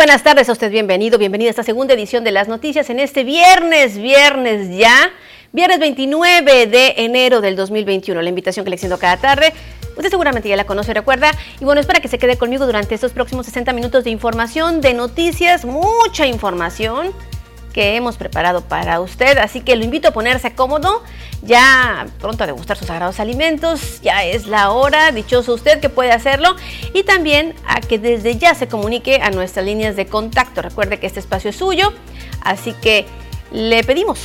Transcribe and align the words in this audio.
buenas 0.00 0.22
tardes 0.22 0.48
a 0.48 0.52
usted, 0.52 0.70
bienvenido, 0.70 1.18
bienvenida 1.18 1.48
a 1.48 1.50
esta 1.50 1.62
segunda 1.62 1.92
edición 1.92 2.24
de 2.24 2.30
las 2.30 2.48
noticias 2.48 2.88
en 2.88 3.00
este 3.00 3.22
viernes, 3.22 3.98
viernes 3.98 4.74
ya, 4.74 5.10
viernes 5.52 5.78
29 5.78 6.66
de 6.68 6.94
enero 6.96 7.42
del 7.42 7.54
2021. 7.54 8.22
La 8.22 8.30
invitación 8.30 8.64
que 8.64 8.70
le 8.70 8.76
extiendo 8.76 8.98
cada 8.98 9.18
tarde, 9.18 9.52
usted 9.98 10.08
seguramente 10.08 10.48
ya 10.48 10.56
la 10.56 10.64
conoce, 10.64 10.94
recuerda. 10.94 11.32
Y 11.60 11.66
bueno, 11.66 11.82
espera 11.82 12.00
que 12.00 12.08
se 12.08 12.16
quede 12.16 12.38
conmigo 12.38 12.64
durante 12.64 12.94
estos 12.94 13.12
próximos 13.12 13.44
60 13.44 13.74
minutos 13.74 14.04
de 14.04 14.08
información, 14.08 14.80
de 14.80 14.94
noticias, 14.94 15.66
mucha 15.66 16.26
información 16.26 17.12
que 17.72 17.96
hemos 17.96 18.16
preparado 18.16 18.62
para 18.62 19.00
usted. 19.00 19.38
Así 19.38 19.60
que 19.60 19.76
lo 19.76 19.84
invito 19.84 20.08
a 20.08 20.10
ponerse 20.12 20.54
cómodo, 20.54 21.02
ya 21.42 22.06
pronto 22.20 22.44
a 22.44 22.46
degustar 22.46 22.76
sus 22.76 22.88
sagrados 22.88 23.20
alimentos, 23.20 24.00
ya 24.02 24.24
es 24.24 24.46
la 24.46 24.70
hora, 24.70 25.12
dichoso 25.12 25.54
usted 25.54 25.80
que 25.80 25.88
puede 25.88 26.12
hacerlo, 26.12 26.56
y 26.92 27.02
también 27.02 27.54
a 27.66 27.80
que 27.80 27.98
desde 27.98 28.36
ya 28.36 28.54
se 28.54 28.68
comunique 28.68 29.20
a 29.22 29.30
nuestras 29.30 29.64
líneas 29.64 29.96
de 29.96 30.06
contacto. 30.06 30.62
Recuerde 30.62 30.98
que 30.98 31.06
este 31.06 31.20
espacio 31.20 31.50
es 31.50 31.56
suyo, 31.56 31.92
así 32.42 32.72
que 32.74 33.06
le 33.52 33.82
pedimos 33.84 34.20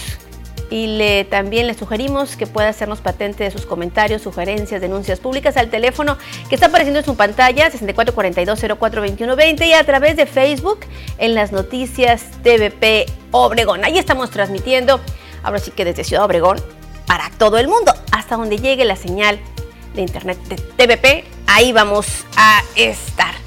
y 0.70 0.88
le, 0.88 1.26
también 1.26 1.68
le 1.68 1.74
sugerimos 1.74 2.36
que 2.36 2.48
pueda 2.48 2.70
hacernos 2.70 3.00
patente 3.00 3.44
de 3.44 3.52
sus 3.52 3.66
comentarios, 3.66 4.22
sugerencias, 4.22 4.82
denuncias 4.82 5.20
públicas 5.20 5.58
al 5.58 5.70
teléfono 5.70 6.18
que 6.50 6.56
está 6.56 6.68
apareciendo 6.68 7.00
en 7.00 7.06
su 7.06 7.16
pantalla 7.16 7.72
6442042120 7.72 9.68
y 9.68 9.74
a 9.74 9.84
través 9.84 10.16
de 10.16 10.26
Facebook 10.26 10.80
en 11.18 11.36
las 11.36 11.52
noticias 11.52 12.24
TVP 12.44 13.06
Obregón. 13.32 13.84
Ahí 13.86 13.98
estamos 13.98 14.32
transmitiendo, 14.32 15.00
ahora 15.44 15.60
sí 15.60 15.72
que 15.72 15.86
desde 15.86 16.04
Ciudad 16.04 16.26
Obregón 16.26 16.60
para 17.06 17.30
todo 17.38 17.58
el 17.58 17.68
mundo, 17.68 17.94
hasta 18.12 18.36
donde 18.36 18.58
llegue 18.58 18.86
la 18.86 18.96
señal 18.96 19.40
de 19.94 20.02
internet 20.02 20.40
de 20.48 20.56
TVP, 20.56 21.24
ahí 21.48 21.72
vamos 21.72 22.26
a 22.36 22.64
estar. 22.76 23.45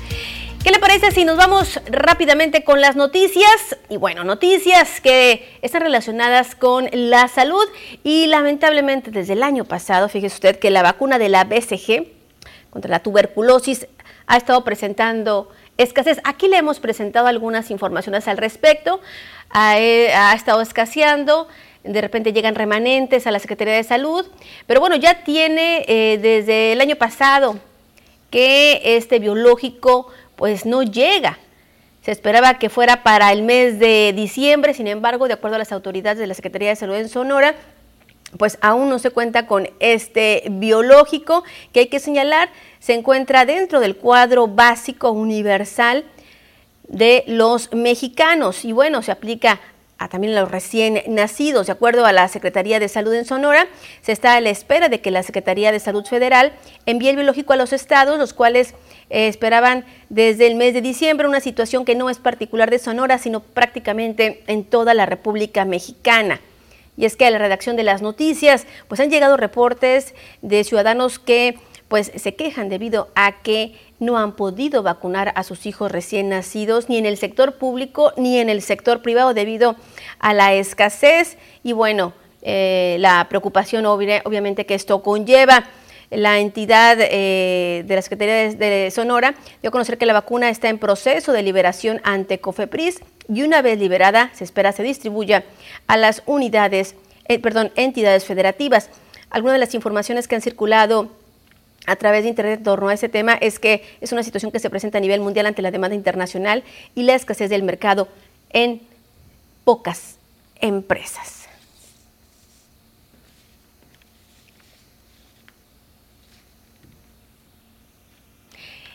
¿Qué 0.62 0.72
le 0.72 0.80
parece 0.80 1.12
si 1.12 1.24
nos 1.24 1.36
vamos 1.36 1.80
rápidamente 1.86 2.64
con 2.64 2.80
las 2.80 2.96
noticias? 2.96 3.76
Y 3.88 3.96
bueno, 3.96 4.24
noticias 4.24 5.00
que 5.00 5.56
están 5.62 5.82
relacionadas 5.82 6.56
con 6.56 6.88
la 6.92 7.28
salud 7.28 7.64
y 8.02 8.26
lamentablemente 8.26 9.12
desde 9.12 9.34
el 9.34 9.44
año 9.44 9.64
pasado, 9.64 10.08
fíjese 10.08 10.34
usted 10.34 10.58
que 10.58 10.70
la 10.70 10.82
vacuna 10.82 11.18
de 11.18 11.28
la 11.28 11.44
BCG 11.44 12.08
contra 12.70 12.90
la 12.90 12.98
tuberculosis 13.00 13.86
ha 14.26 14.36
estado 14.36 14.64
presentando 14.64 15.48
escasez. 15.76 16.18
Aquí 16.24 16.48
le 16.48 16.56
hemos 16.56 16.80
presentado 16.80 17.28
algunas 17.28 17.70
informaciones 17.70 18.26
al 18.26 18.36
respecto. 18.36 19.00
Ha, 19.50 19.78
eh, 19.78 20.12
estado 20.34 20.60
escaseando 20.60 21.48
de 21.84 22.00
repente 22.00 22.32
llegan 22.32 22.56
remanentes 22.56 23.26
a 23.26 23.30
la 23.30 23.38
Secretaría 23.38 23.74
de 23.74 23.84
Salud, 23.84 24.26
pero 24.66 24.80
bueno, 24.80 24.96
ya 24.96 25.22
tiene 25.22 25.84
eh, 25.86 26.18
desde 26.20 26.72
el 26.72 26.80
año 26.80 26.96
pasado 26.96 27.58
que 28.30 28.82
este 28.96 29.20
biológico 29.20 30.08
pues 30.38 30.64
no 30.64 30.82
llega. 30.84 31.38
Se 32.02 32.12
esperaba 32.12 32.58
que 32.58 32.70
fuera 32.70 33.02
para 33.02 33.32
el 33.32 33.42
mes 33.42 33.78
de 33.78 34.14
diciembre, 34.14 34.72
sin 34.72 34.86
embargo, 34.86 35.26
de 35.26 35.34
acuerdo 35.34 35.56
a 35.56 35.58
las 35.58 35.72
autoridades 35.72 36.18
de 36.18 36.28
la 36.28 36.32
Secretaría 36.32 36.70
de 36.70 36.76
Salud 36.76 36.94
en 36.94 37.08
Sonora, 37.08 37.56
pues 38.38 38.56
aún 38.60 38.88
no 38.88 38.98
se 38.98 39.10
cuenta 39.10 39.46
con 39.46 39.68
este 39.80 40.44
biológico 40.48 41.42
que 41.72 41.80
hay 41.80 41.86
que 41.88 41.98
señalar, 41.98 42.50
se 42.78 42.94
encuentra 42.94 43.44
dentro 43.44 43.80
del 43.80 43.96
cuadro 43.96 44.46
básico 44.46 45.10
universal 45.10 46.04
de 46.86 47.24
los 47.26 47.72
mexicanos 47.74 48.64
y 48.64 48.72
bueno, 48.72 49.02
se 49.02 49.10
aplica 49.10 49.60
a 49.98 50.08
también 50.08 50.34
los 50.34 50.50
recién 50.50 51.02
nacidos. 51.08 51.66
De 51.66 51.72
acuerdo 51.72 52.06
a 52.06 52.12
la 52.12 52.28
Secretaría 52.28 52.78
de 52.78 52.88
Salud 52.88 53.12
en 53.14 53.24
Sonora, 53.24 53.66
se 54.00 54.12
está 54.12 54.34
a 54.34 54.40
la 54.40 54.50
espera 54.50 54.88
de 54.88 55.00
que 55.00 55.10
la 55.10 55.22
Secretaría 55.22 55.72
de 55.72 55.80
Salud 55.80 56.04
Federal 56.06 56.52
envíe 56.86 57.08
el 57.08 57.16
biológico 57.16 57.52
a 57.52 57.56
los 57.56 57.72
estados, 57.72 58.18
los 58.18 58.32
cuales 58.32 58.74
eh, 59.10 59.28
esperaban 59.28 59.84
desde 60.08 60.46
el 60.46 60.54
mes 60.54 60.72
de 60.74 60.82
diciembre 60.82 61.26
una 61.26 61.40
situación 61.40 61.84
que 61.84 61.96
no 61.96 62.10
es 62.10 62.18
particular 62.18 62.70
de 62.70 62.78
Sonora, 62.78 63.18
sino 63.18 63.40
prácticamente 63.40 64.44
en 64.46 64.64
toda 64.64 64.94
la 64.94 65.04
República 65.04 65.64
Mexicana. 65.64 66.40
Y 66.96 67.04
es 67.04 67.16
que 67.16 67.26
a 67.26 67.30
la 67.30 67.38
redacción 67.38 67.76
de 67.76 67.84
las 67.84 68.02
noticias, 68.02 68.66
pues 68.88 69.00
han 69.00 69.10
llegado 69.10 69.36
reportes 69.36 70.14
de 70.42 70.64
ciudadanos 70.64 71.20
que 71.20 71.56
pues 71.88 72.12
se 72.14 72.34
quejan 72.34 72.68
debido 72.68 73.08
a 73.14 73.42
que 73.42 73.74
no 73.98 74.18
han 74.18 74.32
podido 74.36 74.82
vacunar 74.82 75.32
a 75.34 75.42
sus 75.42 75.66
hijos 75.66 75.90
recién 75.90 76.28
nacidos 76.28 76.88
ni 76.88 76.98
en 76.98 77.06
el 77.06 77.16
sector 77.16 77.54
público 77.54 78.12
ni 78.16 78.38
en 78.38 78.50
el 78.50 78.62
sector 78.62 79.02
privado 79.02 79.34
debido 79.34 79.76
a 80.18 80.34
la 80.34 80.54
escasez 80.54 81.38
y 81.64 81.72
bueno, 81.72 82.12
eh, 82.42 82.96
la 83.00 83.26
preocupación 83.28 83.86
obviamente 83.86 84.66
que 84.66 84.74
esto 84.74 85.02
conlleva. 85.02 85.64
La 86.10 86.38
entidad 86.38 86.96
eh, 86.98 87.84
de 87.86 87.94
la 87.94 88.00
Secretaría 88.00 88.54
de, 88.54 88.90
Sonora 88.90 89.34
dio 89.60 89.68
a 89.68 89.70
conocer 89.70 89.98
que 89.98 90.06
la 90.06 90.14
vacuna 90.14 90.48
está 90.48 90.70
en 90.70 90.78
proceso 90.78 91.32
de 91.32 91.42
liberación 91.42 92.00
ante 92.02 92.40
COFEPRIS 92.40 93.00
y 93.28 93.42
una 93.42 93.60
vez 93.60 93.78
liberada 93.78 94.30
se 94.32 94.44
espera 94.44 94.72
se 94.72 94.82
distribuya 94.82 95.44
a 95.86 95.98
las 95.98 96.22
unidades, 96.24 96.94
eh, 97.26 97.38
perdón, 97.38 97.72
entidades 97.76 98.24
federativas. 98.24 98.88
Algunas 99.28 99.56
de 99.56 99.58
las 99.58 99.74
informaciones 99.74 100.26
que 100.28 100.36
han 100.36 100.40
circulado 100.40 101.10
a 101.88 101.96
través 101.96 102.22
de 102.22 102.28
Internet 102.28 102.58
en 102.58 102.64
torno 102.64 102.88
a 102.88 102.94
ese 102.94 103.08
tema 103.08 103.34
es 103.34 103.58
que 103.58 103.82
es 104.00 104.12
una 104.12 104.22
situación 104.22 104.52
que 104.52 104.60
se 104.60 104.68
presenta 104.68 104.98
a 104.98 105.00
nivel 105.00 105.20
mundial 105.20 105.46
ante 105.46 105.62
la 105.62 105.70
demanda 105.70 105.94
internacional 105.94 106.62
y 106.94 107.02
la 107.02 107.14
escasez 107.14 107.48
del 107.48 107.62
mercado 107.62 108.08
en 108.50 108.82
pocas 109.64 110.18
empresas. 110.60 111.48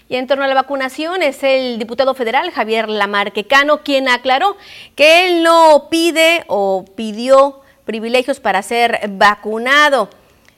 Y 0.08 0.16
en 0.16 0.28
torno 0.28 0.44
a 0.44 0.48
la 0.48 0.54
vacunación 0.54 1.24
es 1.24 1.42
el 1.42 1.80
diputado 1.80 2.14
federal 2.14 2.52
Javier 2.52 2.88
Lamarquecano 2.88 3.82
quien 3.82 4.08
aclaró 4.08 4.56
que 4.96 5.26
él 5.26 5.42
no 5.42 5.88
pide 5.90 6.44
o 6.48 6.86
pidió 6.96 7.62
privilegios 7.86 8.40
para 8.40 8.62
ser 8.62 9.00
vacunado. 9.10 10.10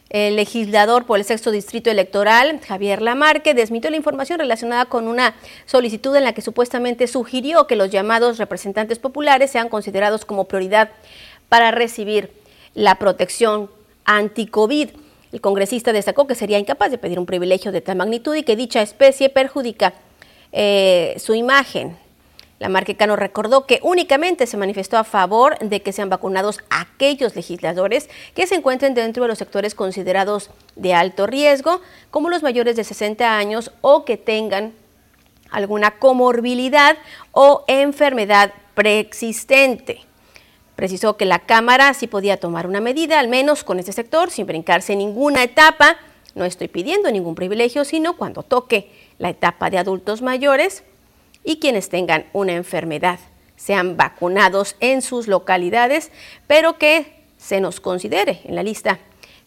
El 0.09 0.35
legislador 0.35 1.05
por 1.05 1.17
el 1.17 1.25
sexto 1.25 1.49
distrito 1.49 1.89
electoral, 1.89 2.59
Javier 2.65 3.01
Lamarque, 3.01 3.55
desmitió 3.55 3.89
la 3.89 3.97
información 3.97 4.39
relacionada 4.39 4.85
con 4.85 5.07
una 5.07 5.35
solicitud 5.65 6.15
en 6.15 6.23
la 6.23 6.33
que 6.33 6.41
supuestamente 6.41 7.07
sugirió 7.07 7.65
que 7.65 7.75
los 7.75 7.89
llamados 7.89 8.37
representantes 8.37 8.99
populares 8.99 9.49
sean 9.49 9.67
considerados 9.67 10.23
como 10.23 10.45
prioridad 10.45 10.91
para 11.49 11.71
recibir 11.71 12.31
la 12.75 12.99
protección 12.99 13.69
anti-COVID. 14.05 14.89
El 15.31 15.41
congresista 15.41 15.91
destacó 15.91 16.27
que 16.27 16.35
sería 16.35 16.59
incapaz 16.59 16.91
de 16.91 16.99
pedir 16.99 17.17
un 17.17 17.25
privilegio 17.25 17.71
de 17.71 17.81
tal 17.81 17.97
magnitud 17.97 18.35
y 18.35 18.43
que 18.43 18.55
dicha 18.55 18.83
especie 18.83 19.29
perjudica 19.29 19.95
eh, 20.51 21.15
su 21.17 21.33
imagen 21.33 21.97
la 22.57 22.69
Marquecano 22.69 23.17
recordó 23.17 23.65
que 23.65 23.79
únicamente 23.83 24.47
se 24.47 24.55
manifestó 24.55 24.97
a 24.97 25.03
favor 25.03 25.59
de 25.59 25.81
que 25.81 25.91
sean 25.91 26.09
vacunados 26.09 26.61
aquellos 26.69 27.35
legisladores 27.35 28.09
que 28.33 28.47
se 28.47 28.55
encuentren 28.55 28.93
dentro 28.93 29.23
de 29.23 29.29
los 29.29 29.39
sectores 29.39 29.75
considerados 29.75 30.51
de 30.75 30.93
alto 30.93 31.27
riesgo, 31.27 31.81
como 32.11 32.29
los 32.29 32.43
mayores 32.43 32.77
de 32.77 32.85
60 32.85 33.37
años 33.37 33.71
o 33.81 34.05
que 34.05 34.15
tengan 34.15 34.73
alguna 35.51 35.91
comorbilidad 35.99 36.97
o 37.33 37.65
enfermedad 37.67 38.53
preexistente. 38.73 40.01
Precisó 40.77 41.17
que 41.17 41.25
la 41.25 41.39
Cámara 41.39 41.93
sí 41.93 42.07
podía 42.07 42.37
tomar 42.37 42.67
una 42.67 42.81
medida, 42.81 43.19
al 43.19 43.27
menos 43.27 43.63
con 43.63 43.79
este 43.79 43.91
sector, 43.91 44.31
sin 44.31 44.45
brincarse 44.45 44.93
en 44.93 44.99
ninguna 44.99 45.43
etapa. 45.43 45.97
No 46.35 46.45
estoy 46.45 46.67
pidiendo 46.67 47.11
ningún 47.11 47.35
privilegio, 47.35 47.85
sino 47.85 48.17
cuando 48.17 48.43
toque 48.43 48.91
la 49.17 49.29
etapa 49.29 49.69
de 49.69 49.77
adultos 49.77 50.21
mayores, 50.21 50.83
y 51.45 51.59
quienes 51.59 51.89
tengan 51.89 52.25
una 52.33 52.53
enfermedad 52.53 53.19
sean 53.55 53.95
vacunados 53.95 54.75
en 54.79 55.01
sus 55.01 55.27
localidades, 55.27 56.11
pero 56.47 56.77
que 56.77 57.13
se 57.37 57.61
nos 57.61 57.79
considere 57.79 58.41
en 58.43 58.55
la 58.55 58.63
lista 58.63 58.99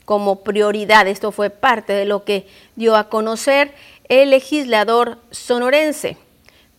como 0.04 0.42
prioridad. 0.42 1.06
Esto 1.06 1.32
fue 1.32 1.50
parte 1.50 1.92
de 1.92 2.06
lo 2.06 2.24
que 2.24 2.46
dio 2.76 2.96
a 2.96 3.10
conocer 3.10 3.74
el 4.08 4.30
legislador 4.30 5.18
sonorense 5.30 6.16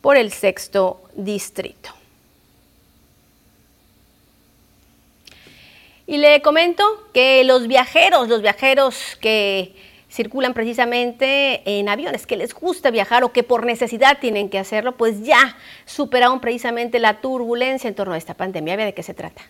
por 0.02 0.18
el 0.18 0.32
sexto 0.32 1.02
distrito. 1.14 1.92
Y 6.08 6.18
le 6.18 6.42
comento 6.42 6.84
que 7.14 7.44
los 7.44 7.68
viajeros, 7.68 8.30
los 8.30 8.42
viajeros 8.42 9.16
que 9.22 9.76
circulan 10.10 10.54
precisamente 10.54 11.62
en 11.66 11.88
aviones, 11.88 12.26
que 12.26 12.36
les 12.36 12.54
gusta 12.54 12.92
viajar 12.92 13.24
o 13.24 13.32
que 13.32 13.44
por 13.44 13.66
necesidad 13.66 14.18
tienen 14.20 14.50
que 14.50 14.60
hacerlo, 14.60 14.98
pues 14.98 15.24
ya 15.24 15.56
superaron 15.86 16.42
precisamente 16.42 17.00
la 17.00 17.22
turbulencia 17.22 17.88
en 17.88 17.96
torno 17.96 18.14
a 18.14 18.18
esta 18.18 18.34
pandemia. 18.34 18.76
¿De 18.78 18.94
qué 18.94 19.04
se 19.04 19.14
trata? 19.14 19.42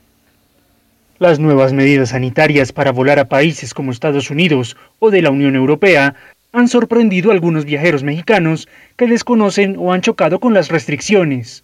Las 1.20 1.40
nuevas 1.40 1.74
medidas 1.74 2.10
sanitarias 2.10 2.72
para 2.72 2.92
volar 2.92 3.20
a 3.20 3.28
países 3.28 3.74
como 3.74 3.92
Estados 3.92 4.30
Unidos 4.30 4.78
o 5.00 5.12
de 5.12 5.22
la 5.22 5.32
Unión 5.32 5.56
Europea 5.56 6.16
han 6.52 6.68
sorprendido 6.68 7.30
a 7.30 7.34
algunos 7.34 7.66
viajeros 7.66 8.04
mexicanos 8.04 8.68
que 8.96 9.08
desconocen 9.08 9.76
o 9.78 9.94
han 9.94 10.02
chocado 10.02 10.40
con 10.40 10.54
las 10.54 10.70
restricciones. 10.70 11.64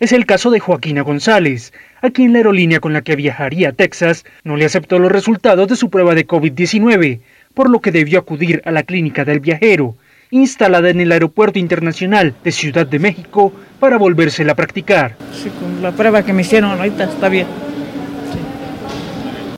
Es 0.00 0.12
el 0.12 0.26
caso 0.26 0.52
de 0.52 0.60
Joaquina 0.60 1.02
González, 1.02 1.72
a 2.02 2.10
quien 2.10 2.32
la 2.32 2.38
aerolínea 2.38 2.78
con 2.78 2.92
la 2.92 3.02
que 3.02 3.16
viajaría 3.16 3.70
a 3.70 3.72
Texas 3.72 4.24
no 4.44 4.56
le 4.56 4.64
aceptó 4.64 5.00
los 5.00 5.10
resultados 5.10 5.66
de 5.66 5.74
su 5.74 5.90
prueba 5.90 6.14
de 6.14 6.24
COVID-19, 6.26 7.20
por 7.58 7.70
lo 7.70 7.80
que 7.80 7.90
debió 7.90 8.20
acudir 8.20 8.62
a 8.66 8.70
la 8.70 8.84
clínica 8.84 9.24
del 9.24 9.40
viajero, 9.40 9.96
instalada 10.30 10.90
en 10.90 11.00
el 11.00 11.10
Aeropuerto 11.10 11.58
Internacional 11.58 12.32
de 12.44 12.52
Ciudad 12.52 12.86
de 12.86 13.00
México 13.00 13.52
para 13.80 13.98
volvérsela 13.98 14.52
a 14.52 14.54
practicar. 14.54 15.16
Sí, 15.32 15.50
con 15.50 15.82
la 15.82 15.90
prueba 15.90 16.24
que 16.24 16.32
me 16.32 16.42
hicieron 16.42 16.70
ahorita 16.70 17.02
está 17.02 17.28
bien. 17.28 17.48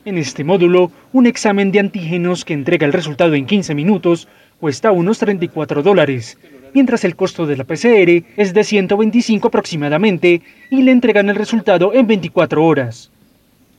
En 0.03 0.17
este 0.17 0.43
módulo, 0.43 0.91
un 1.13 1.27
examen 1.27 1.71
de 1.71 1.77
antígenos 1.77 2.43
que 2.43 2.55
entrega 2.55 2.87
el 2.87 2.93
resultado 2.93 3.35
en 3.35 3.45
15 3.45 3.75
minutos 3.75 4.27
cuesta 4.59 4.91
unos 4.91 5.19
34 5.19 5.83
dólares, 5.83 6.39
mientras 6.73 7.03
el 7.03 7.15
costo 7.15 7.45
de 7.45 7.57
la 7.57 7.65
PCR 7.65 8.25
es 8.35 8.51
de 8.55 8.63
125 8.63 9.47
aproximadamente 9.47 10.41
y 10.71 10.81
le 10.81 10.91
entregan 10.91 11.29
el 11.29 11.35
resultado 11.35 11.93
en 11.93 12.07
24 12.07 12.65
horas. 12.65 13.11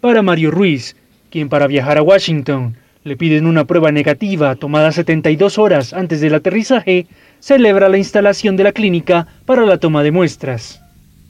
Para 0.01 0.23
Mario 0.23 0.53
Ruiz, 0.53 0.95
quien 1.29 1.49
para 1.49 1.67
viajar 1.67 1.99
a 1.99 2.03
Washington 2.03 2.77
le 3.05 3.17
piden 3.17 3.47
una 3.47 3.65
prueba 3.65 3.91
negativa 3.91 4.55
tomada 4.55 4.93
72 4.93 5.59
horas 5.59 5.93
antes 5.93 6.21
del 6.21 6.35
aterrizaje, 6.35 7.07
celebra 7.41 7.89
la 7.89 7.99
instalación 7.99 8.57
de 8.57 8.65
la 8.65 8.73
clínica 8.73 9.27
para 9.45 9.67
la 9.67 9.79
toma 9.79 10.03
de 10.03 10.13
muestras. 10.13 10.81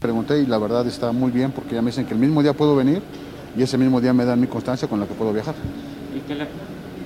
Pregunté 0.01 0.41
y 0.41 0.47
la 0.47 0.59
verdad 0.59 0.87
está 0.87 1.13
muy 1.13 1.31
bien 1.31 1.53
porque 1.53 1.75
ya 1.75 1.83
me 1.83 1.91
dicen 1.91 2.05
que 2.05 2.15
el 2.15 2.21
mismo 2.21 2.43
día 2.43 2.53
puedo 2.53 2.77
venir 2.77 3.01
y 3.57 3.63
ese 3.63 3.79
mismo 3.79 4.01
día 4.01 4.13
me 4.13 4.25
dan 4.25 4.41
mi 4.41 4.47
constancia 4.47 4.89
con 4.89 5.01
la 5.01 5.07
que 5.07 5.15
puedo 5.15 5.33
viajar. 5.33 5.55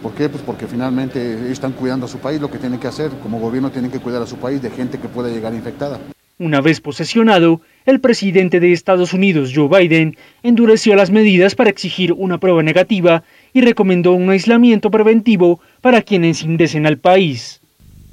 ¿Por 0.03 0.13
qué? 0.15 0.29
Pues 0.29 0.43
porque 0.43 0.67
finalmente 0.67 1.51
están 1.51 1.73
cuidando 1.73 2.07
a 2.07 2.09
su 2.09 2.19
país, 2.19 2.41
lo 2.41 2.51
que 2.51 2.59
tienen 2.59 2.79
que 2.79 2.87
hacer. 2.87 3.11
Como 3.23 3.39
gobierno 3.39 3.71
tienen 3.71 3.91
que 3.91 3.99
cuidar 3.99 4.23
a 4.23 4.27
su 4.27 4.37
país 4.37 4.62
de 4.62 4.71
gente 4.71 4.99
que 4.99 5.09
pueda 5.09 5.29
llegar 5.29 5.55
infectada. 5.55 5.99
Una 6.39 6.61
vez 6.61 6.83
posesionado, 6.83 7.62
el 7.87 7.99
presidente 7.99 8.61
de 8.61 8.71
Estados 8.73 9.15
Unidos, 9.15 9.53
Joe 9.55 9.69
Biden, 9.69 10.19
endureció 10.43 10.95
las 10.95 11.11
medidas 11.11 11.55
para 11.55 11.71
exigir 11.71 12.12
una 12.12 12.39
prueba 12.39 12.62
negativa 12.62 13.23
y 13.56 13.62
recomendó 13.62 14.12
un 14.12 14.29
aislamiento 14.29 14.91
preventivo 14.91 15.61
para 15.81 16.03
quienes 16.03 16.43
ingresen 16.43 16.85
al 16.85 16.99
país. 16.99 17.62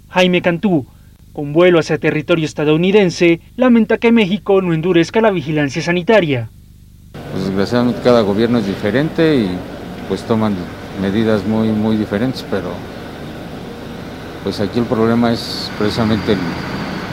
Jaime 0.07 0.41
Cantú, 0.41 0.85
con 1.33 1.51
vuelo 1.51 1.79
hacia 1.79 1.97
territorio 1.97 2.45
estadounidense, 2.45 3.41
lamenta 3.57 3.97
que 3.97 4.13
México 4.13 4.61
no 4.61 4.73
endurezca 4.73 5.19
la 5.19 5.31
vigilancia 5.31 5.81
sanitaria. 5.81 6.49
Pues 7.33 7.43
desgraciadamente 7.43 7.99
cada 8.01 8.21
gobierno 8.21 8.59
es 8.59 8.67
diferente 8.67 9.35
y 9.35 9.49
pues 10.07 10.23
toman 10.23 10.55
medidas 11.01 11.45
muy 11.45 11.67
muy 11.67 11.97
diferentes, 11.97 12.45
pero 12.49 12.69
pues 14.45 14.61
aquí 14.61 14.79
el 14.79 14.85
problema 14.85 15.33
es 15.33 15.69
precisamente 15.77 16.37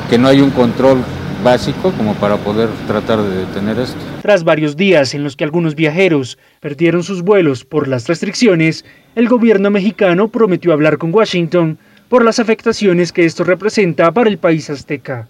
que 0.09 0.19
no 0.19 0.29
hay 0.29 0.41
un 0.41 0.51
control 0.51 1.03
básico 1.43 1.91
como 1.97 2.15
para 2.15 2.37
poder 2.37 2.69
tratar 2.87 3.21
de 3.23 3.39
detener 3.39 3.79
esto. 3.81 3.99
Tras 4.23 4.45
varios 4.45 4.77
días 4.77 5.15
en 5.15 5.25
los 5.25 5.37
que 5.37 5.43
algunos 5.45 5.75
viajeros 5.75 6.39
perdieron 6.61 7.03
sus 7.03 7.23
vuelos 7.23 7.65
por 7.65 7.89
las 7.89 8.07
restricciones, 8.07 8.85
el 9.15 9.29
gobierno 9.29 9.71
mexicano 9.71 10.29
prometió 10.29 10.73
hablar 10.73 10.99
con 10.99 11.13
Washington 11.13 11.79
por 12.09 12.25
las 12.25 12.39
afectaciones 12.39 13.13
que 13.13 13.25
esto 13.25 13.45
representa 13.45 14.13
para 14.13 14.29
el 14.29 14.39
país 14.39 14.69
azteca. 14.69 15.27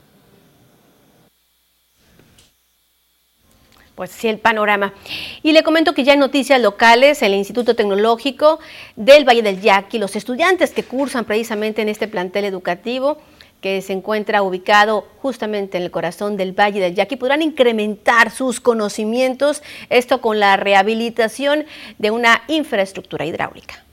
Pues 3.95 4.11
sí, 4.11 4.29
el 4.29 4.39
panorama. 4.39 4.95
Y 5.43 5.53
le 5.53 5.63
comento 5.63 5.93
que 5.93 6.05
ya 6.05 6.15
en 6.15 6.21
noticias 6.21 6.61
locales, 6.61 7.21
el 7.21 7.35
Instituto 7.35 7.77
Tecnológico 7.77 8.59
del 8.97 9.29
Valle 9.29 9.43
del 9.43 9.61
Yaqui, 9.61 9.99
los 9.99 10.17
estudiantes 10.17 10.71
que 10.71 10.83
cursan 10.83 11.27
precisamente 11.27 11.83
en 11.83 11.91
este 11.91 12.09
plantel 12.09 12.47
educativo, 12.47 13.19
que 13.61 13.83
se 13.83 13.93
encuentra 13.93 14.43
ubicado 14.43 15.07
justamente 15.21 15.77
en 15.77 15.85
el 15.85 15.91
corazón 15.91 16.37
del 16.37 16.59
Valle 16.59 16.81
del 16.81 16.95
Yaqui, 16.95 17.17
podrán 17.17 17.43
incrementar 17.43 18.31
sus 18.31 18.61
conocimientos, 18.61 19.63
esto 19.89 20.21
con 20.21 20.41
la 20.41 20.57
rehabilitación 20.57 21.65
de 21.99 22.11
una 22.11 22.43
infraestructura 22.49 23.27
hidráulica. 23.27 23.85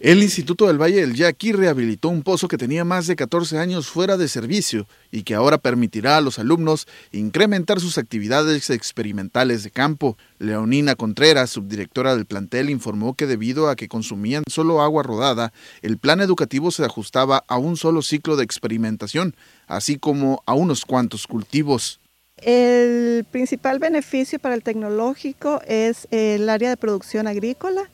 El 0.00 0.22
Instituto 0.22 0.66
del 0.66 0.80
Valle 0.80 1.02
del 1.02 1.14
Yaqui 1.14 1.52
rehabilitó 1.52 2.08
un 2.08 2.22
pozo 2.22 2.48
que 2.48 2.56
tenía 2.56 2.86
más 2.86 3.06
de 3.06 3.16
14 3.16 3.58
años 3.58 3.86
fuera 3.88 4.16
de 4.16 4.28
servicio 4.28 4.88
y 5.12 5.24
que 5.24 5.34
ahora 5.34 5.58
permitirá 5.58 6.16
a 6.16 6.22
los 6.22 6.38
alumnos 6.38 6.88
incrementar 7.12 7.80
sus 7.80 7.98
actividades 7.98 8.70
experimentales 8.70 9.62
de 9.62 9.70
campo. 9.70 10.16
Leonina 10.38 10.94
Contreras, 10.94 11.50
subdirectora 11.50 12.16
del 12.16 12.24
plantel, 12.24 12.70
informó 12.70 13.12
que 13.12 13.26
debido 13.26 13.68
a 13.68 13.76
que 13.76 13.88
consumían 13.88 14.42
solo 14.48 14.80
agua 14.80 15.02
rodada, 15.02 15.52
el 15.82 15.98
plan 15.98 16.22
educativo 16.22 16.70
se 16.70 16.82
ajustaba 16.82 17.44
a 17.46 17.58
un 17.58 17.76
solo 17.76 18.00
ciclo 18.00 18.36
de 18.36 18.44
experimentación, 18.44 19.36
así 19.66 19.98
como 19.98 20.42
a 20.46 20.54
unos 20.54 20.86
cuantos 20.86 21.26
cultivos. 21.26 22.00
El 22.38 23.26
principal 23.30 23.78
beneficio 23.78 24.38
para 24.38 24.54
el 24.54 24.62
tecnológico 24.62 25.60
es 25.68 26.08
el 26.10 26.48
área 26.48 26.70
de 26.70 26.78
producción 26.78 27.26
agrícola 27.26 27.90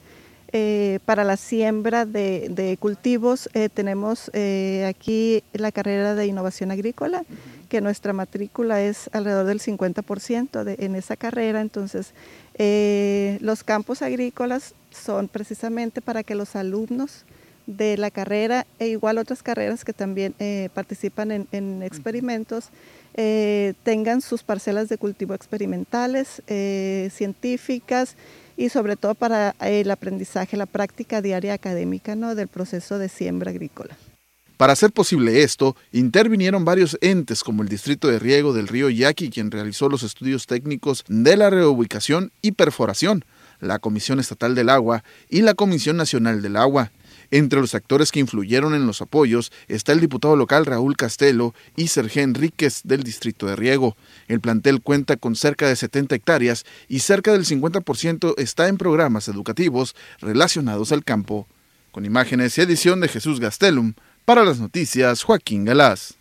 eh, 0.52 1.00
para 1.04 1.24
la 1.24 1.36
siembra 1.36 2.06
de, 2.06 2.76
cultivos 2.78 3.48
eh, 3.52 3.68
tenemos 3.68 4.30
eh, 4.32 4.84
aquí 4.88 5.42
la 5.52 5.72
carrera 5.72 6.14
de 6.14 6.26
innovación 6.26 6.70
agrícola, 6.70 7.24
que 7.68 7.80
nuestra 7.80 8.12
matrícula 8.12 8.80
es 8.80 9.10
alrededor 9.12 9.46
del 9.46 9.60
50% 9.60 10.62
de, 10.62 10.76
en 10.78 10.94
esa 10.94 11.16
carrera. 11.16 11.60
Entonces, 11.60 12.12
los 13.40 13.64
campos 13.64 14.02
agrícolas 14.02 14.74
son 14.90 15.28
precisamente 15.28 16.00
para 16.00 16.22
que 16.22 16.36
los 16.36 16.54
alumnos 16.54 17.24
de 17.66 17.96
la 17.96 18.12
carrera 18.12 18.64
e 18.78 18.86
igual 18.86 19.18
otras 19.18 19.42
carreras 19.42 19.84
que 19.84 19.92
también 19.92 20.34
participan 20.72 21.32
en, 21.32 21.48
en 21.50 21.82
experimentos 21.82 22.70
tengan 23.82 24.20
sus 24.20 24.44
parcelas 24.44 24.88
de 24.88 24.96
cultivo 24.96 25.34
experimentales, 25.34 26.40
científicas, 26.46 28.16
y 28.56 28.68
sobre 28.68 28.96
todo 28.96 29.14
para 29.14 29.54
el 29.60 29.90
aprendizaje, 29.90 30.56
la 30.56 30.66
práctica 30.66 31.22
diaria 31.22 31.54
académica 31.54 32.16
¿no? 32.16 32.34
del 32.34 32.48
proceso 32.48 32.98
de 32.98 33.08
siembra 33.08 33.50
agrícola. 33.50 33.96
Para 34.56 34.72
hacer 34.72 34.90
posible 34.90 35.42
esto, 35.42 35.76
intervinieron 35.92 36.64
varios 36.64 36.96
entes 37.02 37.44
como 37.44 37.62
el 37.62 37.68
Distrito 37.68 38.08
de 38.08 38.18
Riego 38.18 38.54
del 38.54 38.68
Río 38.68 38.88
Yaqui, 38.88 39.28
quien 39.28 39.50
realizó 39.50 39.90
los 39.90 40.02
estudios 40.02 40.46
técnicos 40.46 41.04
de 41.08 41.36
la 41.36 41.50
reubicación 41.50 42.32
y 42.40 42.52
perforación, 42.52 43.26
la 43.60 43.78
Comisión 43.78 44.18
Estatal 44.18 44.54
del 44.54 44.70
Agua 44.70 45.04
y 45.28 45.42
la 45.42 45.52
Comisión 45.52 45.98
Nacional 45.98 46.40
del 46.40 46.56
Agua. 46.56 46.90
Entre 47.30 47.60
los 47.60 47.74
actores 47.74 48.12
que 48.12 48.20
influyeron 48.20 48.74
en 48.74 48.86
los 48.86 49.02
apoyos 49.02 49.52
está 49.68 49.92
el 49.92 50.00
diputado 50.00 50.36
local 50.36 50.66
Raúl 50.66 50.96
Castelo 50.96 51.54
y 51.76 51.88
Sergio 51.88 52.22
Enríquez 52.22 52.82
del 52.84 53.02
Distrito 53.02 53.46
de 53.46 53.56
Riego. 53.56 53.96
El 54.28 54.40
plantel 54.40 54.80
cuenta 54.80 55.16
con 55.16 55.36
cerca 55.36 55.68
de 55.68 55.76
70 55.76 56.14
hectáreas 56.14 56.64
y 56.88 57.00
cerca 57.00 57.32
del 57.32 57.44
50% 57.44 58.34
está 58.38 58.68
en 58.68 58.78
programas 58.78 59.28
educativos 59.28 59.94
relacionados 60.20 60.92
al 60.92 61.04
campo. 61.04 61.46
Con 61.90 62.04
imágenes 62.04 62.56
y 62.58 62.60
edición 62.60 63.00
de 63.00 63.08
Jesús 63.08 63.40
Gastelum, 63.40 63.94
para 64.24 64.44
las 64.44 64.58
noticias 64.58 65.22
Joaquín 65.22 65.64
Galás. 65.64 66.16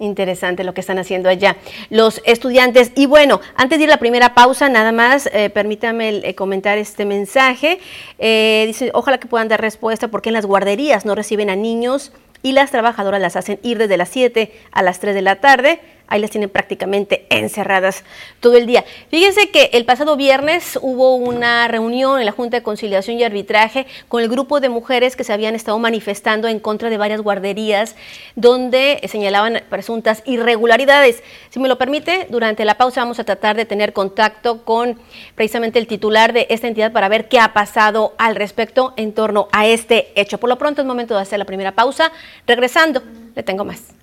Interesante 0.00 0.64
lo 0.64 0.74
que 0.74 0.80
están 0.80 0.98
haciendo 0.98 1.28
allá 1.28 1.56
los 1.88 2.20
estudiantes. 2.24 2.90
Y 2.96 3.06
bueno, 3.06 3.40
antes 3.54 3.78
de 3.78 3.84
ir 3.84 3.90
a 3.90 3.94
la 3.94 3.98
primera 3.98 4.34
pausa, 4.34 4.68
nada 4.68 4.90
más, 4.90 5.28
eh, 5.32 5.50
permítame 5.50 6.08
eh, 6.08 6.34
comentar 6.34 6.78
este 6.78 7.04
mensaje. 7.04 7.78
Eh, 8.18 8.64
dice, 8.66 8.90
ojalá 8.92 9.18
que 9.18 9.28
puedan 9.28 9.46
dar 9.46 9.60
respuesta 9.60 10.08
porque 10.08 10.30
en 10.30 10.34
las 10.34 10.46
guarderías 10.46 11.04
no 11.04 11.14
reciben 11.14 11.48
a 11.48 11.54
niños 11.54 12.12
y 12.42 12.52
las 12.52 12.72
trabajadoras 12.72 13.20
las 13.20 13.36
hacen 13.36 13.60
ir 13.62 13.78
desde 13.78 13.96
las 13.96 14.08
7 14.08 14.52
a 14.72 14.82
las 14.82 14.98
3 14.98 15.14
de 15.14 15.22
la 15.22 15.36
tarde 15.36 15.80
ahí 16.08 16.20
las 16.20 16.30
tienen 16.30 16.50
prácticamente 16.50 17.26
encerradas 17.30 18.04
todo 18.40 18.56
el 18.56 18.66
día. 18.66 18.84
Fíjense 19.08 19.50
que 19.50 19.70
el 19.72 19.84
pasado 19.84 20.16
viernes 20.16 20.78
hubo 20.82 21.16
una 21.16 21.66
reunión 21.68 22.20
en 22.20 22.26
la 22.26 22.32
Junta 22.32 22.58
de 22.58 22.62
Conciliación 22.62 23.18
y 23.18 23.24
Arbitraje 23.24 23.86
con 24.08 24.22
el 24.22 24.28
grupo 24.28 24.60
de 24.60 24.68
mujeres 24.68 25.16
que 25.16 25.24
se 25.24 25.32
habían 25.32 25.54
estado 25.54 25.78
manifestando 25.78 26.48
en 26.48 26.60
contra 26.60 26.90
de 26.90 26.98
varias 26.98 27.20
guarderías 27.20 27.96
donde 28.34 29.00
señalaban 29.08 29.62
presuntas 29.68 30.22
irregularidades. 30.26 31.22
Si 31.50 31.58
me 31.58 31.68
lo 31.68 31.78
permite, 31.78 32.26
durante 32.30 32.64
la 32.64 32.76
pausa 32.76 33.00
vamos 33.00 33.18
a 33.18 33.24
tratar 33.24 33.56
de 33.56 33.64
tener 33.64 33.92
contacto 33.92 34.64
con 34.64 34.98
precisamente 35.34 35.78
el 35.78 35.86
titular 35.86 36.32
de 36.32 36.46
esta 36.50 36.68
entidad 36.68 36.92
para 36.92 37.08
ver 37.08 37.28
qué 37.28 37.40
ha 37.40 37.52
pasado 37.52 38.14
al 38.18 38.36
respecto 38.36 38.92
en 38.96 39.12
torno 39.12 39.48
a 39.52 39.66
este 39.66 40.12
hecho. 40.20 40.38
Por 40.38 40.48
lo 40.48 40.58
pronto 40.58 40.82
es 40.82 40.86
momento 40.86 41.14
de 41.14 41.22
hacer 41.22 41.38
la 41.38 41.44
primera 41.44 41.72
pausa. 41.72 42.12
Regresando, 42.46 43.02
le 43.34 43.42
tengo 43.42 43.64
más. 43.64 43.94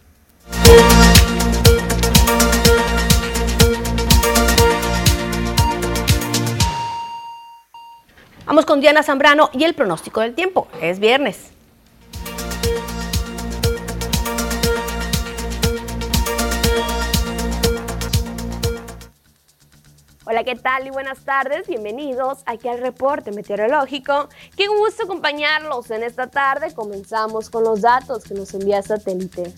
Vamos 8.51 8.65
con 8.65 8.81
Diana 8.81 9.01
Zambrano 9.01 9.50
y 9.53 9.63
el 9.63 9.74
pronóstico 9.74 10.20
del 10.20 10.36
tiempo. 10.36 10.67
Es 10.81 11.00
viernes. 11.00 11.51
Hola, 20.25 20.43
¿qué 20.43 20.58
tal 20.58 20.86
y 20.86 20.89
buenas 20.89 21.20
tardes? 21.24 21.65
Bienvenidos 21.65 22.39
aquí 22.46 22.67
al 22.67 22.79
reporte 22.79 23.31
meteorológico. 23.31 24.27
Qué 24.58 24.67
gusto 24.67 25.03
acompañarlos 25.03 25.89
en 25.89 26.03
esta 26.03 26.27
tarde. 26.27 26.74
Comenzamos 26.75 27.50
con 27.50 27.63
los 27.63 27.79
datos 27.79 28.25
que 28.25 28.34
nos 28.34 28.53
envía 28.53 28.81
satélite. 28.81 29.53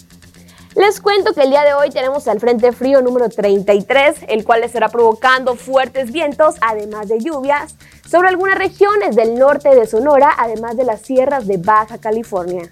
Les 0.76 1.00
cuento 1.00 1.34
que 1.34 1.42
el 1.42 1.52
día 1.52 1.64
de 1.64 1.76
hoy 1.76 1.92
tenemos 1.92 2.26
el 2.26 2.40
Frente 2.40 2.72
Frío 2.72 3.02
número 3.02 3.30
33, 3.30 4.26
el 4.28 4.44
cual 4.44 4.64
estará 4.64 4.90
provocando 4.90 5.56
fuertes 5.56 6.12
vientos, 6.12 6.56
además 6.62 7.08
de 7.08 7.20
lluvias, 7.20 7.76
sobre 8.14 8.28
algunas 8.28 8.60
regiones 8.60 9.16
del 9.16 9.34
norte 9.34 9.74
de 9.74 9.88
Sonora, 9.88 10.34
además 10.38 10.78
de 10.78 10.84
las 10.84 11.02
sierras 11.02 11.48
de 11.48 11.58
Baja 11.58 11.98
California. 11.98 12.70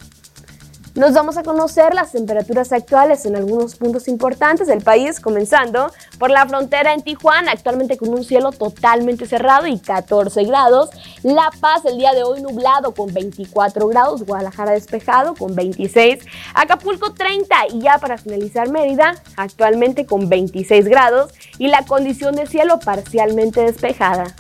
Nos 0.94 1.14
vamos 1.14 1.36
a 1.36 1.42
conocer 1.42 1.96
las 1.96 2.12
temperaturas 2.12 2.72
actuales 2.72 3.26
en 3.26 3.36
algunos 3.36 3.76
puntos 3.76 4.08
importantes 4.08 4.68
del 4.68 4.84
país, 4.84 5.20
comenzando 5.20 5.92
por 6.20 6.30
la 6.30 6.46
frontera 6.46 6.94
en 6.94 7.02
Tijuana, 7.02 7.54
actualmente 7.54 7.98
con 7.98 8.10
un 8.10 8.24
cielo 8.24 8.52
totalmente 8.52 9.26
cerrado 9.26 9.66
y 9.66 9.80
14 9.80 10.44
grados. 10.44 10.92
La 11.24 11.50
Paz 11.60 11.86
el 11.86 11.98
día 11.98 12.14
de 12.14 12.22
hoy 12.22 12.44
nublado 12.44 12.94
con 12.94 13.12
24 13.12 13.88
grados, 13.88 14.24
Guadalajara 14.24 14.74
despejado 14.74 15.34
con 15.34 15.56
26, 15.56 16.24
Acapulco 16.54 17.16
30 17.16 17.56
y 17.74 17.80
ya 17.80 17.98
para 17.98 18.20
finalizar 18.20 18.70
Mérida, 18.70 19.16
actualmente 19.38 20.06
con 20.06 20.30
26 20.30 20.86
grados 20.86 21.34
y 21.58 21.70
la 21.70 21.84
condición 21.88 22.36
de 22.36 22.46
cielo 22.46 22.80
parcialmente 22.80 23.62
despejada. 23.64 24.36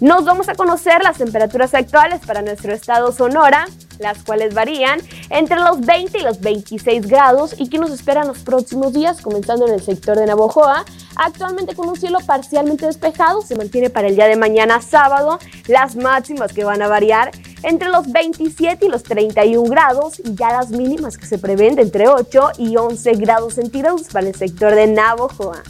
Nos 0.00 0.24
vamos 0.24 0.48
a 0.48 0.54
conocer 0.54 1.02
las 1.02 1.18
temperaturas 1.18 1.74
actuales 1.74 2.20
para 2.24 2.42
nuestro 2.42 2.72
estado 2.72 3.12
Sonora 3.12 3.66
las 3.98 4.22
cuales 4.22 4.54
varían 4.54 5.00
entre 5.30 5.56
los 5.56 5.80
20 5.80 6.18
y 6.18 6.22
los 6.22 6.40
26 6.40 7.06
grados 7.06 7.54
y 7.58 7.68
que 7.68 7.78
nos 7.78 7.90
esperan 7.90 8.28
los 8.28 8.38
próximos 8.40 8.92
días, 8.92 9.20
comenzando 9.20 9.66
en 9.66 9.74
el 9.74 9.82
sector 9.82 10.16
de 10.16 10.26
Navojoa. 10.26 10.84
Actualmente 11.16 11.74
con 11.74 11.88
un 11.88 11.96
cielo 11.96 12.18
parcialmente 12.24 12.86
despejado, 12.86 13.42
se 13.42 13.56
mantiene 13.56 13.90
para 13.90 14.08
el 14.08 14.14
día 14.14 14.26
de 14.26 14.36
mañana 14.36 14.80
sábado 14.80 15.38
las 15.66 15.96
máximas 15.96 16.52
que 16.52 16.64
van 16.64 16.82
a 16.82 16.88
variar 16.88 17.30
entre 17.62 17.88
los 17.88 18.10
27 18.10 18.86
y 18.86 18.88
los 18.88 19.02
31 19.02 19.68
grados 19.68 20.20
y 20.20 20.34
ya 20.34 20.52
las 20.52 20.70
mínimas 20.70 21.18
que 21.18 21.26
se 21.26 21.38
prevén 21.38 21.78
entre 21.78 22.08
8 22.08 22.52
y 22.58 22.76
11 22.76 23.12
grados 23.14 23.54
centígrados 23.54 24.04
para 24.12 24.28
el 24.28 24.34
sector 24.34 24.74
de 24.74 24.86
Navojoa. 24.86 25.62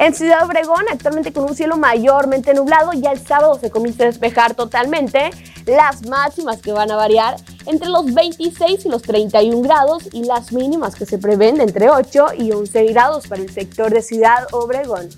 En 0.00 0.14
Ciudad 0.14 0.46
Obregón, 0.46 0.82
actualmente 0.90 1.30
con 1.30 1.44
un 1.44 1.54
cielo 1.54 1.76
mayormente 1.76 2.54
nublado, 2.54 2.94
ya 2.94 3.12
el 3.12 3.20
sábado 3.20 3.58
se 3.60 3.70
comienza 3.70 4.04
a 4.04 4.06
despejar 4.06 4.54
totalmente 4.54 5.28
las 5.66 6.06
máximas 6.06 6.62
que 6.62 6.72
van 6.72 6.90
a 6.90 6.96
variar 6.96 7.36
entre 7.66 7.90
los 7.90 8.14
26 8.14 8.86
y 8.86 8.88
los 8.88 9.02
31 9.02 9.60
grados 9.60 10.08
y 10.10 10.24
las 10.24 10.52
mínimas 10.52 10.94
que 10.94 11.04
se 11.04 11.18
prevén 11.18 11.60
entre 11.60 11.90
8 11.90 12.28
y 12.38 12.50
11 12.50 12.84
grados 12.86 13.26
para 13.26 13.42
el 13.42 13.50
sector 13.50 13.92
de 13.92 14.00
Ciudad 14.00 14.46
Obregón. 14.52 15.10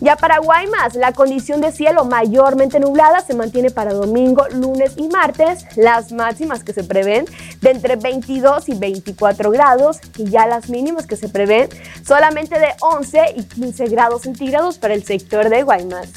Ya 0.00 0.16
para 0.16 0.38
Guaymas, 0.38 0.94
la 0.94 1.12
condición 1.12 1.60
de 1.60 1.72
cielo 1.72 2.06
mayormente 2.06 2.80
nublada 2.80 3.20
se 3.20 3.34
mantiene 3.34 3.70
para 3.70 3.92
domingo, 3.92 4.48
lunes 4.48 4.94
y 4.96 5.08
martes, 5.08 5.66
las 5.76 6.10
máximas 6.10 6.64
que 6.64 6.72
se 6.72 6.84
prevén 6.84 7.26
de 7.60 7.70
entre 7.70 7.96
22 7.96 8.70
y 8.70 8.78
24 8.78 9.50
grados 9.50 9.98
y 10.16 10.24
ya 10.24 10.46
las 10.46 10.70
mínimas 10.70 11.06
que 11.06 11.16
se 11.16 11.28
prevén 11.28 11.68
solamente 12.02 12.58
de 12.58 12.68
11 12.80 13.34
y 13.36 13.44
15 13.44 13.88
grados 13.88 14.22
centígrados 14.22 14.78
para 14.78 14.94
el 14.94 15.04
sector 15.04 15.50
de 15.50 15.62
Guaymas. 15.64 16.08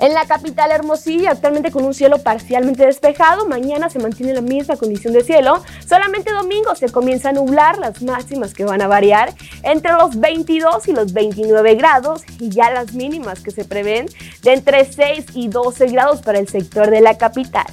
En 0.00 0.14
la 0.14 0.24
capital 0.24 0.72
Hermosillo, 0.72 1.28
actualmente 1.28 1.70
con 1.70 1.84
un 1.84 1.92
cielo 1.92 2.22
parcialmente 2.22 2.86
despejado, 2.86 3.46
mañana 3.46 3.90
se 3.90 3.98
mantiene 3.98 4.32
la 4.32 4.40
misma 4.40 4.76
condición 4.76 5.12
de 5.12 5.22
cielo, 5.22 5.62
solamente 5.86 6.32
domingo 6.32 6.74
se 6.74 6.88
comienza 6.88 7.28
a 7.28 7.32
nublar, 7.32 7.76
las 7.76 8.00
máximas 8.00 8.54
que 8.54 8.64
van 8.64 8.80
a 8.80 8.88
variar 8.88 9.34
entre 9.62 9.92
los 9.92 10.18
22 10.18 10.88
y 10.88 10.92
los 10.92 11.12
29 11.12 11.74
grados 11.74 12.22
y 12.38 12.48
ya 12.48 12.70
las 12.70 12.94
mínimas 12.94 13.40
que 13.40 13.50
se 13.50 13.66
prevén 13.66 14.06
de 14.42 14.54
entre 14.54 14.90
6 14.90 15.26
y 15.34 15.48
12 15.48 15.88
grados 15.88 16.22
para 16.22 16.38
el 16.38 16.48
sector 16.48 16.88
de 16.88 17.02
la 17.02 17.18
capital. 17.18 17.66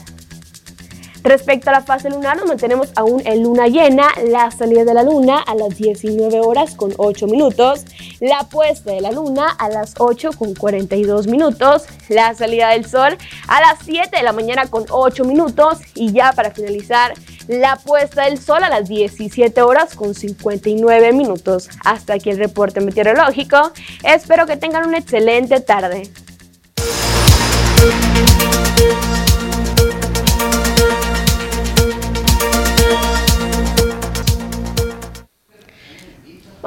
Respecto 1.28 1.70
a 1.70 1.74
la 1.74 1.82
fase 1.82 2.10
lunar, 2.10 2.38
nos 2.38 2.48
mantenemos 2.48 2.88
aún 2.96 3.22
en 3.26 3.44
luna 3.44 3.68
llena, 3.68 4.14
la 4.30 4.50
salida 4.50 4.86
de 4.86 4.94
la 4.94 5.04
luna 5.04 5.40
a 5.40 5.56
las 5.56 5.76
19 5.76 6.40
horas 6.40 6.74
con 6.74 6.94
8 6.96 7.28
minutos, 7.28 7.84
la 8.22 8.48
puesta 8.50 8.94
de 8.94 9.02
la 9.02 9.12
luna 9.12 9.50
a 9.50 9.68
las 9.68 9.96
8 9.98 10.30
con 10.38 10.56
42 10.56 11.28
minutos, 11.28 11.84
la 12.08 12.34
salida 12.34 12.70
del 12.70 12.86
sol 12.86 13.18
a 13.50 13.60
las 13.60 13.80
7 13.84 14.16
de 14.16 14.24
la 14.24 14.32
mañana 14.32 14.68
con 14.68 14.86
8 14.90 15.26
minutos 15.26 15.80
y 15.96 16.14
ya 16.14 16.32
para 16.32 16.52
finalizar, 16.52 17.14
la 17.50 17.76
puesta 17.76 18.24
del 18.24 18.40
sol 18.40 18.64
a 18.64 18.70
las 18.70 18.88
17 18.88 19.62
horas 19.62 19.96
con 19.96 20.16
59 20.16 21.12
minutos. 21.12 21.68
Hasta 21.84 22.14
aquí 22.14 22.30
el 22.30 22.38
reporte 22.38 22.80
meteorológico. 22.80 23.74
Espero 24.02 24.46
que 24.46 24.56
tengan 24.56 24.88
una 24.88 25.00
excelente 25.00 25.60
tarde. 25.60 26.10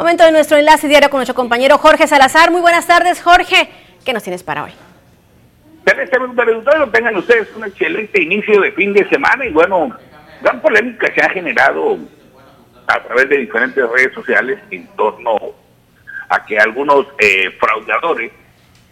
Momento 0.01 0.25
de 0.25 0.33
nuestro 0.33 0.57
enlace 0.57 0.89
diario 0.89 1.11
con 1.11 1.19
nuestro 1.19 1.35
compañero 1.35 1.77
Jorge 1.77 2.07
Salazar. 2.07 2.51
Muy 2.51 2.63
buenas 2.63 2.87
tardes, 2.87 3.21
Jorge. 3.21 3.69
¿Qué 4.03 4.15
nos 4.15 4.23
tienes 4.23 4.43
para 4.43 4.65
hoy? 4.65 4.71
Tengan 5.85 7.17
ustedes 7.17 7.55
un 7.55 7.65
excelente 7.65 8.23
inicio 8.23 8.63
de 8.63 8.73
fin 8.73 8.95
de 8.95 9.07
semana 9.11 9.45
y 9.45 9.53
bueno, 9.53 9.95
gran 10.41 10.63
polémica 10.63 11.13
se 11.15 11.21
ha 11.21 11.29
generado 11.29 11.99
a 12.87 13.03
través 13.03 13.29
de 13.29 13.37
diferentes 13.41 13.87
redes 13.91 14.15
sociales 14.15 14.59
en 14.71 14.87
torno 14.97 15.37
a 16.31 16.47
que 16.47 16.59
algunos 16.59 17.07
eh, 17.19 17.51
fraudadores 17.61 18.33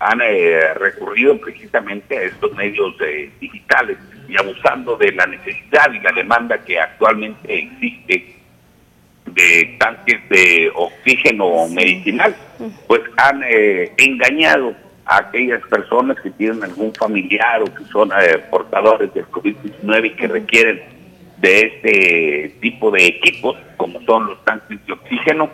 han 0.00 0.20
eh, 0.20 0.74
recurrido 0.74 1.40
precisamente 1.40 2.18
a 2.18 2.22
estos 2.24 2.52
medios 2.52 2.94
eh, 3.00 3.30
digitales 3.40 3.96
y 4.28 4.36
abusando 4.36 4.94
de 4.98 5.10
la 5.12 5.24
necesidad 5.24 5.90
y 5.90 6.00
la 6.00 6.12
demanda 6.12 6.58
que 6.58 6.78
actualmente 6.78 7.60
existe 7.60 8.37
de 9.34 9.76
tanques 9.78 10.28
de 10.28 10.70
oxígeno 10.74 11.68
medicinal, 11.68 12.34
pues 12.86 13.02
han 13.16 13.42
eh, 13.44 13.92
engañado 13.96 14.74
a 15.04 15.18
aquellas 15.18 15.62
personas 15.68 16.18
que 16.20 16.30
tienen 16.30 16.62
algún 16.62 16.92
familiar 16.94 17.62
o 17.62 17.66
que 17.66 17.84
son 17.84 18.10
eh, 18.12 18.38
portadores 18.50 19.12
del 19.14 19.26
COVID-19 19.26 20.06
y 20.06 20.10
que 20.10 20.28
requieren 20.28 20.82
de 21.38 21.60
este 21.60 22.56
tipo 22.60 22.90
de 22.90 23.06
equipos, 23.06 23.56
como 23.76 24.00
son 24.02 24.26
los 24.26 24.44
tanques 24.44 24.84
de 24.86 24.92
oxígeno, 24.92 25.50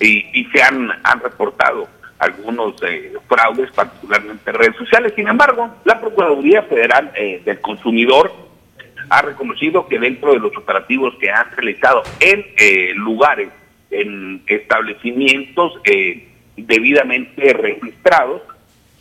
y, 0.00 0.44
se 0.52 0.62
han, 0.62 0.90
han 1.04 1.20
reportado 1.20 1.88
algunos 2.18 2.74
eh, 2.82 3.12
fraudes, 3.28 3.70
particularmente 3.72 4.50
en 4.50 4.56
redes 4.56 4.76
sociales. 4.76 5.12
Sin 5.16 5.28
embargo, 5.28 5.70
la 5.84 6.00
Procuraduría 6.00 6.62
Federal 6.62 7.12
del 7.44 7.60
Consumidor 7.60 8.45
ha 9.08 9.22
reconocido 9.22 9.86
que 9.88 9.98
dentro 9.98 10.32
de 10.32 10.38
los 10.38 10.56
operativos 10.56 11.14
que 11.20 11.30
han 11.30 11.50
realizado 11.52 12.02
en 12.20 12.44
eh, 12.58 12.92
lugares, 12.94 13.48
en 13.90 14.42
establecimientos 14.46 15.80
eh, 15.84 16.28
debidamente 16.56 17.52
registrados, 17.52 18.42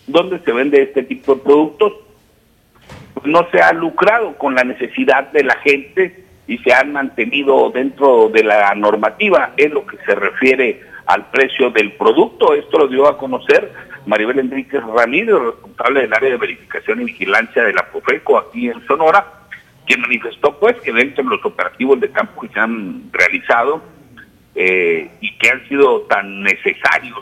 donde 0.07 0.39
se 0.39 0.51
vende 0.51 0.81
este 0.81 1.03
tipo 1.03 1.35
de 1.35 1.41
productos, 1.41 1.93
pues 3.13 3.25
no 3.25 3.47
se 3.51 3.61
ha 3.61 3.73
lucrado 3.73 4.37
con 4.37 4.55
la 4.55 4.63
necesidad 4.63 5.31
de 5.31 5.43
la 5.43 5.55
gente 5.57 6.23
y 6.47 6.57
se 6.59 6.73
han 6.73 6.91
mantenido 6.91 7.71
dentro 7.71 8.29
de 8.29 8.43
la 8.43 8.73
normativa 8.75 9.53
en 9.57 9.73
lo 9.73 9.85
que 9.85 9.97
se 10.05 10.13
refiere 10.13 10.81
al 11.07 11.29
precio 11.31 11.71
del 11.71 11.93
producto. 11.93 12.53
Esto 12.53 12.79
lo 12.79 12.87
dio 12.87 13.07
a 13.07 13.17
conocer 13.17 13.71
Maribel 14.05 14.39
Enríquez 14.39 14.83
Ramírez, 14.83 15.35
responsable 15.35 16.01
del 16.01 16.13
área 16.13 16.29
de 16.29 16.37
verificación 16.37 17.01
y 17.01 17.05
vigilancia 17.05 17.63
de 17.63 17.73
la 17.73 17.89
POFECO 17.89 18.37
aquí 18.37 18.69
en 18.69 18.85
Sonora, 18.85 19.25
quien 19.85 20.01
manifestó 20.01 20.57
pues 20.59 20.75
que 20.81 20.91
dentro 20.91 21.23
de 21.23 21.29
los 21.29 21.45
operativos 21.45 21.99
de 21.99 22.11
campo 22.11 22.41
que 22.41 22.49
se 22.49 22.59
han 22.59 23.09
realizado 23.11 23.83
eh, 24.55 25.09
y 25.21 25.37
que 25.37 25.49
han 25.49 25.67
sido 25.67 26.01
tan 26.01 26.43
necesarios 26.43 27.19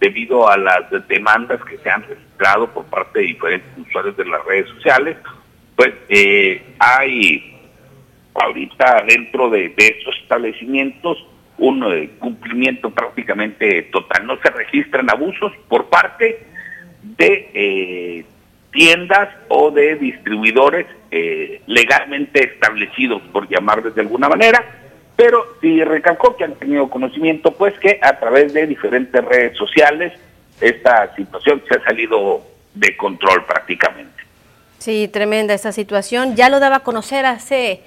debido 0.00 0.48
a 0.48 0.56
las 0.56 0.90
demandas 1.08 1.62
que 1.64 1.78
se 1.78 1.88
han 1.88 2.02
registrado 2.02 2.68
por 2.72 2.84
parte 2.86 3.20
de 3.20 3.26
diferentes 3.26 3.78
usuarios 3.78 4.16
de 4.16 4.24
las 4.24 4.44
redes 4.44 4.68
sociales, 4.70 5.16
pues 5.76 5.92
eh, 6.08 6.74
hay 6.78 7.56
ahorita 8.34 9.04
dentro 9.06 9.48
de, 9.48 9.72
estos 9.76 10.16
establecimientos 10.22 11.24
un 11.58 11.84
eh, 11.84 12.10
cumplimiento 12.18 12.90
prácticamente 12.90 13.82
total. 13.92 14.26
No 14.26 14.36
se 14.42 14.50
registran 14.50 15.08
abusos 15.08 15.52
por 15.68 15.88
parte 15.88 16.46
de 17.02 18.24
tiendas 18.72 19.28
o 19.48 19.70
de 19.70 19.96
distribuidores 19.96 20.86
eh, 21.10 21.62
legalmente 21.66 22.42
establecidos, 22.44 23.22
por 23.32 23.48
llamarles 23.48 23.94
de 23.94 24.00
alguna 24.00 24.28
manera, 24.28 24.64
pero 25.14 25.56
sí 25.60 25.84
recalcó 25.84 26.36
que 26.36 26.44
han 26.44 26.54
tenido 26.54 26.88
conocimiento, 26.88 27.52
pues 27.52 27.78
que 27.78 28.00
a 28.02 28.18
través 28.18 28.52
de 28.54 28.66
diferentes 28.66 29.24
redes 29.24 29.56
sociales 29.56 30.12
esta 30.60 31.14
situación 31.14 31.62
se 31.68 31.76
ha 31.76 31.84
salido 31.84 32.42
de 32.74 32.96
control 32.96 33.44
prácticamente. 33.44 34.10
Sí, 34.78 35.06
tremenda 35.06 35.54
esta 35.54 35.70
situación. 35.70 36.34
Ya 36.34 36.48
lo 36.48 36.58
daba 36.58 36.76
a 36.76 36.80
conocer 36.80 37.26
hace 37.26 37.82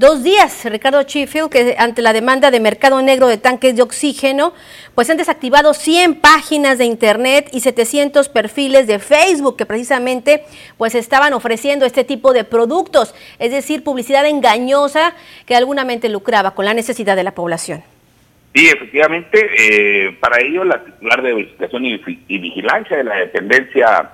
dos 0.00 0.24
días, 0.24 0.64
Ricardo 0.64 1.02
Sheffield, 1.02 1.50
que 1.50 1.76
ante 1.78 2.00
la 2.00 2.14
demanda 2.14 2.50
de 2.50 2.58
mercado 2.58 3.02
negro 3.02 3.28
de 3.28 3.36
tanques 3.36 3.76
de 3.76 3.82
oxígeno, 3.82 4.54
pues 4.94 5.10
han 5.10 5.18
desactivado 5.18 5.74
100 5.74 6.14
páginas 6.14 6.78
de 6.78 6.86
internet 6.86 7.50
y 7.52 7.60
700 7.60 8.30
perfiles 8.30 8.86
de 8.86 8.98
Facebook 8.98 9.58
que 9.58 9.66
precisamente 9.66 10.42
pues 10.78 10.94
estaban 10.94 11.34
ofreciendo 11.34 11.84
este 11.84 12.02
tipo 12.02 12.32
de 12.32 12.44
productos, 12.44 13.14
es 13.38 13.52
decir, 13.52 13.84
publicidad 13.84 14.24
engañosa 14.24 15.14
que 15.44 15.54
algunamente 15.54 16.08
lucraba 16.08 16.54
con 16.54 16.64
la 16.64 16.72
necesidad 16.72 17.14
de 17.14 17.24
la 17.24 17.32
población. 17.32 17.82
Sí, 18.54 18.68
efectivamente, 18.68 19.50
eh, 19.58 20.16
para 20.18 20.40
ello 20.40 20.64
la 20.64 20.82
titular 20.82 21.20
de 21.20 21.34
verificación 21.34 21.84
y, 21.84 22.38
vigilancia 22.38 22.96
de 22.96 23.04
la 23.04 23.16
dependencia 23.16 24.10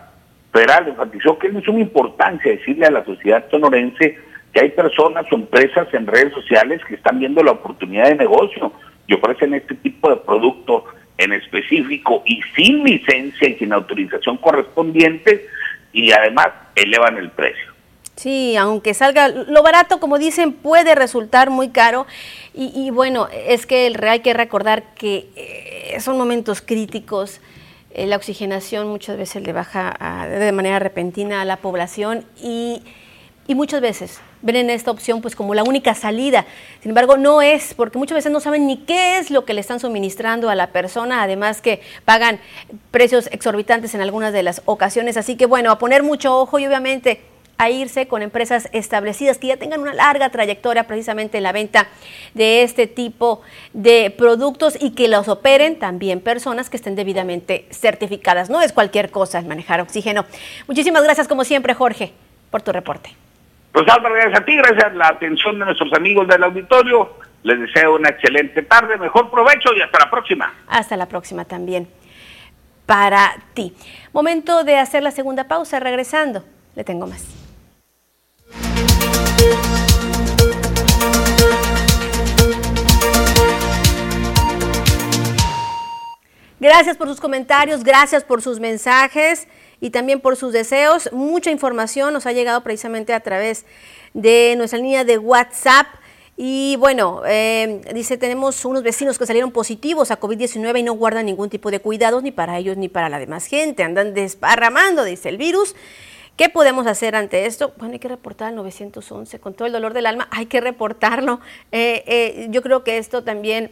federal 0.53 0.89
enfatizó 0.89 1.39
que 1.39 1.47
es 1.47 1.55
de 1.55 1.63
suma 1.63 1.79
importancia 1.79 2.51
decirle 2.51 2.87
a 2.87 2.91
la 2.91 3.05
sociedad 3.05 3.45
sonorense 3.53 4.27
que 4.57 4.63
hay 4.63 4.71
personas 4.71 5.27
o 5.31 5.35
empresas 5.35 5.87
en 5.93 6.07
redes 6.07 6.33
sociales 6.33 6.81
que 6.89 6.95
están 6.95 7.19
viendo 7.19 7.43
la 7.43 7.51
oportunidad 7.51 8.09
de 8.09 8.15
negocio 8.15 8.73
y 9.07 9.13
ofrecen 9.13 9.53
este 9.53 9.75
tipo 9.75 10.09
de 10.09 10.17
producto 10.17 10.87
en 11.19 11.35
específico 11.35 12.23
y 12.25 12.41
sin 12.57 12.83
licencia 12.83 13.51
y 13.51 13.57
sin 13.57 13.75
autorización 13.75 14.39
correspondiente 14.39 15.47
y 15.93 16.11
además 16.11 16.49
elevan 16.75 17.19
el 17.19 17.29
precio. 17.33 17.71
Sí, 18.15 18.57
aunque 18.57 18.95
salga 18.95 19.29
lo 19.29 19.63
barato, 19.63 20.01
como 20.01 20.17
dicen, 20.17 20.55
puede 20.55 20.95
resultar 20.95 21.51
muy 21.51 21.69
caro. 21.69 22.07
Y, 22.55 22.89
bueno, 22.89 23.29
es 23.31 23.67
que 23.67 23.95
hay 24.09 24.21
que 24.21 24.33
recordar 24.33 24.95
que 24.95 25.27
eh, 25.37 26.01
son 26.01 26.17
momentos 26.17 26.63
críticos. 26.63 27.43
Eh, 27.91 28.07
la 28.07 28.17
oxigenación 28.17 28.89
muchas 28.89 29.19
veces 29.19 29.43
le 29.43 29.53
baja 29.53 30.27
de 30.31 30.51
manera 30.53 30.79
repentina 30.79 31.43
a 31.43 31.45
la 31.45 31.59
población 31.59 32.25
y, 32.43 32.81
y 33.47 33.55
muchas 33.55 33.83
veces 33.83 34.23
ven 34.43 34.57
en 34.57 34.71
esta 34.71 34.91
opción 34.91 35.21
pues 35.23 35.37
como 35.37 35.55
la 35.55 35.63
única 35.63 35.95
salida. 35.95 36.47
Sin 36.81 36.91
embargo, 36.91 37.17
no 37.17 37.43
es, 37.43 37.75
porque 37.75 37.99
muchas 37.99 38.17
veces 38.17 38.33
no 38.33 38.41
saben 38.41 38.67
ni 38.67 38.79
qué 38.79 39.19
es 39.19 39.31
lo 39.31 39.45
que 39.45 39.55
le 39.55 39.61
están 39.61 39.81
suministrando 39.81 40.51
a 40.51 40.55
la 40.55 40.69
persona, 40.69 41.23
además 41.23 41.61
que 41.61 41.81
pagan 42.05 42.41
precios 42.91 43.29
exorbitantes 43.33 43.95
en 43.95 44.01
algunas 44.01 44.33
de 44.33 44.43
las 44.43 44.63
ocasiones. 44.65 45.17
Así 45.17 45.37
que 45.37 45.47
bueno, 45.47 45.71
a 45.71 45.79
poner 45.79 46.03
mucho 46.03 46.39
ojo 46.39 46.59
y 46.59 46.67
obviamente 46.67 47.21
a 47.59 47.71
irse 47.71 48.07
con 48.07 48.23
empresas 48.23 48.69
establecidas 48.73 49.39
que 49.39 49.49
ya 49.49 49.57
tengan 49.57 49.81
una 49.81 49.95
larga 49.95 50.31
trayectoria 50.31 50.87
precisamente 50.87 51.39
en 51.39 51.43
la 51.43 51.53
venta 51.53 51.89
de 52.35 52.63
este 52.63 52.87
tipo 52.87 53.41
de 53.73 54.11
productos 54.11 54.77
y 54.81 54.91
que 54.91 55.09
los 55.09 55.29
operen 55.29 55.79
también 55.79 56.21
personas 56.21 56.71
que 56.71 56.77
estén 56.77 56.97
debidamente 56.97 57.67
certificadas. 57.71 58.51
No 58.51 58.61
es 58.61 58.73
cualquier 58.73 59.11
cosa 59.11 59.39
el 59.39 59.47
manejar 59.47 59.81
oxígeno. 59.81 60.27
Muchísimas 60.67 61.03
gracias 61.03 61.29
como 61.29 61.45
siempre, 61.45 61.75
Jorge, 61.75 62.13
por 62.51 62.63
tu 62.63 62.73
reporte. 62.73 63.26
Pues 63.77 63.87
Álvaro, 63.91 64.15
gracias 64.15 64.41
a 64.41 64.45
ti, 64.47 64.57
gracias 64.57 64.85
a 64.85 64.89
la 64.89 65.09
atención 65.09 65.59
de 65.59 65.67
nuestros 65.67 65.93
amigos 65.93 66.27
del 66.29 66.43
auditorio. 66.43 67.19
Les 67.43 67.61
deseo 67.61 67.97
una 67.97 68.09
excelente 68.09 68.63
tarde, 68.63 68.97
mejor 68.97 69.31
provecho 69.31 69.75
y 69.77 69.83
hasta 69.83 69.99
la 69.99 70.11
próxima. 70.11 70.51
Hasta 70.67 70.97
la 70.97 71.05
próxima 71.05 71.45
también 71.45 71.87
para 72.87 73.35
ti. 73.53 73.75
Momento 74.15 74.65
de 74.65 74.79
hacer 74.79 75.03
la 75.03 75.11
segunda 75.11 75.47
pausa, 75.47 75.79
regresando. 75.79 76.43
Le 76.75 76.85
tengo 76.85 77.07
más. 77.07 77.27
Gracias 86.59 86.97
por 86.97 87.09
sus 87.09 87.21
comentarios, 87.21 87.85
gracias 87.85 88.25
por 88.25 88.41
sus 88.41 88.59
mensajes 88.59 89.47
y 89.81 89.91
también 89.91 90.21
por 90.21 90.37
sus 90.37 90.53
deseos. 90.53 91.11
Mucha 91.13 91.51
información 91.51 92.13
nos 92.13 92.27
ha 92.27 92.33
llegado 92.33 92.63
precisamente 92.63 93.13
a 93.15 93.21
través 93.21 93.65
de 94.15 94.55
nuestra 94.57 94.79
línea 94.79 95.05
de 95.05 95.19
WhatsApp. 95.19 95.87
Y 96.37 96.77
bueno, 96.79 97.23
eh, 97.27 97.81
dice, 97.95 98.19
tenemos 98.19 98.65
unos 98.65 98.83
vecinos 98.83 99.19
que 99.19 99.27
salieron 99.27 99.53
positivos 99.53 100.11
a 100.11 100.21
COVID-19 100.21 100.81
y 100.81 100.83
no 100.83 100.93
guardan 100.93 101.27
ningún 101.27 101.49
tipo 101.49 101.71
de 101.71 101.81
cuidados 101.81 102.23
ni 102.23 102.31
para 102.31 102.59
ellos 102.59 102.77
ni 102.77 102.89
para 102.89 103.09
la 103.09 103.19
demás 103.19 103.47
gente. 103.47 103.83
Andan 103.83 104.13
desparramando, 104.13 105.05
dice 105.05 105.29
el 105.31 105.39
virus. 105.39 105.75
¿Qué 106.37 106.51
podemos 106.51 106.87
hacer 106.87 107.17
ante 107.17 107.47
esto? 107.47 107.73
Bueno, 107.79 107.95
hay 107.95 107.99
que 107.99 108.09
reportar 108.09 108.49
al 108.49 108.57
911 108.57 109.41
con 109.41 109.55
todo 109.55 109.67
el 109.67 109.73
dolor 109.73 109.95
del 109.95 110.05
alma, 110.05 110.29
hay 110.33 110.47
que 110.47 110.61
reportarlo. 110.61 111.41
Eh, 111.73 112.05
eh, 112.07 112.47
yo 112.51 112.63
creo 112.63 112.85
que 112.85 112.99
esto 112.99 113.25
también 113.25 113.71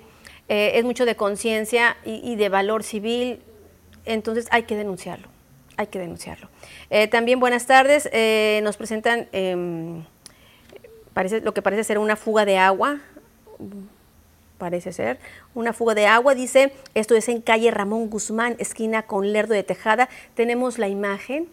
eh, 0.49 0.73
es 0.75 0.85
mucho 0.85 1.05
de 1.05 1.15
conciencia 1.15 1.97
y, 2.05 2.37
de 2.37 2.49
valor 2.49 2.83
civil, 2.83 3.41
entonces 4.07 4.47
hay 4.51 4.63
que 4.65 4.77
denunciarlo, 4.77 5.29
hay 5.77 5.87
que 5.89 5.99
denunciarlo. 5.99 6.49
Eh, 6.91 7.09
también 7.09 7.41
buenas 7.41 7.67
tardes, 7.67 8.09
eh, 8.13 8.61
nos 8.63 8.77
presentan 8.77 9.29
em, 9.33 10.05
parece, 11.13 11.41
lo 11.41 11.55
que 11.55 11.63
parece 11.63 11.85
ser 11.85 11.99
una 11.99 12.17
fuga 12.17 12.45
de 12.45 12.59
agua, 12.59 13.01
parece 14.59 14.93
ser, 14.93 15.19
una 15.55 15.73
fuga 15.73 15.95
de 15.95 16.07
agua, 16.07 16.35
dice, 16.35 16.73
esto 16.95 17.15
es 17.15 17.29
en 17.29 17.41
calle 17.41 17.71
Ramón 17.71 18.09
Guzmán, 18.09 18.57
esquina 18.59 19.03
con 19.03 19.33
Lerdo 19.33 19.55
de 19.55 19.63
Tejada, 19.63 20.09
tenemos 20.35 20.79
la 20.79 20.89
imagen, 20.89 21.49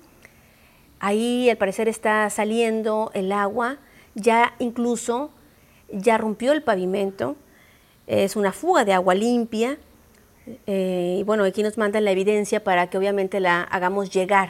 ahí 0.99 1.49
al 1.49 1.57
parecer 1.57 1.87
está 1.87 2.29
saliendo 2.29 3.11
el 3.13 3.31
agua, 3.31 3.77
ya 4.13 4.53
incluso 4.59 5.31
ya 5.91 6.17
rompió 6.17 6.51
el 6.51 6.63
pavimento, 6.63 7.35
es 8.07 8.35
una 8.35 8.51
fuga 8.51 8.83
de 8.83 8.93
agua 8.93 9.15
limpia. 9.15 9.77
Eh, 10.67 11.17
y 11.19 11.23
bueno, 11.23 11.43
aquí 11.43 11.63
nos 11.63 11.77
mandan 11.77 12.05
la 12.05 12.11
evidencia 12.11 12.63
para 12.63 12.89
que 12.89 12.97
obviamente 12.97 13.39
la 13.39 13.61
hagamos 13.63 14.09
llegar 14.09 14.49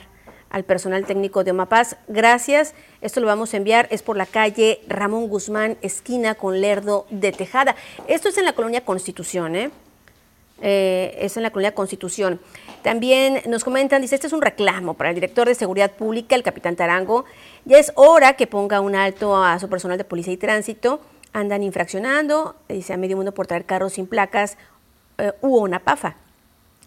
al 0.49 0.63
personal 0.63 1.05
técnico 1.05 1.43
de 1.43 1.51
Omapaz. 1.51 1.97
Gracias. 2.07 2.73
Esto 3.01 3.21
lo 3.21 3.27
vamos 3.27 3.53
a 3.53 3.57
enviar. 3.57 3.87
Es 3.89 4.03
por 4.03 4.17
la 4.17 4.25
calle 4.25 4.81
Ramón 4.87 5.27
Guzmán, 5.27 5.77
esquina 5.81 6.35
con 6.35 6.61
Lerdo 6.61 7.05
de 7.09 7.31
Tejada. 7.31 7.75
Esto 8.07 8.29
es 8.29 8.37
en 8.37 8.45
la 8.45 8.53
colonia 8.53 8.83
Constitución, 8.83 9.55
¿eh? 9.55 9.71
¿eh? 10.61 11.17
es 11.19 11.37
en 11.37 11.43
la 11.43 11.51
colonia 11.51 11.73
Constitución. 11.73 12.39
También 12.83 13.41
nos 13.47 13.63
comentan, 13.63 14.01
dice, 14.01 14.15
este 14.15 14.27
es 14.27 14.33
un 14.33 14.41
reclamo 14.41 14.95
para 14.95 15.09
el 15.09 15.15
director 15.15 15.47
de 15.47 15.55
Seguridad 15.55 15.91
Pública, 15.91 16.35
el 16.35 16.43
capitán 16.43 16.75
Tarango. 16.75 17.25
Ya 17.65 17.77
es 17.77 17.93
hora 17.95 18.33
que 18.33 18.47
ponga 18.47 18.81
un 18.81 18.95
alto 18.95 19.37
a 19.37 19.57
su 19.59 19.69
personal 19.69 19.97
de 19.97 20.03
policía 20.03 20.33
y 20.33 20.37
tránsito 20.37 20.99
andan 21.33 21.63
infraccionando, 21.63 22.55
dice 22.67 22.93
a 22.93 22.97
medio 22.97 23.15
mundo 23.15 23.33
por 23.33 23.47
traer 23.47 23.65
carros 23.65 23.93
sin 23.93 24.07
placas 24.07 24.57
eh, 25.21 25.33
hubo 25.41 25.59
una 25.59 25.79
pafa. 25.79 26.15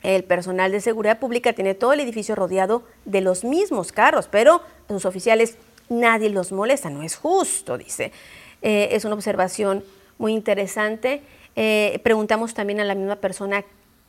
El 0.03 0.25
personal 0.25 0.73
de 0.73 0.81
seguridad 0.81 1.18
pública 1.18 1.53
tiene 1.53 1.75
todo 1.75 1.92
el 1.92 2.01
edificio 2.01 2.35
rodeado 2.35 2.83
de 3.05 3.20
los 3.20 3.44
mismos 3.44 3.92
carros, 3.92 4.29
pero 4.31 4.61
los 4.88 5.07
oficiales 5.07 5.57
nadie 5.88 6.31
los 6.31 6.53
molesta, 6.53 6.90
no 6.90 7.03
es 7.03 7.16
justo, 7.16 7.79
dice. 7.79 8.12
Eh, 8.61 8.88
es 8.92 9.05
una 9.05 9.14
observación 9.14 9.85
muy 10.18 10.33
interesante. 10.33 11.23
Eh, 11.55 12.01
preguntamos 12.03 12.55
también 12.55 12.81
a 12.81 12.85
la 12.85 12.94
misma 12.94 13.16
persona 13.16 13.64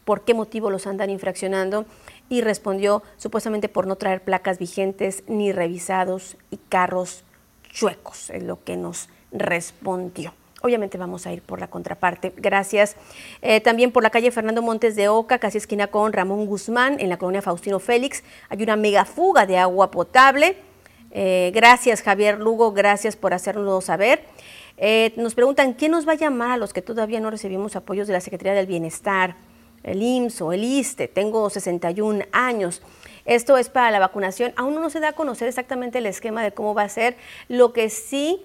por 0.05 0.23
qué 0.23 0.33
motivo 0.33 0.69
los 0.69 0.87
andan 0.87 1.11
infraccionando 1.11 1.85
y 2.27 2.41
respondió 2.41 3.03
supuestamente 3.17 3.69
por 3.69 3.85
no 3.85 3.95
traer 3.95 4.21
placas 4.21 4.57
vigentes 4.57 5.23
ni 5.27 5.51
revisados 5.51 6.35
y 6.49 6.57
carros 6.57 7.23
chuecos, 7.71 8.31
es 8.31 8.43
lo 8.43 8.63
que 8.63 8.75
nos 8.75 9.09
respondió. 9.31 10.33
Obviamente 10.65 10.97
vamos 10.97 11.27
a 11.27 11.31
ir 11.31 11.43
por 11.43 11.59
la 11.59 11.67
contraparte. 11.67 12.33
Gracias. 12.37 12.95
Eh, 13.43 13.61
también 13.61 13.91
por 13.91 14.01
la 14.01 14.09
calle 14.09 14.31
Fernando 14.31 14.63
Montes 14.63 14.95
de 14.95 15.09
Oca, 15.09 15.37
casi 15.37 15.59
esquina 15.59 15.85
con 15.85 16.11
Ramón 16.11 16.47
Guzmán, 16.47 16.97
en 16.99 17.09
la 17.09 17.17
colonia 17.17 17.43
Faustino 17.43 17.79
Félix, 17.79 18.23
hay 18.49 18.63
una 18.63 18.75
mega 18.75 19.05
fuga 19.05 19.45
de 19.45 19.59
agua 19.59 19.91
potable. 19.91 20.57
Eh, 21.11 21.51
gracias 21.53 22.01
Javier 22.01 22.39
Lugo, 22.39 22.71
gracias 22.71 23.15
por 23.15 23.35
hacernos 23.35 23.85
saber. 23.85 24.23
Eh, 24.77 25.13
nos 25.17 25.35
preguntan, 25.35 25.73
¿quién 25.73 25.91
nos 25.91 26.07
va 26.07 26.13
a 26.13 26.15
llamar 26.15 26.53
a 26.53 26.57
los 26.57 26.73
que 26.73 26.81
todavía 26.81 27.19
no 27.19 27.29
recibimos 27.29 27.75
apoyos 27.75 28.07
de 28.07 28.13
la 28.13 28.19
Secretaría 28.19 28.55
del 28.55 28.65
Bienestar, 28.65 29.35
el 29.83 30.01
IMSS 30.01 30.41
o 30.41 30.51
el 30.51 30.63
ISTE? 30.63 31.07
Tengo 31.07 31.47
61 31.51 32.23
años. 32.31 32.81
Esto 33.25 33.59
es 33.59 33.69
para 33.69 33.91
la 33.91 33.99
vacunación. 33.99 34.51
Aún 34.55 34.73
no 34.73 34.89
se 34.89 34.99
da 34.99 35.09
a 35.09 35.13
conocer 35.13 35.47
exactamente 35.47 35.99
el 35.99 36.07
esquema 36.07 36.41
de 36.41 36.53
cómo 36.53 36.73
va 36.73 36.81
a 36.81 36.89
ser. 36.89 37.17
Lo 37.49 37.71
que 37.71 37.91
sí 37.91 38.41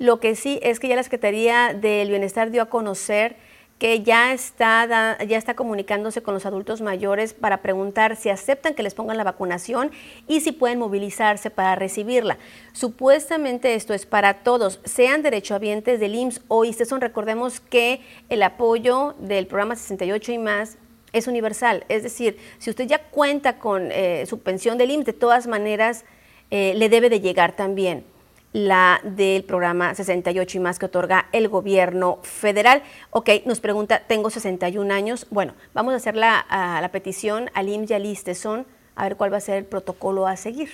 lo 0.00 0.18
que 0.18 0.34
sí 0.34 0.58
es 0.62 0.80
que 0.80 0.88
ya 0.88 0.96
la 0.96 1.02
Secretaría 1.02 1.74
del 1.74 2.08
Bienestar 2.08 2.50
dio 2.50 2.62
a 2.62 2.70
conocer 2.70 3.36
que 3.78 4.02
ya 4.02 4.32
está, 4.32 5.18
ya 5.24 5.36
está 5.36 5.54
comunicándose 5.54 6.22
con 6.22 6.32
los 6.32 6.46
adultos 6.46 6.80
mayores 6.80 7.34
para 7.34 7.58
preguntar 7.58 8.16
si 8.16 8.30
aceptan 8.30 8.74
que 8.74 8.82
les 8.82 8.94
pongan 8.94 9.18
la 9.18 9.24
vacunación 9.24 9.90
y 10.26 10.40
si 10.40 10.52
pueden 10.52 10.78
movilizarse 10.78 11.50
para 11.50 11.76
recibirla. 11.76 12.38
Supuestamente 12.72 13.74
esto 13.74 13.92
es 13.92 14.06
para 14.06 14.42
todos, 14.42 14.80
sean 14.84 15.22
derechohabientes 15.22 16.00
del 16.00 16.14
IMSS 16.14 16.42
o 16.48 16.64
ISTESON. 16.64 17.02
Recordemos 17.02 17.60
que 17.60 18.00
el 18.30 18.42
apoyo 18.42 19.14
del 19.18 19.46
programa 19.46 19.76
68 19.76 20.32
y 20.32 20.38
más 20.38 20.78
es 21.12 21.26
universal, 21.26 21.84
es 21.90 22.02
decir, 22.02 22.38
si 22.58 22.70
usted 22.70 22.86
ya 22.86 23.02
cuenta 23.10 23.58
con 23.58 23.90
eh, 23.92 24.24
su 24.26 24.40
pensión 24.40 24.78
del 24.78 24.92
IMSS, 24.92 25.06
de 25.06 25.12
todas 25.12 25.46
maneras 25.46 26.06
eh, 26.50 26.72
le 26.74 26.88
debe 26.88 27.10
de 27.10 27.20
llegar 27.20 27.54
también 27.54 28.04
la 28.52 29.00
del 29.04 29.44
programa 29.44 29.94
68 29.94 30.58
y 30.58 30.60
más 30.60 30.78
que 30.78 30.86
otorga 30.86 31.26
el 31.32 31.48
gobierno 31.48 32.18
federal. 32.22 32.82
Ok, 33.10 33.30
nos 33.46 33.60
pregunta, 33.60 34.02
tengo 34.06 34.30
61 34.30 34.92
años. 34.92 35.26
Bueno, 35.30 35.54
vamos 35.72 35.94
a 35.94 35.96
hacer 35.96 36.16
la, 36.16 36.46
la 36.50 36.88
petición 36.90 37.50
al 37.54 37.68
IMSS 37.68 37.90
y 37.90 37.94
al 37.94 38.06
ISTESON 38.06 38.66
a 38.96 39.04
ver 39.04 39.16
cuál 39.16 39.32
va 39.32 39.36
a 39.38 39.40
ser 39.40 39.56
el 39.56 39.64
protocolo 39.64 40.26
a 40.26 40.36
seguir 40.36 40.70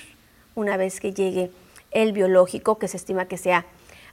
una 0.55 0.77
vez 0.77 1.01
que 1.01 1.13
llegue 1.13 1.51
el 1.93 2.13
biológico 2.13 2.79
que 2.79 2.89
se 2.89 2.97
estima 2.97 3.29
que 3.29 3.37
sea 3.37 3.67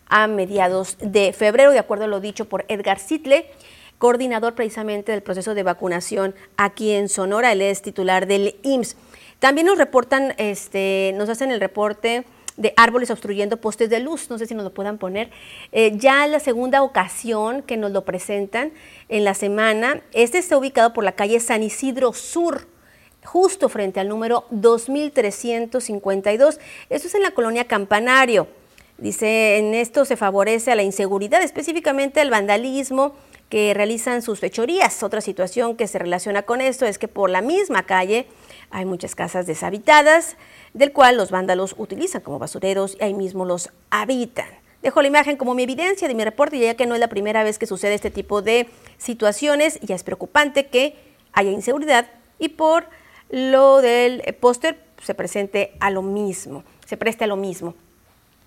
a 0.08 0.28
mediados 0.28 0.98
de 1.00 1.34
febrero, 1.34 1.72
de 1.72 1.80
acuerdo 1.80 2.04
a 2.04 2.08
lo 2.08 2.20
dicho 2.20 2.46
por 2.46 2.66
Edgar 2.68 3.00
Sitle, 3.00 3.50
coordinador 3.98 4.54
precisamente 4.54 5.12
del 5.12 5.24
proceso 5.24 5.56
de 5.56 5.64
vacunación 5.64 6.36
aquí 6.58 6.92
en 6.92 7.10
Sonora, 7.10 7.54
él 7.54 7.62
es 7.62 7.82
titular 7.82 8.28
del 8.28 8.56
IMSS. 8.62 8.98
También 9.40 9.68
nos 9.68 9.78
reportan, 9.78 10.36
este, 10.38 11.14
nos 11.16 11.30
hacen 11.30 11.52
el 11.52 11.60
reporte 11.60 12.26
de 12.58 12.74
árboles 12.78 13.10
obstruyendo 13.10 13.58
postes 13.58 13.90
de 13.90 14.00
luz, 14.00 14.30
no 14.30 14.38
sé 14.38 14.46
si 14.46 14.54
nos 14.54 14.64
lo 14.64 14.74
puedan 14.74 14.98
poner. 14.98 15.30
Eh, 15.72 15.94
ya 15.96 16.28
la 16.28 16.40
segunda 16.40 16.84
ocasión 16.84 17.64
que 17.64 17.78
nos 17.78 17.92
lo 17.92 18.06
presentan 18.06 18.72
en 19.10 19.24
la 19.24 19.34
semana, 19.34 20.02
este 20.14 20.38
está 20.38 20.58
ubicado 20.58 20.94
por 20.94 21.04
la 21.04 21.14
calle 21.14 21.40
San 21.40 21.64
Isidro 21.64 22.14
Sur, 22.14 22.68
justo 23.24 23.70
frente 23.70 24.00
al 24.00 24.10
número 24.10 24.46
2352. 24.52 26.60
Esto 26.90 27.08
es 27.08 27.16
en 27.16 27.24
la 27.24 27.32
colonia 27.32 27.66
Campanario. 27.66 28.48
Dice, 28.98 29.58
en 29.58 29.74
esto 29.74 30.06
se 30.06 30.16
favorece 30.16 30.72
a 30.72 30.76
la 30.76 30.84
inseguridad, 30.84 31.42
específicamente 31.42 32.22
al 32.22 32.30
vandalismo 32.30 33.16
que 33.50 33.74
realizan 33.74 34.22
sus 34.22 34.40
fechorías. 34.40 35.04
Otra 35.04 35.22
situación 35.22 35.76
que 35.76 35.88
se 35.88 36.00
relaciona 36.00 36.44
con 36.44 36.62
esto 36.62 36.86
es 36.86 36.98
que 36.98 37.08
por 37.08 37.30
la 37.30 37.42
misma 37.42 37.84
calle 37.84 38.28
hay 38.74 38.86
muchas 38.86 39.14
casas 39.14 39.46
deshabitadas, 39.46 40.36
del 40.74 40.92
cual 40.92 41.16
los 41.16 41.30
vándalos 41.30 41.76
utilizan 41.78 42.22
como 42.22 42.40
basureros 42.40 42.98
y 43.00 43.04
ahí 43.04 43.14
mismo 43.14 43.46
los 43.46 43.70
habitan. 43.92 44.48
Dejo 44.82 45.02
la 45.04 45.08
imagen 45.08 45.38
como 45.38 45.54
mi 45.54 45.62
evidencia 45.62 46.08
de 46.08 46.16
mi 46.16 46.24
reporte, 46.24 46.58
ya 46.58 46.74
que 46.74 46.88
no 46.88 46.96
es 46.96 47.00
la 47.00 47.08
primera 47.08 47.44
vez 47.44 47.60
que 47.60 47.68
sucede 47.68 47.94
este 47.94 48.10
tipo 48.10 48.42
de 48.42 48.68
situaciones, 48.98 49.80
ya 49.82 49.96
es 49.96 50.04
preocupante 50.04 50.66
que 50.66 50.98
haya 51.34 51.52
inseguridad 51.52 52.08
y 52.40 52.50
por 52.50 52.88
lo 53.30 53.82
del 53.82 54.22
póster 54.40 54.80
se 55.04 55.14
presente 55.14 55.76
a 55.80 55.92
lo 55.92 56.02
mismo, 56.02 56.64
se 56.86 56.98
preste 56.98 57.26
a 57.26 57.28
lo 57.28 57.36
mismo. 57.36 57.76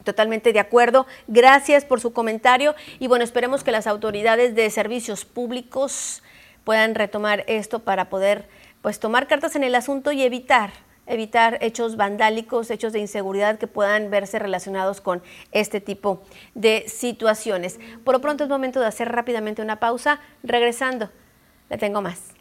Totalmente 0.02 0.52
de 0.52 0.58
acuerdo. 0.58 1.06
Gracias 1.28 1.84
por 1.84 2.00
su 2.00 2.12
comentario 2.12 2.74
y 2.98 3.06
bueno, 3.06 3.24
esperemos 3.24 3.62
que 3.62 3.70
las 3.70 3.86
autoridades 3.86 4.56
de 4.56 4.68
servicios 4.70 5.24
públicos 5.24 6.22
puedan 6.64 6.96
retomar 6.96 7.44
esto 7.46 7.78
para 7.78 8.08
poder 8.08 8.48
pues 8.86 9.00
tomar 9.00 9.26
cartas 9.26 9.56
en 9.56 9.64
el 9.64 9.74
asunto 9.74 10.12
y 10.12 10.22
evitar 10.22 10.70
evitar 11.06 11.58
hechos 11.60 11.96
vandálicos, 11.96 12.70
hechos 12.70 12.92
de 12.92 13.00
inseguridad 13.00 13.58
que 13.58 13.66
puedan 13.66 14.10
verse 14.10 14.38
relacionados 14.38 15.00
con 15.00 15.24
este 15.50 15.80
tipo 15.80 16.22
de 16.54 16.84
situaciones. 16.86 17.80
Por 18.04 18.14
lo 18.14 18.20
pronto 18.20 18.44
es 18.44 18.48
momento 18.48 18.78
de 18.78 18.86
hacer 18.86 19.10
rápidamente 19.10 19.60
una 19.60 19.80
pausa. 19.80 20.20
Regresando, 20.44 21.10
le 21.68 21.78
tengo 21.78 22.00
más. 22.00 22.35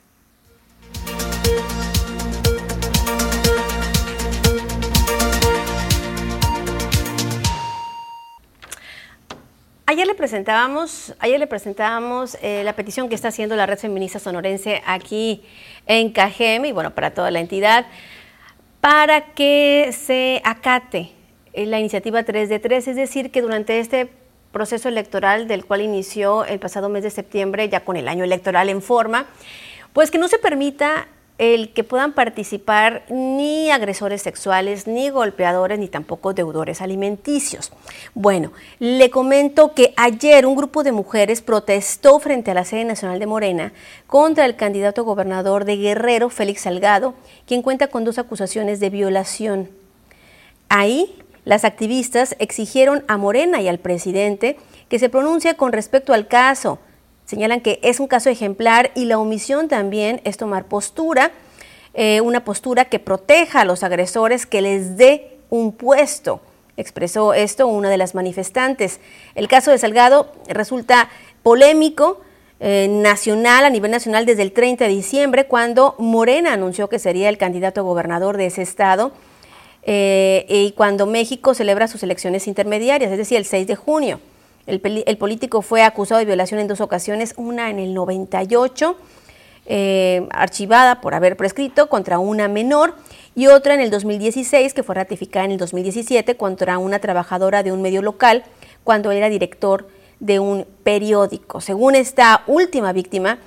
Ayer 9.87 10.07
le 10.07 10.15
presentábamos, 10.15 11.13
ayer 11.19 11.39
le 11.39 11.45
presentábamos 11.45 12.39
eh, 12.41 12.63
la 12.63 12.73
petición 12.73 13.07
que 13.07 13.13
está 13.13 13.27
haciendo 13.27 13.55
la 13.55 13.67
Red 13.67 13.77
Feminista 13.77 14.17
Sonorense 14.17 14.81
aquí 14.87 15.43
en 15.85 16.11
Cajem 16.11 16.65
y 16.65 16.71
bueno, 16.71 16.95
para 16.95 17.13
toda 17.13 17.29
la 17.29 17.39
entidad 17.39 17.85
para 18.81 19.33
que 19.33 19.91
se 19.91 20.41
acate 20.43 21.11
la 21.53 21.79
iniciativa 21.79 22.23
3 22.23 22.49
de 22.49 22.59
3, 22.59 22.87
es 22.87 22.95
decir, 22.95 23.29
que 23.29 23.43
durante 23.43 23.79
este 23.79 24.09
proceso 24.51 24.89
electoral 24.89 25.47
del 25.47 25.65
cual 25.65 25.81
inició 25.81 26.45
el 26.45 26.59
pasado 26.59 26.89
mes 26.89 27.03
de 27.03 27.11
septiembre, 27.11 27.69
ya 27.69 27.85
con 27.85 27.95
el 27.95 28.07
año 28.07 28.23
electoral 28.23 28.69
en 28.69 28.81
forma, 28.81 29.27
pues 29.93 30.09
que 30.09 30.17
no 30.17 30.27
se 30.27 30.39
permita 30.39 31.07
el 31.37 31.73
que 31.73 31.83
puedan 31.83 32.13
participar 32.13 33.03
ni 33.09 33.69
agresores 33.69 34.21
sexuales, 34.21 34.87
ni 34.87 35.09
golpeadores, 35.09 35.77
ni 35.77 35.89
tampoco 35.89 36.33
deudores 36.33 36.81
alimenticios. 36.81 37.71
Bueno, 38.13 38.53
le 38.79 39.09
comento 39.09 39.73
que 39.73 39.93
ayer 39.97 40.45
un 40.45 40.55
grupo 40.55 40.83
de 40.83 40.93
mujeres 40.93 41.41
protestó 41.41 42.19
frente 42.19 42.51
a 42.51 42.53
la 42.53 42.63
sede 42.63 42.85
nacional 42.85 43.19
de 43.19 43.25
Morena 43.25 43.73
contra 44.07 44.45
el 44.45 44.55
candidato 44.55 45.03
gobernador 45.03 45.65
de 45.65 45.75
Guerrero, 45.75 46.29
Félix 46.29 46.61
Salgado, 46.61 47.15
quien 47.45 47.61
cuenta 47.61 47.87
con 47.87 48.05
dos 48.05 48.17
acusaciones 48.17 48.79
de 48.79 48.89
violación. 48.89 49.69
Ahí, 50.69 51.21
las 51.43 51.65
activistas 51.65 52.35
exigieron 52.39 53.03
a 53.07 53.17
Morena 53.17 53.61
y 53.61 53.67
al 53.67 53.79
presidente 53.79 54.57
que 54.87 54.99
se 54.99 55.09
pronuncie 55.09 55.55
con 55.55 55.73
respecto 55.73 56.13
al 56.13 56.27
caso, 56.27 56.79
Señalan 57.25 57.61
que 57.61 57.79
es 57.81 57.99
un 57.99 58.07
caso 58.07 58.29
ejemplar 58.29 58.91
y 58.95 59.05
la 59.05 59.17
omisión 59.17 59.67
también 59.67 60.21
es 60.23 60.37
tomar 60.37 60.65
postura, 60.65 61.31
eh, 61.93 62.21
una 62.21 62.43
postura 62.43 62.85
que 62.85 62.99
proteja 62.99 63.61
a 63.61 63.65
los 63.65 63.83
agresores, 63.83 64.45
que 64.45 64.61
les 64.61 64.95
dé 64.97 65.37
un 65.49 65.71
puesto. 65.71 66.41
Expresó 66.77 67.33
esto 67.33 67.67
una 67.67 67.89
de 67.89 67.97
las 67.97 68.15
manifestantes. 68.15 68.99
El 69.33 69.47
caso 69.47 69.71
de 69.71 69.77
Salgado 69.77 70.31
resulta 70.47 71.09
polémico, 71.41 72.21
eh, 72.59 72.87
nacional, 72.89 73.65
a 73.65 73.69
nivel 73.69 73.91
nacional, 73.91 74.25
desde 74.25 74.41
el 74.41 74.51
30 74.51 74.85
de 74.85 74.89
diciembre, 74.89 75.45
cuando 75.45 75.95
Morena 75.97 76.53
anunció 76.53 76.89
que 76.89 76.99
sería 76.99 77.29
el 77.29 77.37
candidato 77.37 77.83
gobernador 77.83 78.37
de 78.37 78.45
ese 78.47 78.61
estado, 78.61 79.11
eh, 79.83 80.45
y 80.47 80.71
cuando 80.71 81.05
México 81.05 81.53
celebra 81.53 81.87
sus 81.87 82.01
elecciones 82.03 82.47
intermediarias, 82.47 83.11
es 83.11 83.17
decir, 83.17 83.37
el 83.37 83.45
6 83.45 83.67
de 83.67 83.75
junio. 83.75 84.19
El, 84.67 85.17
político 85.17 85.61
fue 85.61 85.83
acusado 85.83 86.19
de 86.19 86.25
violación 86.25 86.59
en 86.59 86.67
dos 86.67 86.81
ocasiones, 86.81 87.33
una 87.37 87.69
en 87.69 87.77
el 87.79 87.93
98, 87.93 88.97
eh, 89.67 90.27
archivada 90.31 91.01
por 91.01 91.13
haber 91.13 91.37
prescrito 91.37 91.87
contra 91.87 92.17
una 92.17 92.47
menor, 92.47 92.95
y 93.35 93.47
otra 93.47 93.75
en 93.75 93.81
el 93.81 93.91
2016, 93.91 94.73
que 94.73 94.81
fue 94.81 94.95
ratificada 94.95 95.45
en 95.45 95.51
el 95.51 95.57
2017 95.57 96.35
contra 96.35 96.77
una 96.77 96.99
trabajadora 96.99 97.61
de 97.61 97.71
un 97.71 97.81
medio 97.81 98.01
local 98.01 98.43
cuando 98.83 99.11
era 99.11 99.29
director 99.29 99.87
de 100.19 100.39
un 100.39 100.65
periódico. 100.83 101.61
Según 101.61 101.95
esta 101.95 102.43
última 102.47 102.91
víctima, 102.93 103.37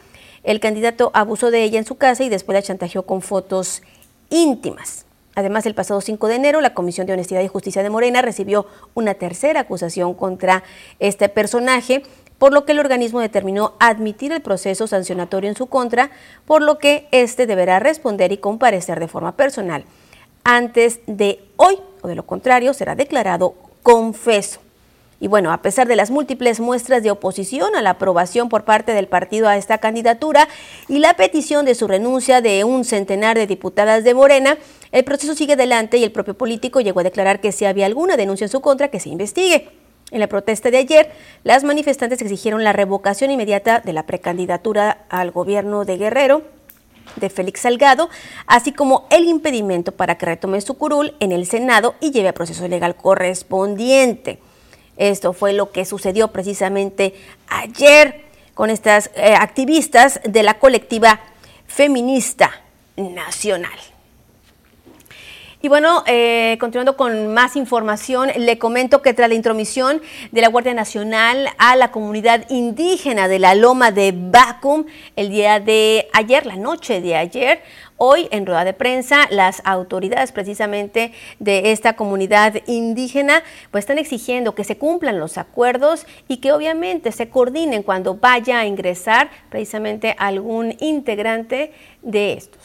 el 0.44 0.60
candidato 0.60 1.10
abusó 1.14 1.50
de 1.50 1.64
ella 1.64 1.78
en 1.78 1.84
su 1.84 1.96
casa 1.96 2.22
y 2.22 2.28
después 2.28 2.54
la 2.54 2.62
chantajeó 2.62 3.02
con 3.02 3.22
fotos 3.22 3.82
íntimas. 4.30 5.07
Además, 5.38 5.66
el 5.66 5.74
pasado 5.76 6.00
5 6.00 6.26
de 6.26 6.34
enero, 6.34 6.60
la 6.60 6.74
Comisión 6.74 7.06
de 7.06 7.12
Honestidad 7.12 7.42
y 7.42 7.46
Justicia 7.46 7.84
de 7.84 7.90
Morena 7.90 8.22
recibió 8.22 8.66
una 8.94 9.14
tercera 9.14 9.60
acusación 9.60 10.14
contra 10.14 10.64
este 10.98 11.28
personaje, 11.28 12.02
por 12.38 12.52
lo 12.52 12.64
que 12.64 12.72
el 12.72 12.80
organismo 12.80 13.20
determinó 13.20 13.74
admitir 13.78 14.32
el 14.32 14.42
proceso 14.42 14.88
sancionatorio 14.88 15.48
en 15.48 15.54
su 15.54 15.68
contra, 15.68 16.10
por 16.44 16.60
lo 16.60 16.78
que 16.78 17.06
éste 17.12 17.46
deberá 17.46 17.78
responder 17.78 18.32
y 18.32 18.38
comparecer 18.38 18.98
de 18.98 19.06
forma 19.06 19.36
personal 19.36 19.84
antes 20.42 20.98
de 21.06 21.44
hoy, 21.54 21.78
o 22.02 22.08
de 22.08 22.16
lo 22.16 22.26
contrario, 22.26 22.74
será 22.74 22.96
declarado 22.96 23.54
confeso. 23.84 24.58
Y 25.20 25.26
bueno, 25.26 25.52
a 25.52 25.62
pesar 25.62 25.88
de 25.88 25.96
las 25.96 26.10
múltiples 26.10 26.60
muestras 26.60 27.02
de 27.02 27.10
oposición 27.10 27.74
a 27.74 27.82
la 27.82 27.90
aprobación 27.90 28.48
por 28.48 28.64
parte 28.64 28.92
del 28.92 29.08
partido 29.08 29.48
a 29.48 29.56
esta 29.56 29.78
candidatura 29.78 30.48
y 30.86 31.00
la 31.00 31.14
petición 31.14 31.64
de 31.64 31.74
su 31.74 31.88
renuncia 31.88 32.40
de 32.40 32.62
un 32.62 32.84
centenar 32.84 33.36
de 33.36 33.48
diputadas 33.48 34.04
de 34.04 34.14
Morena, 34.14 34.58
el 34.92 35.04
proceso 35.04 35.34
sigue 35.34 35.54
adelante 35.54 35.96
y 35.96 36.04
el 36.04 36.12
propio 36.12 36.34
político 36.34 36.80
llegó 36.80 37.00
a 37.00 37.04
declarar 37.04 37.40
que 37.40 37.50
si 37.50 37.64
había 37.64 37.86
alguna 37.86 38.16
denuncia 38.16 38.44
en 38.44 38.50
su 38.50 38.60
contra, 38.60 38.88
que 38.88 39.00
se 39.00 39.08
investigue. 39.08 39.68
En 40.10 40.20
la 40.20 40.28
protesta 40.28 40.70
de 40.70 40.78
ayer, 40.78 41.10
las 41.42 41.64
manifestantes 41.64 42.22
exigieron 42.22 42.62
la 42.62 42.72
revocación 42.72 43.30
inmediata 43.30 43.80
de 43.80 43.92
la 43.92 44.06
precandidatura 44.06 45.04
al 45.10 45.32
gobierno 45.32 45.84
de 45.84 45.98
Guerrero 45.98 46.42
de 47.16 47.28
Félix 47.28 47.60
Salgado, 47.60 48.08
así 48.46 48.72
como 48.72 49.06
el 49.10 49.24
impedimento 49.24 49.92
para 49.92 50.16
que 50.16 50.26
retome 50.26 50.60
su 50.60 50.74
curul 50.74 51.14
en 51.20 51.32
el 51.32 51.46
Senado 51.46 51.94
y 52.00 52.12
lleve 52.12 52.28
a 52.28 52.34
proceso 52.34 52.68
legal 52.68 52.96
correspondiente. 52.96 54.38
Esto 54.98 55.32
fue 55.32 55.54
lo 55.54 55.70
que 55.70 55.84
sucedió 55.84 56.28
precisamente 56.28 57.14
ayer 57.46 58.24
con 58.54 58.68
estas 58.68 59.10
eh, 59.14 59.34
activistas 59.34 60.20
de 60.24 60.42
la 60.42 60.58
colectiva 60.58 61.20
feminista 61.66 62.50
nacional. 62.96 63.78
Y 65.60 65.66
bueno, 65.66 66.04
eh, 66.06 66.56
continuando 66.60 66.96
con 66.96 67.34
más 67.34 67.56
información, 67.56 68.30
le 68.36 68.58
comento 68.58 69.02
que 69.02 69.12
tras 69.12 69.28
la 69.28 69.34
intromisión 69.34 70.00
de 70.30 70.40
la 70.40 70.48
Guardia 70.48 70.72
Nacional 70.72 71.48
a 71.58 71.74
la 71.74 71.90
comunidad 71.90 72.48
indígena 72.48 73.26
de 73.26 73.40
la 73.40 73.56
Loma 73.56 73.90
de 73.90 74.12
Bacum 74.14 74.84
el 75.16 75.30
día 75.30 75.58
de 75.58 76.08
ayer, 76.12 76.46
la 76.46 76.54
noche 76.54 77.00
de 77.00 77.16
ayer, 77.16 77.62
Hoy, 78.00 78.28
en 78.30 78.46
rueda 78.46 78.64
de 78.64 78.74
prensa, 78.74 79.26
las 79.28 79.60
autoridades 79.64 80.30
precisamente 80.30 81.10
de 81.40 81.72
esta 81.72 81.96
comunidad 81.96 82.54
indígena 82.68 83.42
pues 83.72 83.82
están 83.82 83.98
exigiendo 83.98 84.54
que 84.54 84.62
se 84.62 84.78
cumplan 84.78 85.18
los 85.18 85.36
acuerdos 85.36 86.06
y 86.28 86.36
que 86.36 86.52
obviamente 86.52 87.10
se 87.10 87.28
coordinen 87.28 87.82
cuando 87.82 88.14
vaya 88.14 88.60
a 88.60 88.66
ingresar 88.66 89.30
precisamente 89.50 90.14
algún 90.16 90.76
integrante 90.78 91.72
de 92.02 92.34
estos. 92.34 92.57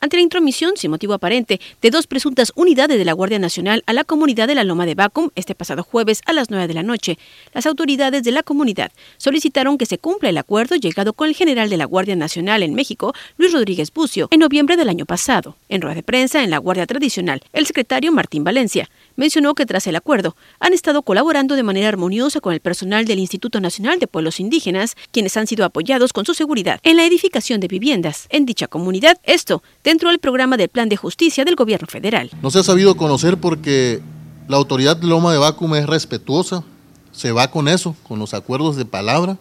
Ante 0.00 0.16
la 0.16 0.22
intromisión 0.22 0.72
sin 0.76 0.90
motivo 0.90 1.14
aparente 1.14 1.60
de 1.80 1.90
dos 1.90 2.06
presuntas 2.06 2.52
unidades 2.56 2.98
de 2.98 3.04
la 3.04 3.12
Guardia 3.12 3.38
Nacional 3.38 3.84
a 3.86 3.92
la 3.92 4.04
comunidad 4.04 4.48
de 4.48 4.54
la 4.54 4.64
Loma 4.64 4.86
de 4.86 4.94
Bacum 4.94 5.30
este 5.34 5.54
pasado 5.54 5.82
jueves 5.82 6.22
a 6.26 6.32
las 6.32 6.50
9 6.50 6.66
de 6.66 6.74
la 6.74 6.82
noche. 6.82 7.18
Las 7.52 7.66
autoridades 7.66 8.22
de 8.22 8.32
la 8.32 8.42
comunidad 8.42 8.92
solicitaron 9.18 9.78
que 9.78 9.86
se 9.86 9.98
cumpla 9.98 10.30
el 10.30 10.38
acuerdo 10.38 10.76
llegado 10.76 11.12
con 11.12 11.28
el 11.28 11.34
general 11.34 11.70
de 11.70 11.76
la 11.76 11.84
Guardia 11.84 12.16
Nacional 12.16 12.62
en 12.62 12.74
México, 12.74 13.14
Luis 13.36 13.52
Rodríguez 13.52 13.92
Bucio, 13.92 14.28
en 14.30 14.40
noviembre 14.40 14.76
del 14.76 14.88
año 14.88 15.06
pasado. 15.06 15.56
En 15.68 15.82
rueda 15.82 15.96
de 15.96 16.02
prensa 16.02 16.42
en 16.42 16.50
la 16.50 16.58
Guardia 16.58 16.86
Tradicional, 16.86 17.42
el 17.52 17.66
secretario 17.66 18.12
Martín 18.12 18.44
Valencia 18.44 18.88
mencionó 19.16 19.54
que 19.54 19.66
tras 19.66 19.86
el 19.86 19.96
acuerdo 19.96 20.34
han 20.60 20.72
estado 20.72 21.02
colaborando 21.02 21.54
de 21.54 21.62
manera 21.62 21.88
armoniosa 21.88 22.40
con 22.40 22.54
el 22.54 22.60
personal 22.60 23.04
del 23.04 23.18
Instituto 23.18 23.60
Nacional 23.60 23.98
de 23.98 24.06
Pueblos 24.06 24.40
Indígenas, 24.40 24.96
quienes 25.12 25.36
han 25.36 25.46
sido 25.46 25.64
apoyados 25.64 26.12
con 26.12 26.24
su 26.24 26.34
seguridad 26.34 26.80
en 26.82 26.96
la 26.96 27.04
edificación 27.04 27.60
de 27.60 27.68
viviendas 27.68 28.26
en 28.30 28.46
dicha 28.46 28.66
comunidad, 28.66 29.18
esto 29.24 29.62
dentro 29.90 30.10
del 30.10 30.20
programa 30.20 30.56
del 30.56 30.68
Plan 30.68 30.88
de 30.88 30.96
Justicia 30.96 31.44
del 31.44 31.56
Gobierno 31.56 31.88
Federal. 31.88 32.30
No 32.42 32.52
se 32.52 32.60
ha 32.60 32.62
sabido 32.62 32.96
conocer 32.96 33.38
porque 33.38 34.00
la 34.46 34.56
autoridad 34.56 34.96
de 34.96 35.08
Loma 35.08 35.32
de 35.32 35.38
Bacum 35.38 35.74
es 35.74 35.84
respetuosa, 35.84 36.62
se 37.10 37.32
va 37.32 37.50
con 37.50 37.66
eso, 37.66 37.96
con 38.04 38.20
los 38.20 38.32
acuerdos 38.32 38.76
de 38.76 38.84
palabra, 38.84 39.36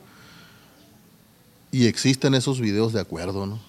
y 1.72 1.86
existen 1.86 2.34
esos 2.34 2.60
videos 2.60 2.94
de 2.94 3.00
acuerdo, 3.00 3.46
¿no? 3.46 3.60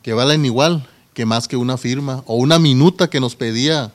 Que 0.00 0.14
valen 0.14 0.46
igual 0.46 0.88
que 1.12 1.26
más 1.26 1.48
que 1.48 1.58
una 1.58 1.76
firma 1.76 2.22
o 2.24 2.36
una 2.36 2.58
minuta 2.58 3.10
que 3.10 3.20
nos 3.20 3.36
pedía 3.36 3.92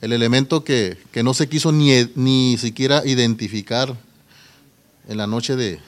el 0.00 0.14
elemento 0.14 0.64
que, 0.64 0.96
no 1.22 1.34
se 1.34 1.50
quiso 1.50 1.70
ni, 1.70 1.92
ni 2.14 2.56
siquiera 2.56 3.02
identificar 3.04 3.94
en 5.06 5.18
la 5.18 5.26
noche 5.26 5.54
de, 5.54 5.80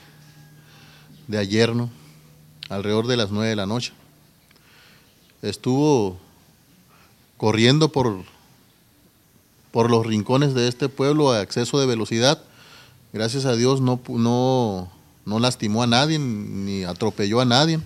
de 1.26 1.38
ayer, 1.38 1.74
¿no? 1.74 1.88
alrededor 2.68 3.06
de 3.06 3.16
las 3.16 3.30
nueve 3.30 3.48
de 3.48 3.56
la 3.56 3.66
noche. 3.66 3.94
Estuvo 5.42 6.18
corriendo 7.36 7.90
por, 7.90 8.24
por 9.72 9.90
los 9.90 10.06
rincones 10.06 10.54
de 10.54 10.68
este 10.68 10.88
pueblo 10.88 11.30
a 11.30 11.42
exceso 11.42 11.80
de 11.80 11.86
velocidad. 11.86 12.42
Gracias 13.12 13.44
a 13.46 13.56
Dios 13.56 13.80
no, 13.80 14.00
no, 14.08 14.90
no 15.24 15.38
lastimó 15.38 15.82
a 15.82 15.86
nadie 15.86 16.18
ni 16.18 16.84
atropelló 16.84 17.40
a 17.40 17.44
nadie. 17.44 17.80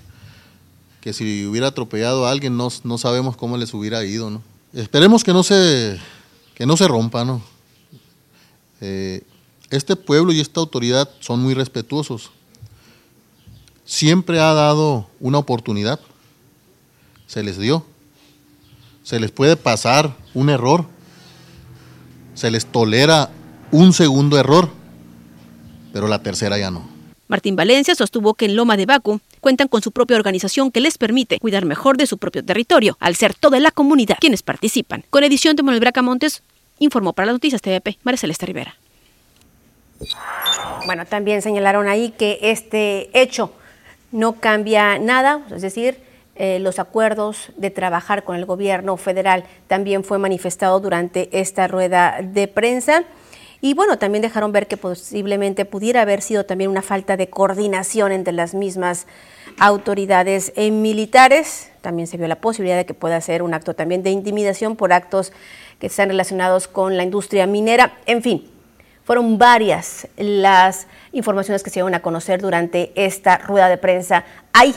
Que 1.01 1.13
si 1.13 1.47
hubiera 1.47 1.69
atropellado 1.69 2.27
a 2.27 2.31
alguien 2.31 2.57
no, 2.57 2.69
no 2.83 2.99
sabemos 2.99 3.37
cómo 3.37 3.57
les 3.57 3.73
hubiera 3.75 4.05
ido. 4.05 4.31
¿no? 4.31 4.43
Esperemos 4.73 5.23
que 5.23 5.33
no 5.33 5.43
se 5.43 6.01
que 6.55 6.67
no 6.67 6.77
se 6.77 6.87
rompa, 6.87 7.25
¿no? 7.25 7.43
Eh, 8.81 9.23
este 9.71 9.97
pueblo 9.97 10.33
y 10.33 10.41
esta 10.41 10.61
autoridad 10.61 11.09
son 11.21 11.41
muy 11.41 11.55
respetuosos. 11.55 12.31
Siempre 13.85 14.41
ha 14.41 14.53
dado 14.55 15.09
una 15.21 15.39
oportunidad. 15.39 16.01
Se 17.27 17.43
les 17.43 17.59
dio. 17.59 17.85
Se 19.03 19.21
les 19.21 19.31
puede 19.31 19.57
pasar 19.57 20.15
un 20.35 20.51
error. 20.51 20.87
Se 22.35 22.51
les 22.51 22.67
tolera 22.67 23.31
un 23.71 23.93
segundo 23.93 24.39
error. 24.39 24.71
Pero 25.93 26.09
la 26.09 26.23
tercera 26.23 26.59
ya 26.59 26.71
no. 26.71 26.89
Martín 27.29 27.57
Valencia 27.57 27.95
sostuvo 27.95 28.35
que 28.35 28.45
en 28.45 28.57
Loma 28.57 28.77
de 28.77 28.87
Bacu 28.87 29.21
cuentan 29.41 29.69
con 29.69 29.83
su 29.83 29.93
propia 29.93 30.17
organización 30.17 30.71
que 30.71 30.81
les 30.81 30.99
permite 30.99 31.39
cuidar 31.39 31.65
mejor 31.65 31.97
de 31.97 32.07
su 32.07 32.19
propio 32.19 32.45
territorio, 32.45 32.97
al 33.01 33.17
ser 33.17 33.35
toda 33.35 33.61
la 33.61 33.71
comunidad 33.71 34.19
quienes 34.21 34.43
participan. 34.43 35.05
Con 35.11 35.25
edición 35.25 35.57
de 35.57 35.63
Manuel 35.63 35.81
Bracamontes, 35.81 36.43
informó 36.79 37.13
para 37.13 37.27
las 37.27 37.35
noticias 37.35 37.63
TVP, 37.63 37.99
María 38.03 38.19
Celeste 38.19 38.47
Rivera. 38.47 38.77
Bueno, 40.87 41.07
también 41.07 41.41
señalaron 41.41 41.89
ahí 41.89 42.11
que 42.11 42.39
este 42.43 43.11
hecho 43.19 43.53
no 44.13 44.35
cambia 44.35 44.99
nada, 44.99 45.41
es 45.55 45.63
decir, 45.63 45.99
eh, 46.37 46.59
los 46.59 46.79
acuerdos 46.79 47.53
de 47.57 47.71
trabajar 47.71 48.25
con 48.25 48.37
el 48.37 48.45
gobierno 48.45 48.97
federal 48.97 49.45
también 49.69 50.03
fue 50.03 50.19
manifestado 50.19 50.81
durante 50.81 51.29
esta 51.39 51.69
rueda 51.69 52.19
de 52.23 52.49
prensa. 52.49 53.05
Y 53.61 53.73
bueno, 53.73 53.99
también 53.99 54.21
dejaron 54.21 54.53
ver 54.53 54.67
que 54.67 54.77
posiblemente 54.77 55.65
pudiera 55.65 56.03
haber 56.03 56.21
sido 56.21 56.45
también 56.45 56.71
una 56.71 56.83
falta 56.83 57.17
de 57.17 57.31
coordinación 57.31 58.13
entre 58.13 58.35
las 58.35 58.53
mismas 58.53 59.07
autoridades 59.59 60.53
militares. 60.57 61.71
También 61.81 62.07
se 62.07 62.19
vio 62.19 62.29
la 62.29 62.41
posibilidad 62.41 62.77
de 62.77 62.85
que 62.85 62.95
pueda 62.95 63.19
ser 63.21 63.43
un 63.43 63.55
acto 63.55 63.75
también 63.75 64.03
de 64.03 64.11
intimidación 64.11 64.77
por 64.77 64.93
actos 64.93 65.33
que 65.79 65.87
están 65.87 66.09
relacionados 66.11 66.69
con 66.69 66.97
la 66.99 67.05
industria 67.05 67.47
minera. 67.47 67.97
En 68.05 68.23
fin, 68.23 68.51
fueron 69.05 69.39
varias 69.39 70.09
las 70.17 70.87
informaciones 71.13 71.63
que 71.63 71.71
se 71.71 71.75
dieron 71.75 71.95
a 71.95 72.03
conocer 72.03 72.43
durante 72.43 72.93
esta 72.97 73.39
rueda 73.39 73.69
de 73.69 73.79
prensa 73.79 74.25
ahí 74.53 74.75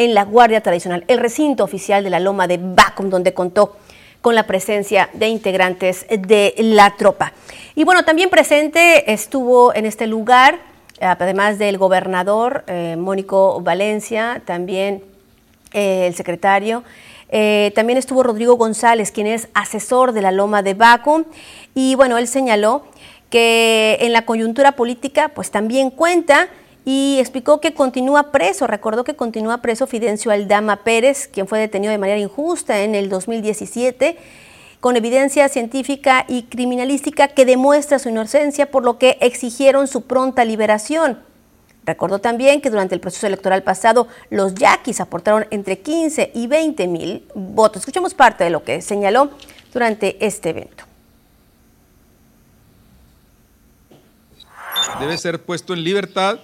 en 0.00 0.14
la 0.14 0.24
Guardia 0.24 0.62
Tradicional, 0.62 1.04
el 1.08 1.18
recinto 1.18 1.62
oficial 1.62 2.02
de 2.02 2.08
la 2.08 2.20
Loma 2.20 2.48
de 2.48 2.58
Bacum, 2.58 3.10
donde 3.10 3.34
contó 3.34 3.76
con 4.22 4.34
la 4.34 4.46
presencia 4.46 5.10
de 5.12 5.28
integrantes 5.28 6.06
de 6.08 6.54
la 6.56 6.96
tropa. 6.96 7.34
Y 7.74 7.84
bueno, 7.84 8.02
también 8.02 8.30
presente 8.30 9.12
estuvo 9.12 9.74
en 9.74 9.84
este 9.84 10.06
lugar, 10.06 10.58
además 11.02 11.58
del 11.58 11.76
gobernador 11.76 12.64
eh, 12.66 12.96
Mónico 12.98 13.60
Valencia, 13.60 14.40
también 14.46 15.04
eh, 15.74 16.06
el 16.06 16.14
secretario, 16.14 16.82
eh, 17.28 17.70
también 17.74 17.98
estuvo 17.98 18.22
Rodrigo 18.22 18.54
González, 18.54 19.12
quien 19.12 19.26
es 19.26 19.48
asesor 19.52 20.12
de 20.12 20.22
la 20.22 20.32
Loma 20.32 20.62
de 20.62 20.72
Baco, 20.72 21.26
y 21.74 21.94
bueno, 21.94 22.16
él 22.16 22.26
señaló 22.26 22.84
que 23.28 23.98
en 24.00 24.14
la 24.14 24.24
coyuntura 24.24 24.72
política 24.72 25.28
pues 25.28 25.50
también 25.50 25.90
cuenta 25.90 26.48
y 26.84 27.18
explicó 27.18 27.60
que 27.60 27.74
continúa 27.74 28.32
preso, 28.32 28.66
recordó 28.66 29.04
que 29.04 29.14
continúa 29.14 29.58
preso 29.58 29.86
Fidencio 29.86 30.30
Aldama 30.30 30.84
Pérez, 30.84 31.28
quien 31.28 31.46
fue 31.46 31.58
detenido 31.58 31.90
de 31.90 31.98
manera 31.98 32.18
injusta 32.18 32.80
en 32.80 32.94
el 32.94 33.08
2017 33.08 34.16
con 34.80 34.96
evidencia 34.96 35.48
científica 35.48 36.24
y 36.26 36.44
criminalística 36.44 37.28
que 37.28 37.44
demuestra 37.44 37.98
su 37.98 38.08
inocencia, 38.08 38.70
por 38.70 38.82
lo 38.82 38.98
que 38.98 39.18
exigieron 39.20 39.86
su 39.86 40.02
pronta 40.02 40.44
liberación. 40.44 41.18
Recordó 41.84 42.18
también 42.18 42.60
que 42.60 42.70
durante 42.70 42.94
el 42.94 43.00
proceso 43.00 43.26
electoral 43.26 43.62
pasado 43.62 44.08
los 44.30 44.54
yaquis 44.54 45.00
aportaron 45.00 45.46
entre 45.50 45.80
15 45.80 46.32
y 46.34 46.46
20 46.46 46.86
mil 46.88 47.24
votos. 47.34 47.80
Escuchemos 47.80 48.14
parte 48.14 48.44
de 48.44 48.50
lo 48.50 48.64
que 48.64 48.80
señaló 48.80 49.30
durante 49.72 50.24
este 50.24 50.50
evento. 50.50 50.84
Debe 54.98 55.16
ser 55.18 55.42
puesto 55.42 55.74
en 55.74 55.84
libertad 55.84 56.38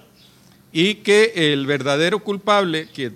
y 0.76 0.96
que 0.96 1.32
el 1.52 1.66
verdadero 1.66 2.22
culpable 2.22 2.88
que, 2.92 3.12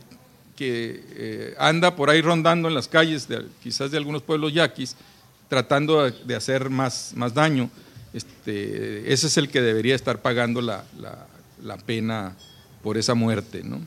eh, 0.62 1.54
anda 1.58 1.96
por 1.96 2.10
ahí 2.10 2.20
rondando 2.20 2.68
en 2.68 2.74
las 2.74 2.86
calles, 2.86 3.28
quizás 3.62 3.90
de 3.90 3.96
algunos 3.96 4.22
pueblos 4.22 4.52
yaquis, 4.52 4.96
tratando 5.48 6.10
de 6.10 6.36
hacer 6.36 6.70
más, 6.70 7.12
más 7.16 7.34
daño, 7.34 7.70
este, 8.12 9.12
ese 9.12 9.26
es 9.26 9.36
el 9.36 9.48
que 9.48 9.60
debería 9.60 9.94
estar 9.94 10.20
pagando 10.20 10.60
la 10.60 10.84
la 11.62 11.76
pena 11.76 12.34
por 12.82 12.96
esa 12.96 13.14
muerte. 13.14 13.62
¿no? 13.64 13.80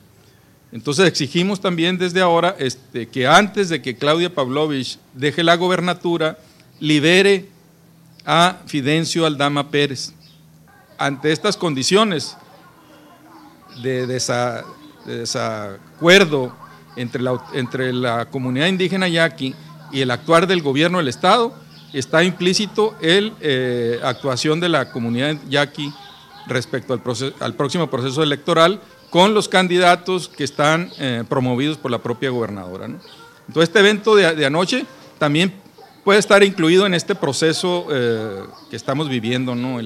Entonces 0.72 1.06
exigimos 1.06 1.60
también 1.60 1.98
desde 1.98 2.20
ahora 2.20 2.56
este, 2.58 3.08
que 3.08 3.26
antes 3.26 3.68
de 3.68 3.82
que 3.82 3.96
Claudia 3.96 4.34
Pavlovich 4.34 4.98
deje 5.14 5.42
la 5.42 5.56
gobernatura, 5.56 6.38
libere 6.80 7.48
a 8.24 8.62
Fidencio 8.66 9.26
Aldama 9.26 9.70
Pérez. 9.70 10.12
Ante 10.98 11.32
estas 11.32 11.56
condiciones 11.56 12.36
de, 13.82 14.06
desacuerdo 15.06 16.54
entre 16.96 17.22
la, 17.22 17.42
entre 17.52 17.92
la 17.92 18.26
comunidad 18.26 18.66
indígena 18.66 19.08
yaqui 19.08 19.54
y 19.92 20.00
el 20.00 20.10
actuar 20.10 20.46
del 20.46 20.62
gobierno 20.62 20.98
del 20.98 21.08
Estado, 21.08 21.54
está 21.92 22.24
implícito 22.24 22.94
el 23.00 23.32
eh, 23.40 24.00
actuación 24.02 24.60
de 24.60 24.68
la 24.68 24.90
comunidad 24.90 25.36
yaqui 25.48 25.92
respecto 26.46 26.92
al, 26.92 27.02
al 27.40 27.54
próximo 27.54 27.88
proceso 27.88 28.22
electoral 28.22 28.80
con 29.14 29.32
los 29.32 29.48
candidatos 29.48 30.28
que 30.28 30.42
están 30.42 30.90
eh, 30.98 31.22
promovidos 31.28 31.78
por 31.78 31.92
la 31.92 31.98
propia 31.98 32.30
gobernadora. 32.30 32.86
Entonces, 32.86 33.68
este 33.68 33.78
evento 33.78 34.16
de, 34.16 34.44
anoche 34.44 34.86
también 35.18 35.54
puede 36.02 36.18
estar 36.18 36.42
incluido 36.42 36.84
en 36.84 36.94
este 36.94 37.14
proceso 37.14 37.86
eh, 37.92 38.42
que 38.70 38.74
estamos 38.74 39.08
viviendo. 39.08 39.54
¿no? 39.54 39.80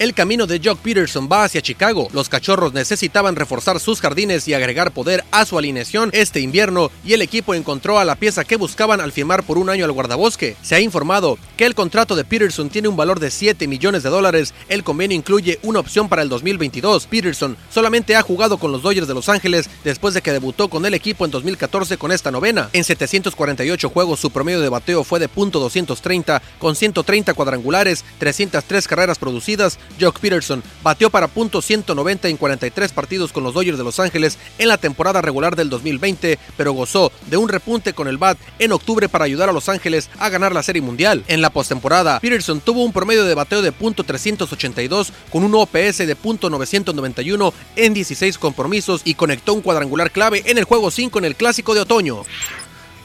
El 0.00 0.14
camino 0.14 0.46
de 0.46 0.62
Jock 0.64 0.78
Peterson 0.78 1.28
va 1.30 1.44
hacia 1.44 1.60
Chicago. 1.60 2.08
Los 2.14 2.30
cachorros 2.30 2.72
necesitaban 2.72 3.36
reforzar 3.36 3.78
sus 3.80 4.00
jardines 4.00 4.48
y 4.48 4.54
agregar 4.54 4.92
poder 4.92 5.24
a 5.30 5.44
su 5.44 5.58
alineación 5.58 6.08
este 6.14 6.40
invierno 6.40 6.90
y 7.04 7.12
el 7.12 7.20
equipo 7.20 7.52
encontró 7.54 7.98
a 7.98 8.06
la 8.06 8.14
pieza 8.16 8.44
que 8.44 8.56
buscaban 8.56 9.02
al 9.02 9.12
firmar 9.12 9.42
por 9.42 9.58
un 9.58 9.68
año 9.68 9.84
al 9.84 9.92
guardabosque. 9.92 10.56
Se 10.62 10.74
ha 10.74 10.80
informado 10.80 11.36
que 11.58 11.66
el 11.66 11.74
contrato 11.74 12.16
de 12.16 12.24
Peterson 12.24 12.70
tiene 12.70 12.88
un 12.88 12.96
valor 12.96 13.20
de 13.20 13.30
7 13.30 13.68
millones 13.68 14.02
de 14.02 14.08
dólares. 14.08 14.54
El 14.70 14.84
convenio 14.84 15.18
incluye 15.18 15.58
una 15.64 15.80
opción 15.80 16.08
para 16.08 16.22
el 16.22 16.30
2022. 16.30 17.06
Peterson 17.06 17.58
solamente 17.68 18.16
ha 18.16 18.22
jugado 18.22 18.56
con 18.56 18.72
los 18.72 18.80
Dodgers 18.80 19.06
de 19.06 19.12
Los 19.12 19.28
Ángeles 19.28 19.68
después 19.84 20.14
de 20.14 20.22
que 20.22 20.32
debutó 20.32 20.70
con 20.70 20.86
el 20.86 20.94
equipo 20.94 21.26
en 21.26 21.30
2014 21.30 21.98
con 21.98 22.10
esta 22.10 22.30
novena. 22.30 22.70
En 22.72 22.84
748 22.84 23.90
juegos 23.90 24.18
su 24.18 24.30
promedio 24.30 24.62
de 24.62 24.70
bateo 24.70 25.04
fue 25.04 25.20
de 25.20 25.28
.230 25.28 26.40
con 26.58 26.74
130 26.74 27.34
cuadrangulares, 27.34 28.02
303 28.18 28.88
carreras 28.88 29.18
producidas, 29.18 29.78
Jock 30.00 30.18
Peterson 30.20 30.62
batió 30.82 31.10
para 31.10 31.28
punto 31.28 31.62
190 31.62 32.28
en 32.28 32.36
43 32.36 32.92
partidos 32.92 33.32
con 33.32 33.44
los 33.44 33.54
Dodgers 33.54 33.78
de 33.78 33.84
Los 33.84 34.00
Ángeles 34.00 34.38
en 34.58 34.68
la 34.68 34.78
temporada 34.78 35.22
regular 35.22 35.56
del 35.56 35.70
2020, 35.70 36.38
pero 36.56 36.72
gozó 36.72 37.12
de 37.28 37.36
un 37.36 37.48
repunte 37.48 37.92
con 37.92 38.08
el 38.08 38.18
bat 38.18 38.38
en 38.58 38.72
octubre 38.72 39.08
para 39.08 39.24
ayudar 39.24 39.48
a 39.48 39.52
Los 39.52 39.68
Ángeles 39.68 40.10
a 40.18 40.28
ganar 40.28 40.52
la 40.52 40.62
Serie 40.62 40.82
Mundial. 40.82 41.24
En 41.28 41.42
la 41.42 41.50
postemporada, 41.50 42.20
Peterson 42.20 42.60
tuvo 42.60 42.84
un 42.84 42.92
promedio 42.92 43.24
de 43.24 43.34
bateo 43.34 43.62
de 43.62 43.72
punto 43.72 44.04
382 44.04 45.12
con 45.30 45.44
un 45.44 45.54
OPS 45.54 45.98
de 45.98 46.16
punto 46.16 46.50
991 46.50 47.54
en 47.76 47.94
16 47.94 48.38
compromisos 48.38 49.02
y 49.04 49.14
conectó 49.14 49.54
un 49.54 49.62
cuadrangular 49.62 50.10
clave 50.10 50.42
en 50.46 50.58
el 50.58 50.64
juego 50.64 50.90
5 50.90 51.18
en 51.18 51.24
el 51.24 51.36
Clásico 51.36 51.74
de 51.74 51.80
Otoño. 51.80 52.22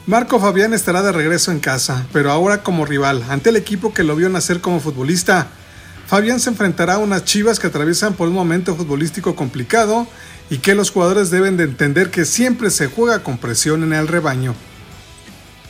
Marco 0.06 0.38
Fabián 0.38 0.72
estará 0.72 1.02
de 1.02 1.10
regreso 1.10 1.50
en 1.50 1.58
casa, 1.58 2.06
pero 2.12 2.30
ahora 2.30 2.62
como 2.62 2.86
rival, 2.86 3.24
ante 3.28 3.50
el 3.50 3.56
equipo 3.56 3.92
que 3.92 4.04
lo 4.04 4.14
vio 4.14 4.28
nacer 4.28 4.60
como 4.60 4.78
futbolista. 4.78 5.48
Fabián 6.06 6.38
se 6.38 6.50
enfrentará 6.50 6.94
a 6.94 6.98
unas 6.98 7.24
chivas 7.24 7.58
que 7.58 7.66
atraviesan 7.66 8.14
por 8.14 8.28
un 8.28 8.34
momento 8.34 8.76
futbolístico 8.76 9.34
complicado 9.34 10.06
y 10.48 10.58
que 10.58 10.76
los 10.76 10.92
jugadores 10.92 11.32
deben 11.32 11.56
de 11.56 11.64
entender 11.64 12.10
que 12.10 12.24
siempre 12.24 12.70
se 12.70 12.86
juega 12.86 13.24
con 13.24 13.38
presión 13.38 13.82
en 13.82 13.92
el 13.92 14.06
rebaño. 14.06 14.54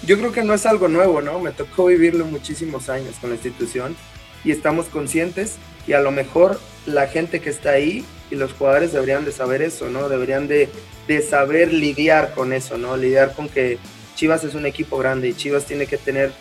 Yo 0.07 0.18
creo 0.18 0.33
que 0.33 0.44
no 0.44 0.53
es 0.53 0.66
algo 0.66 0.88
nuevo, 0.88 1.22
¿no? 1.22 1.40
Me 1.40 1.53
tocó 1.53 1.87
vivirlo 1.87 2.27
muchísimos 2.27 2.90
años 2.90 3.14
con 3.18 3.31
la 3.31 3.37
institución 3.37 3.96
y 4.44 4.51
estamos 4.51 4.87
conscientes 4.87 5.55
y 5.87 5.94
a 5.94 6.01
lo 6.01 6.11
mejor 6.11 6.61
la 6.85 7.07
gente 7.07 7.40
que 7.40 7.49
está 7.49 7.70
ahí 7.70 8.05
y 8.31 8.35
los 8.35 8.53
jugadores 8.53 8.92
deberían 8.92 9.25
de 9.25 9.33
saber 9.33 9.62
eso, 9.62 9.88
¿no? 9.88 10.11
Deberían 10.11 10.49
de, 10.49 10.68
de 11.09 11.22
saber 11.22 11.72
lidiar 11.72 12.35
con 12.35 12.53
eso, 12.53 12.77
¿no? 12.77 12.99
Lidiar 12.99 13.33
con 13.33 13.49
que 13.49 13.79
Chivas 14.16 14.44
es 14.44 14.55
un 14.55 14.66
equipo 14.66 14.99
grande 14.99 15.31
y 15.31 15.35
Chivas 15.35 15.64
tiene 15.64 15.87
que 15.87 15.96
tener 15.96 16.33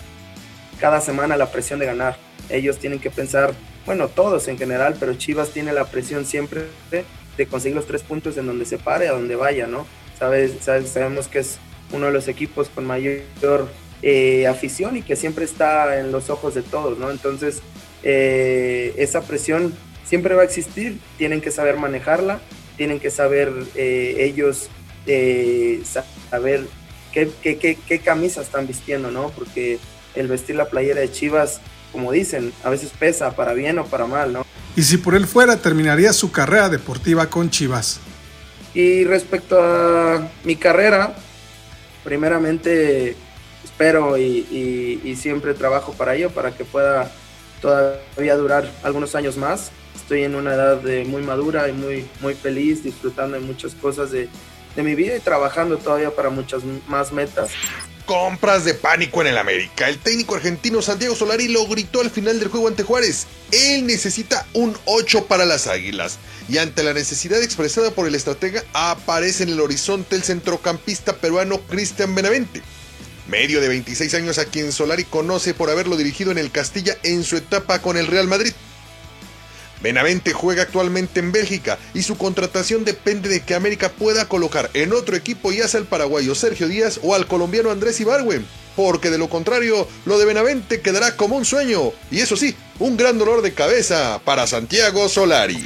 cada 0.81 0.99
semana 0.99 1.37
la 1.37 1.49
presión 1.49 1.79
de 1.79 1.85
ganar. 1.85 2.17
Ellos 2.49 2.77
tienen 2.77 2.99
que 2.99 3.09
pensar 3.09 3.55
bueno, 3.85 4.07
todos 4.07 4.47
en 4.47 4.57
general, 4.57 4.95
pero 4.99 5.13
Chivas 5.13 5.51
tiene 5.51 5.71
la 5.71 5.85
presión 5.85 6.25
siempre 6.25 6.65
de, 6.89 7.05
conseguir 7.47 7.75
los 7.75 7.85
tres 7.85 8.01
puntos 8.01 8.37
en 8.37 8.47
donde 8.47 8.65
se 8.65 8.77
pare, 8.77 9.07
a 9.07 9.11
donde 9.11 9.35
vaya, 9.35 9.67
¿no? 9.67 9.85
Sabes, 10.17 10.53
sabemos 10.63 11.27
que 11.27 11.39
es 11.39 11.59
uno 11.91 12.07
de 12.07 12.13
los 12.13 12.27
equipos 12.27 12.69
con 12.69 12.85
mayor 12.85 13.67
eh, 14.01 14.47
afición 14.47 14.97
y 14.97 15.01
que 15.01 15.15
siempre 15.15 15.45
está 15.45 15.99
en 15.99 16.11
los 16.11 16.29
ojos 16.29 16.55
de 16.55 16.61
todos, 16.61 16.97
¿no? 16.97 17.11
Entonces, 17.11 17.61
eh, 18.03 18.93
esa 18.97 19.21
presión 19.21 19.73
siempre 20.05 20.33
va 20.33 20.41
a 20.41 20.45
existir, 20.45 20.97
tienen 21.17 21.41
que 21.41 21.51
saber 21.51 21.77
manejarla, 21.77 22.39
tienen 22.77 22.99
que 22.99 23.11
saber 23.11 23.51
eh, 23.75 24.15
ellos 24.19 24.69
saber 26.31 26.65
qué, 27.13 27.29
qué, 27.43 27.77
qué 27.87 27.99
camisa 27.99 28.41
están 28.41 28.65
vistiendo, 28.65 29.11
¿no? 29.11 29.29
Porque 29.29 29.77
el 30.15 30.27
vestir 30.27 30.55
la 30.55 30.69
playera 30.69 31.01
de 31.01 31.11
Chivas 31.11 31.61
como 31.95 32.11
dicen, 32.11 32.51
a 32.61 32.69
veces 32.69 32.91
pesa 32.99 33.37
para 33.37 33.53
bien 33.53 33.79
o 33.79 33.85
para 33.85 34.05
mal, 34.05 34.33
¿no? 34.33 34.45
Y 34.75 34.83
si 34.83 34.97
por 34.97 35.15
él 35.15 35.25
fuera, 35.25 35.55
terminaría 35.55 36.11
su 36.11 36.29
carrera 36.29 36.67
deportiva 36.67 37.29
con 37.29 37.49
Chivas. 37.49 38.01
Y 38.73 39.05
respecto 39.05 39.57
a 39.63 40.27
mi 40.43 40.57
carrera, 40.57 41.15
primeramente 42.03 43.15
espero 43.63 44.17
y, 44.17 45.15
siempre 45.17 45.53
trabajo 45.53 45.93
para 45.93 46.15
ello, 46.15 46.29
para 46.31 46.51
que 46.51 46.65
pueda 46.65 47.09
todavía 47.61 48.35
durar 48.35 48.69
algunos 48.83 49.15
años 49.15 49.37
más. 49.37 49.71
Estoy 49.95 50.23
en 50.23 50.35
una 50.35 50.53
edad 50.53 50.81
de 50.81 51.05
muy 51.05 51.21
madura 51.21 51.69
y 51.69 51.71
muy, 51.71 52.05
muy 52.19 52.33
feliz, 52.33 52.83
disfrutando 52.83 53.39
de 53.39 53.45
muchas 53.45 53.73
cosas 53.73 54.11
de, 54.11 54.27
de 54.75 54.83
mi 54.83 54.95
vida 54.95 55.15
y 55.15 55.21
trabajando 55.21 55.77
todavía 55.77 56.13
para 56.13 56.29
muchas 56.29 56.63
más 56.89 57.13
metas. 57.13 57.51
Compras 58.05 58.65
de 58.65 58.75
pánico 58.75 59.21
en 59.21 59.27
el 59.27 59.37
América. 59.37 59.89
El 59.89 59.97
técnico 59.97 60.35
argentino 60.35 60.81
Santiago 60.81 61.15
Solari 61.15 61.47
lo 61.47 61.65
gritó 61.65 62.01
al 62.01 62.11
final 62.11 62.39
del 62.39 62.49
juego 62.49 62.67
ante 62.67 62.83
Juárez. 62.83 63.25
Él 63.51 63.87
necesita 63.87 64.45
un 64.53 64.77
8 64.85 65.25
para 65.25 65.45
las 65.45 65.65
Águilas. 65.65 66.19
Y 66.47 66.59
ante 66.59 66.83
la 66.83 66.93
necesidad 66.93 67.41
expresada 67.41 67.89
por 67.89 68.07
el 68.07 68.13
estratega, 68.13 68.63
aparece 68.73 69.43
en 69.43 69.49
el 69.49 69.59
horizonte 69.59 70.15
el 70.15 70.21
centrocampista 70.21 71.17
peruano 71.17 71.59
Cristian 71.61 72.13
Benavente. 72.13 72.61
Medio 73.27 73.59
de 73.59 73.69
26 73.69 74.13
años 74.13 74.37
a 74.37 74.45
quien 74.45 74.71
Solari 74.71 75.03
conoce 75.03 75.55
por 75.55 75.71
haberlo 75.71 75.97
dirigido 75.97 76.31
en 76.31 76.37
el 76.37 76.51
Castilla 76.51 76.95
en 77.01 77.23
su 77.23 77.37
etapa 77.37 77.79
con 77.79 77.97
el 77.97 78.05
Real 78.05 78.27
Madrid. 78.27 78.53
Benavente 79.85 80.33
juega 80.33 80.63
actualmente 80.63 81.19
en 81.19 81.31
Bélgica 81.31 81.77
y 81.93 82.01
su 82.01 82.17
contratación 82.17 82.85
depende 82.85 83.29
de 83.29 83.41
que 83.41 83.53
América 83.53 83.89
pueda 83.89 84.27
colocar 84.27 84.71
en 84.73 84.93
otro 84.93 85.15
equipo 85.15 85.51
ya 85.51 85.67
sea 85.67 85.79
al 85.79 85.85
paraguayo 85.85 86.33
Sergio 86.33 86.67
Díaz 86.67 86.99
o 87.03 87.13
al 87.13 87.27
colombiano 87.27 87.69
Andrés 87.69 87.99
Ibargüen, 87.99 88.47
porque 88.75 89.11
de 89.11 89.19
lo 89.19 89.29
contrario 89.29 89.87
lo 90.05 90.17
de 90.17 90.25
Benavente 90.25 90.81
quedará 90.81 91.15
como 91.15 91.35
un 91.35 91.45
sueño 91.45 91.91
y 92.09 92.21
eso 92.21 92.35
sí, 92.35 92.55
un 92.79 92.97
gran 92.97 93.19
dolor 93.19 93.43
de 93.43 93.53
cabeza 93.53 94.19
para 94.25 94.47
Santiago 94.47 95.07
Solari 95.07 95.63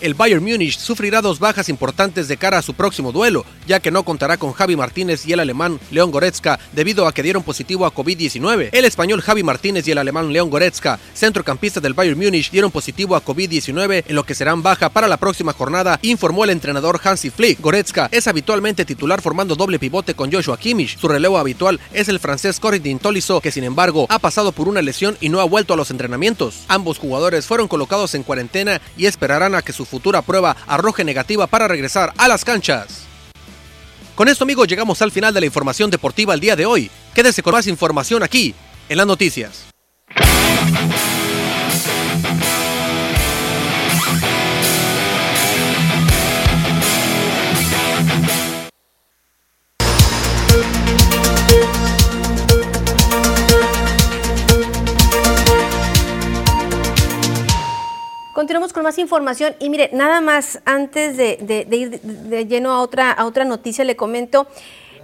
el 0.00 0.14
Bayern 0.14 0.42
Múnich 0.42 0.78
sufrirá 0.78 1.20
dos 1.20 1.38
bajas 1.38 1.68
importantes 1.68 2.28
de 2.28 2.36
cara 2.36 2.58
a 2.58 2.62
su 2.62 2.74
próximo 2.74 3.12
duelo, 3.12 3.44
ya 3.66 3.80
que 3.80 3.90
no 3.90 4.02
contará 4.02 4.36
con 4.36 4.52
Javi 4.52 4.76
Martínez 4.76 5.26
y 5.26 5.32
el 5.32 5.40
alemán 5.40 5.78
León 5.90 6.10
Goretzka 6.10 6.58
debido 6.72 7.06
a 7.06 7.12
que 7.12 7.22
dieron 7.22 7.42
positivo 7.42 7.86
a 7.86 7.94
COVID-19. 7.94 8.70
El 8.72 8.84
español 8.84 9.20
Javi 9.20 9.42
Martínez 9.42 9.86
y 9.86 9.92
el 9.92 9.98
alemán 9.98 10.32
León 10.32 10.50
Goretzka, 10.50 10.98
centrocampistas 11.14 11.82
del 11.82 11.94
Bayern 11.94 12.18
Múnich, 12.18 12.50
dieron 12.50 12.70
positivo 12.70 13.16
a 13.16 13.24
COVID-19 13.24 14.04
en 14.06 14.14
lo 14.14 14.24
que 14.24 14.34
serán 14.34 14.62
baja 14.62 14.88
para 14.88 15.08
la 15.08 15.16
próxima 15.16 15.52
jornada, 15.52 15.98
informó 16.02 16.44
el 16.44 16.50
entrenador 16.50 17.00
Hansi 17.02 17.30
Flick. 17.30 17.60
Goretzka 17.60 18.08
es 18.12 18.26
habitualmente 18.26 18.84
titular 18.84 19.20
formando 19.20 19.54
doble 19.54 19.78
pivote 19.78 20.14
con 20.14 20.32
Joshua 20.32 20.58
Kimmich. 20.58 20.98
Su 20.98 21.08
relevo 21.08 21.38
habitual 21.38 21.80
es 21.92 22.08
el 22.08 22.20
francés 22.20 22.60
Corentin 22.60 22.98
Tolisso, 22.98 23.40
que 23.40 23.52
sin 23.52 23.64
embargo 23.64 24.06
ha 24.08 24.18
pasado 24.18 24.52
por 24.52 24.68
una 24.68 24.82
lesión 24.82 25.16
y 25.20 25.28
no 25.28 25.40
ha 25.40 25.44
vuelto 25.44 25.74
a 25.74 25.76
los 25.76 25.90
entrenamientos. 25.90 26.64
Ambos 26.68 26.98
jugadores 26.98 27.46
fueron 27.46 27.68
colocados 27.68 28.14
en 28.14 28.22
cuarentena 28.22 28.80
y 28.96 29.06
esperarán 29.06 29.54
a 29.54 29.62
que 29.62 29.72
su 29.72 29.84
futura 29.90 30.22
prueba 30.22 30.56
arroje 30.66 31.04
negativa 31.04 31.46
para 31.46 31.68
regresar 31.68 32.12
a 32.16 32.28
las 32.28 32.44
canchas. 32.44 33.02
Con 34.14 34.28
esto 34.28 34.44
amigos 34.44 34.68
llegamos 34.68 35.00
al 35.02 35.10
final 35.10 35.34
de 35.34 35.40
la 35.40 35.46
información 35.46 35.90
deportiva 35.90 36.34
el 36.34 36.40
día 36.40 36.56
de 36.56 36.66
hoy. 36.66 36.90
Quédese 37.14 37.42
con 37.42 37.52
más 37.54 37.66
información 37.66 38.22
aquí, 38.22 38.54
en 38.88 38.96
las 38.98 39.06
noticias. 39.06 39.69
Continuamos 58.40 58.72
con 58.72 58.84
más 58.84 58.96
información 58.96 59.54
y 59.58 59.68
mire, 59.68 59.90
nada 59.92 60.22
más 60.22 60.62
antes 60.64 61.18
de, 61.18 61.66
ir 61.70 62.00
de 62.00 62.46
lleno 62.46 62.70
a 62.72 62.80
otra, 62.80 63.12
a 63.12 63.26
otra 63.26 63.44
noticia, 63.44 63.84
le 63.84 63.96
comento, 63.96 64.46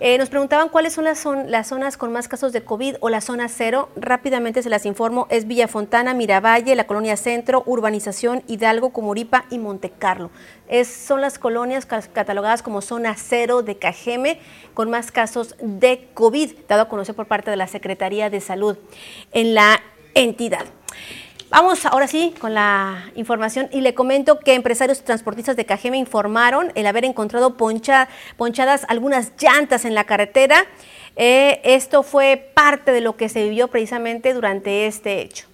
eh, 0.01 0.17
nos 0.17 0.31
preguntaban 0.31 0.71
cuáles 0.71 0.95
son 0.95 1.05
las, 1.05 1.19
son 1.19 1.51
las, 1.51 1.67
zonas 1.67 1.99
con 1.99 2.11
más 2.11 2.29
casos 2.29 2.55
de 2.55 2.65
COVID 2.65 2.97
o 3.01 3.11
la 3.11 3.21
zona 3.21 3.51
cero. 3.51 3.91
Rápidamente 3.95 4.63
se 4.63 4.71
las 4.71 4.87
informo. 4.87 5.27
Es 5.29 5.47
Villa 5.47 5.69
Fontana, 5.69 6.15
Miravalle, 6.15 6.75
la 6.75 6.87
Colonia 6.87 7.19
Centro, 7.19 7.63
Urbanización, 7.67 8.43
Hidalgo, 8.47 8.89
Comuripa 8.95 9.45
y 9.51 9.59
Montecarlo. 9.59 10.31
Es, 10.67 10.89
son 10.89 11.21
las 11.21 11.39
colonias 11.39 11.85
catalogadas 11.85 12.63
como 12.63 12.81
zona 12.81 13.17
cero 13.19 13.61
de 13.61 13.77
Cajeme 13.77 14.41
con 14.73 14.89
más 14.89 15.13
casos 15.13 15.57
de 15.61 16.09
COVID, 16.15 16.53
dado 16.69 16.81
a 16.81 16.89
conocer 16.89 17.15
por 17.15 17.27
parte 17.27 17.51
de 17.51 17.59
la 17.59 17.67
Secretaría 17.67 18.31
de 18.31 18.41
Salud 18.41 18.79
en 19.33 19.53
la 19.53 19.83
entidad. 20.15 20.65
Vamos 21.49 21.87
ahora 21.87 22.09
sí 22.09 22.35
con 22.41 22.55
la 22.55 23.13
información 23.15 23.69
y 23.73 23.81
le 23.81 23.95
comento 23.95 24.41
que 24.41 24.55
empresarios 24.55 25.05
transportistas 25.05 25.55
de 25.55 25.65
Cajeme 25.65 25.97
informaron 25.97 26.73
el 26.75 26.87
haber 26.89 27.05
encontrado 27.05 27.57
ponchadas 27.57 28.83
algunas 28.89 29.31
llantas 29.39 29.85
en 29.85 29.95
la 29.95 30.05
carretera. 30.05 30.67
Eh, 31.15 31.61
esto 31.63 32.03
fue 32.03 32.51
parte 32.55 32.91
de 32.91 33.01
lo 33.01 33.17
que 33.17 33.29
se 33.29 33.45
vivió 33.45 33.69
precisamente 33.69 34.35
durante 34.35 34.89
este 34.89 35.23
hecho. 35.23 35.47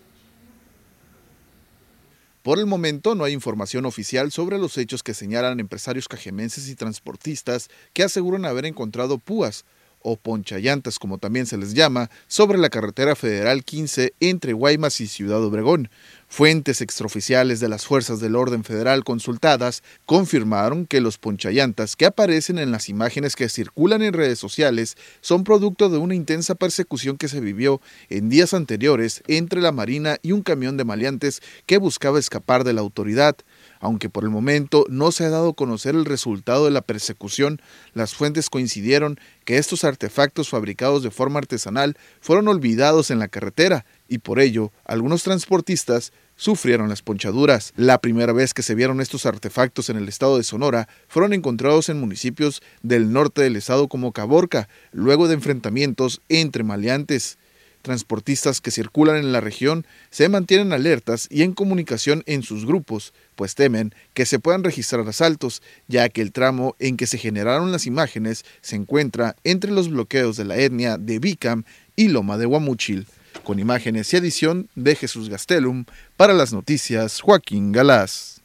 Por 2.43 2.59
el 2.59 2.65
momento 2.65 3.15
no 3.15 3.25
hay 3.25 3.35
información 3.35 3.85
oficial 3.85 4.33
sobre 4.33 4.59
los 4.59 4.79
hechos 4.79 5.03
que 5.03 5.13
señalan 5.13 5.61
empresarios 5.61 6.09
cajemenses 6.09 6.71
y 6.71 6.75
transportistas 6.75 7.69
que 7.93 8.03
aseguran 8.03 8.47
haber 8.47 8.65
encontrado 8.65 9.19
púas 9.19 9.67
o 10.03 10.17
ponchallantas 10.17 10.99
como 10.99 11.19
también 11.19 11.47
se 11.47 11.57
les 11.57 11.75
llama, 11.75 12.11
sobre 12.27 12.59
la 12.59 12.71
carretera 12.71 13.15
federal 13.15 13.65
15 13.65 14.15
entre 14.21 14.53
Guaymas 14.53 15.01
y 15.01 15.07
Ciudad 15.07 15.43
Obregón. 15.43 15.89
Fuentes 16.29 16.81
extraoficiales 16.81 17.61
de 17.61 17.69
las 17.69 17.85
fuerzas 17.85 18.19
del 18.19 18.37
orden 18.37 18.65
federal 18.65 19.05
consultadas 19.05 19.83
confirmaron 20.07 20.87
que 20.87 21.03
los 21.03 21.19
ponchallantas 21.19 21.95
que 21.95 22.07
aparecen 22.07 22.59
en 22.59 22.71
las 22.71 22.89
imágenes 22.89 23.37
que 23.37 23.51
circulan 23.51 24.01
en 24.01 24.15
redes 24.15 24.39
sociales 24.39 24.97
son 25.21 25.45
producto 25.45 25.91
de 25.91 25.99
una 25.99 26.15
intensa 26.15 26.55
persecución 26.55 27.19
que 27.19 27.29
se 27.29 27.41
vivió 27.41 27.83
en 28.09 28.31
días 28.31 28.55
anteriores 28.55 29.23
entre 29.29 29.61
la 29.61 29.73
Marina 29.73 30.17
y 30.23 30.33
un 30.33 30.41
camión 30.43 30.79
de 30.79 30.85
maleantes 30.85 31.43
que 31.67 31.77
buscaba 31.77 32.19
escapar 32.19 32.65
de 32.65 32.73
la 32.73 32.81
autoridad. 32.81 33.37
Aunque 33.83 34.09
por 34.09 34.23
el 34.23 34.31
momento 34.31 34.87
no 34.89 35.11
se 35.11 35.25
ha 35.25 35.29
dado 35.29 35.51
a 35.51 35.55
conocer 35.55 35.97
el 35.97 36.05
resultado 36.05 36.67
de 36.67 36.71
la 36.71 36.83
persecución, 36.83 37.61
las 37.95 38.15
fuentes 38.15 38.49
coincidieron 38.49 39.19
que 39.45 39.59
estos 39.59 39.83
artefactos 39.83 40.49
fabricados 40.49 41.03
de 41.03 41.11
forma 41.11 41.41
artesanal 41.41 41.99
fueron 42.21 42.47
olvidados 42.47 43.11
en 43.11 43.19
la 43.19 43.27
carretera 43.27 43.85
y 44.09 44.19
por 44.19 44.39
ello 44.39 44.71
algunos 44.85 45.25
transportistas 45.25 46.13
sufrieron 46.37 46.89
las 46.89 47.03
ponchaduras. 47.03 47.73
La 47.75 47.99
primera 47.99 48.33
vez 48.33 48.55
que 48.55 48.63
se 48.63 48.77
vieron 48.77 49.01
estos 49.01 49.27
artefactos 49.27 49.91
en 49.91 49.97
el 49.97 50.09
estado 50.09 50.37
de 50.37 50.45
Sonora 50.45 50.89
fueron 51.09 51.33
encontrados 51.33 51.89
en 51.89 51.99
municipios 51.99 52.63
del 52.83 53.13
norte 53.13 53.43
del 53.43 53.57
estado 53.57 53.89
como 53.89 54.13
Caborca, 54.13 54.69
luego 54.93 55.27
de 55.27 55.35
enfrentamientos 55.35 56.21
entre 56.29 56.63
maleantes 56.63 57.37
transportistas 57.83 58.61
que 58.61 58.71
circulan 58.71 59.17
en 59.17 59.33
la 59.33 59.41
región 59.41 59.85
se 60.11 60.29
mantienen 60.29 60.73
alertas 60.73 61.27
y 61.31 61.43
en 61.43 61.53
comunicación 61.53 62.23
en 62.27 62.43
sus 62.43 62.65
grupos, 62.65 63.13
pues 63.37 63.55
temen 63.55 63.95
que 64.15 64.25
se 64.25 64.39
puedan 64.39 64.65
registrar 64.65 65.07
asaltos, 65.07 65.63
ya 65.89 66.09
que 66.09 66.23
el 66.23 66.33
tramo 66.33 66.75
en 66.79 66.97
que 66.97 67.07
se 67.07 67.19
generaron 67.19 67.73
las 67.73 67.87
imágenes 67.87 68.45
se 68.61 68.77
encuentra 68.77 69.37
entre 69.45 69.71
los 69.71 69.91
bloqueos 69.91 70.37
de 70.37 70.45
la 70.45 70.57
etnia 70.57 70.97
de 70.97 71.19
Bicam 71.19 71.65
y 71.97 72.09
Loma 72.09 72.39
de 72.39 72.47
Guamuchil. 72.47 73.07
Con 73.45 73.59
imágenes 73.59 74.13
y 74.13 74.17
edición 74.17 74.69
de 74.75 74.95
Jesús 74.95 75.29
Gastelum, 75.29 75.85
para 76.17 76.33
las 76.33 76.53
noticias 76.53 77.21
Joaquín 77.21 77.73
Galás. 77.73 78.41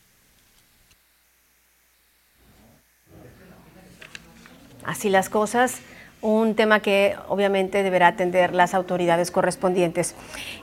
Así 4.84 5.10
las 5.10 5.28
cosas 5.28 5.82
un 6.22 6.55
tema 6.55 6.80
que 6.80 7.15
obviamente 7.30 7.84
deberá 7.84 8.07
atender 8.07 8.53
las 8.53 8.74
autoridades 8.74 9.32
correspondientes. 9.32 10.15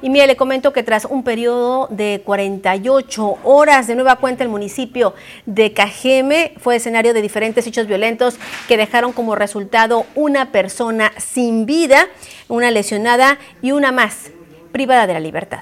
Y 0.03 0.11
mire, 0.11 0.27
le 0.27 0.37
comento 0.37 0.73
que 0.73 0.83
tras 0.83 1.05
un 1.05 1.23
periodo 1.23 1.87
de 1.91 2.23
48 2.25 3.39
horas 3.45 3.87
de 3.87 3.95
nueva 3.95 4.17
cuenta 4.17 4.43
el 4.43 4.51
municipio 4.51 5.15
de 5.47 5.73
Cajeme 5.73 6.55
fue 6.59 6.77
escenario 6.77 7.15
de 7.15 7.23
diferentes 7.23 7.67
hechos 7.67 7.87
violentos 7.87 8.37
que 8.69 8.77
dejaron 8.77 9.13
como 9.13 9.37
resultado 9.37 10.07
una 10.15 10.51
persona 10.51 11.13
sin 11.19 11.67
vida, 11.67 12.09
una 12.49 12.71
lesionada 12.71 13.39
y 13.63 13.73
una 13.73 13.93
más 13.93 14.31
privada 14.73 15.07
de 15.07 15.13
la 15.13 15.21
libertad. 15.21 15.61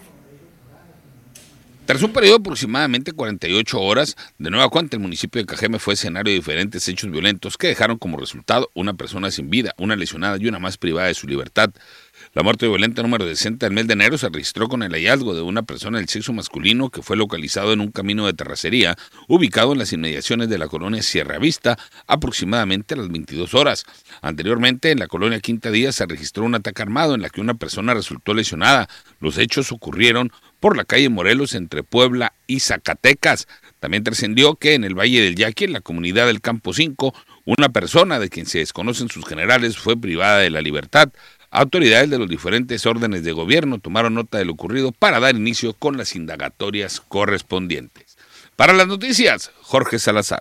Tras 1.84 2.00
un 2.02 2.12
periodo 2.12 2.36
de 2.36 2.42
aproximadamente 2.42 3.10
48 3.10 3.80
horas, 3.80 4.16
de 4.38 4.50
nueva 4.50 4.68
cuenta 4.68 4.96
el 4.96 5.02
municipio 5.02 5.40
de 5.40 5.46
Cajeme 5.46 5.80
fue 5.80 5.94
escenario 5.94 6.30
de 6.30 6.38
diferentes 6.38 6.86
hechos 6.86 7.10
violentos 7.10 7.58
que 7.58 7.66
dejaron 7.66 7.98
como 7.98 8.18
resultado 8.18 8.70
una 8.74 8.94
persona 8.94 9.32
sin 9.32 9.50
vida, 9.50 9.74
una 9.78 9.96
lesionada 9.96 10.36
y 10.38 10.46
una 10.46 10.60
más 10.60 10.78
privada 10.78 11.08
de 11.08 11.14
su 11.14 11.26
libertad. 11.26 11.70
La 12.34 12.42
muerte 12.42 12.66
violenta 12.66 13.02
número 13.02 13.26
60 13.26 13.66
del 13.66 13.74
mes 13.74 13.86
de 13.86 13.92
enero 13.92 14.16
se 14.16 14.30
registró 14.30 14.66
con 14.66 14.82
el 14.82 14.92
hallazgo 14.92 15.34
de 15.34 15.42
una 15.42 15.64
persona 15.64 15.98
del 15.98 16.08
sexo 16.08 16.32
masculino 16.32 16.88
que 16.88 17.02
fue 17.02 17.14
localizado 17.14 17.74
en 17.74 17.82
un 17.82 17.90
camino 17.90 18.24
de 18.24 18.32
terracería 18.32 18.96
ubicado 19.28 19.72
en 19.72 19.78
las 19.78 19.92
inmediaciones 19.92 20.48
de 20.48 20.56
la 20.56 20.66
colonia 20.66 21.02
Sierra 21.02 21.38
Vista 21.38 21.78
aproximadamente 22.06 22.94
a 22.94 22.96
las 22.96 23.10
22 23.10 23.52
horas. 23.52 23.84
Anteriormente, 24.22 24.92
en 24.92 25.00
la 25.00 25.08
colonia 25.08 25.40
Quinta 25.40 25.70
Día 25.70 25.92
se 25.92 26.06
registró 26.06 26.44
un 26.44 26.54
ataque 26.54 26.80
armado 26.80 27.14
en 27.14 27.20
la 27.20 27.28
que 27.28 27.42
una 27.42 27.52
persona 27.52 27.92
resultó 27.92 28.32
lesionada. 28.32 28.88
Los 29.20 29.36
hechos 29.36 29.70
ocurrieron 29.70 30.32
por 30.58 30.74
la 30.74 30.86
calle 30.86 31.10
Morelos 31.10 31.54
entre 31.54 31.82
Puebla 31.82 32.32
y 32.46 32.60
Zacatecas. 32.60 33.46
También 33.78 34.04
trascendió 34.04 34.54
que 34.54 34.72
en 34.72 34.84
el 34.84 34.98
Valle 34.98 35.20
del 35.20 35.34
Yaqui, 35.34 35.64
en 35.64 35.74
la 35.74 35.82
comunidad 35.82 36.28
del 36.28 36.40
Campo 36.40 36.72
5, 36.72 37.12
una 37.44 37.68
persona 37.68 38.18
de 38.18 38.30
quien 38.30 38.46
se 38.46 38.60
desconocen 38.60 39.10
sus 39.10 39.26
generales 39.26 39.76
fue 39.76 40.00
privada 40.00 40.38
de 40.38 40.48
la 40.48 40.62
libertad. 40.62 41.10
Autoridades 41.54 42.08
de 42.08 42.18
los 42.18 42.30
diferentes 42.30 42.86
órdenes 42.86 43.24
de 43.24 43.32
gobierno 43.32 43.78
tomaron 43.78 44.14
nota 44.14 44.38
de 44.38 44.46
lo 44.46 44.54
ocurrido 44.54 44.90
para 44.90 45.20
dar 45.20 45.36
inicio 45.36 45.74
con 45.74 45.98
las 45.98 46.16
indagatorias 46.16 46.98
correspondientes. 47.02 48.16
Para 48.56 48.72
las 48.72 48.86
noticias, 48.86 49.50
Jorge 49.60 49.98
Salazar. 49.98 50.40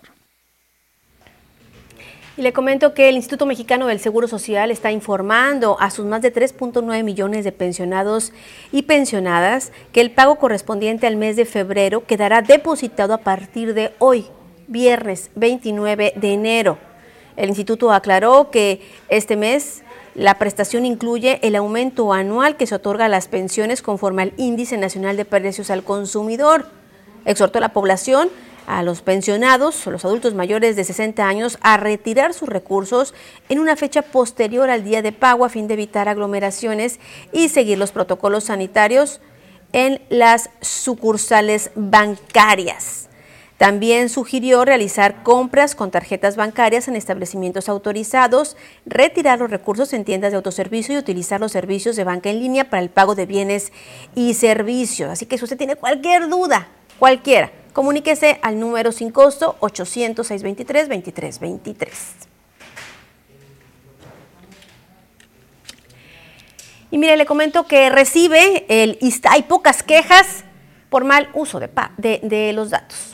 Y 2.38 2.40
le 2.40 2.54
comento 2.54 2.94
que 2.94 3.10
el 3.10 3.16
Instituto 3.16 3.44
Mexicano 3.44 3.88
del 3.88 4.00
Seguro 4.00 4.26
Social 4.26 4.70
está 4.70 4.90
informando 4.90 5.76
a 5.80 5.90
sus 5.90 6.06
más 6.06 6.22
de 6.22 6.32
3.9 6.32 7.04
millones 7.04 7.44
de 7.44 7.52
pensionados 7.52 8.32
y 8.72 8.84
pensionadas 8.84 9.70
que 9.92 10.00
el 10.00 10.12
pago 10.12 10.36
correspondiente 10.36 11.06
al 11.06 11.16
mes 11.16 11.36
de 11.36 11.44
febrero 11.44 12.06
quedará 12.06 12.40
depositado 12.40 13.12
a 13.12 13.18
partir 13.18 13.74
de 13.74 13.92
hoy, 13.98 14.24
viernes 14.66 15.30
29 15.34 16.14
de 16.16 16.32
enero. 16.32 16.91
El 17.36 17.48
instituto 17.48 17.92
aclaró 17.92 18.50
que 18.50 18.80
este 19.08 19.36
mes 19.36 19.82
la 20.14 20.38
prestación 20.38 20.84
incluye 20.84 21.38
el 21.42 21.56
aumento 21.56 22.12
anual 22.12 22.56
que 22.56 22.66
se 22.66 22.74
otorga 22.74 23.06
a 23.06 23.08
las 23.08 23.28
pensiones 23.28 23.80
conforme 23.80 24.22
al 24.22 24.32
Índice 24.36 24.76
Nacional 24.76 25.16
de 25.16 25.24
Precios 25.24 25.70
al 25.70 25.84
Consumidor. 25.84 26.66
Exhortó 27.24 27.58
a 27.58 27.62
la 27.62 27.72
población 27.72 28.28
a 28.66 28.82
los 28.82 29.02
pensionados 29.02 29.86
o 29.86 29.90
los 29.90 30.04
adultos 30.04 30.34
mayores 30.34 30.76
de 30.76 30.84
60 30.84 31.26
años 31.26 31.58
a 31.62 31.76
retirar 31.76 32.34
sus 32.34 32.48
recursos 32.48 33.14
en 33.48 33.58
una 33.58 33.76
fecha 33.76 34.02
posterior 34.02 34.70
al 34.70 34.84
día 34.84 35.02
de 35.02 35.12
pago 35.12 35.44
a 35.44 35.48
fin 35.48 35.66
de 35.66 35.74
evitar 35.74 36.08
aglomeraciones 36.08 37.00
y 37.32 37.48
seguir 37.48 37.78
los 37.78 37.92
protocolos 37.92 38.44
sanitarios 38.44 39.20
en 39.72 40.02
las 40.10 40.50
sucursales 40.60 41.70
bancarias. 41.74 43.08
También 43.62 44.08
sugirió 44.08 44.64
realizar 44.64 45.22
compras 45.22 45.76
con 45.76 45.92
tarjetas 45.92 46.34
bancarias 46.34 46.88
en 46.88 46.96
establecimientos 46.96 47.68
autorizados, 47.68 48.56
retirar 48.86 49.38
los 49.38 49.52
recursos 49.52 49.92
en 49.92 50.04
tiendas 50.04 50.32
de 50.32 50.36
autoservicio 50.38 50.96
y 50.96 50.98
utilizar 50.98 51.38
los 51.38 51.52
servicios 51.52 51.94
de 51.94 52.02
banca 52.02 52.28
en 52.28 52.40
línea 52.40 52.68
para 52.68 52.82
el 52.82 52.90
pago 52.90 53.14
de 53.14 53.24
bienes 53.24 53.72
y 54.16 54.34
servicios. 54.34 55.10
Así 55.10 55.26
que 55.26 55.38
si 55.38 55.44
usted 55.44 55.56
tiene 55.56 55.76
cualquier 55.76 56.28
duda, 56.28 56.66
cualquiera, 56.98 57.52
Comuníquese 57.72 58.40
al 58.42 58.58
número 58.58 58.90
sin 58.90 59.12
costo 59.12 59.56
800-623-2323. 59.60 61.86
Y 66.90 66.98
mire, 66.98 67.16
le 67.16 67.26
comento 67.26 67.68
que 67.68 67.90
recibe 67.90 68.66
el 68.68 68.98
hay 69.30 69.42
pocas 69.44 69.84
quejas 69.84 70.42
por 70.90 71.04
mal 71.04 71.28
uso 71.32 71.60
de, 71.60 71.70
de 72.24 72.52
los 72.52 72.70
datos. 72.70 73.11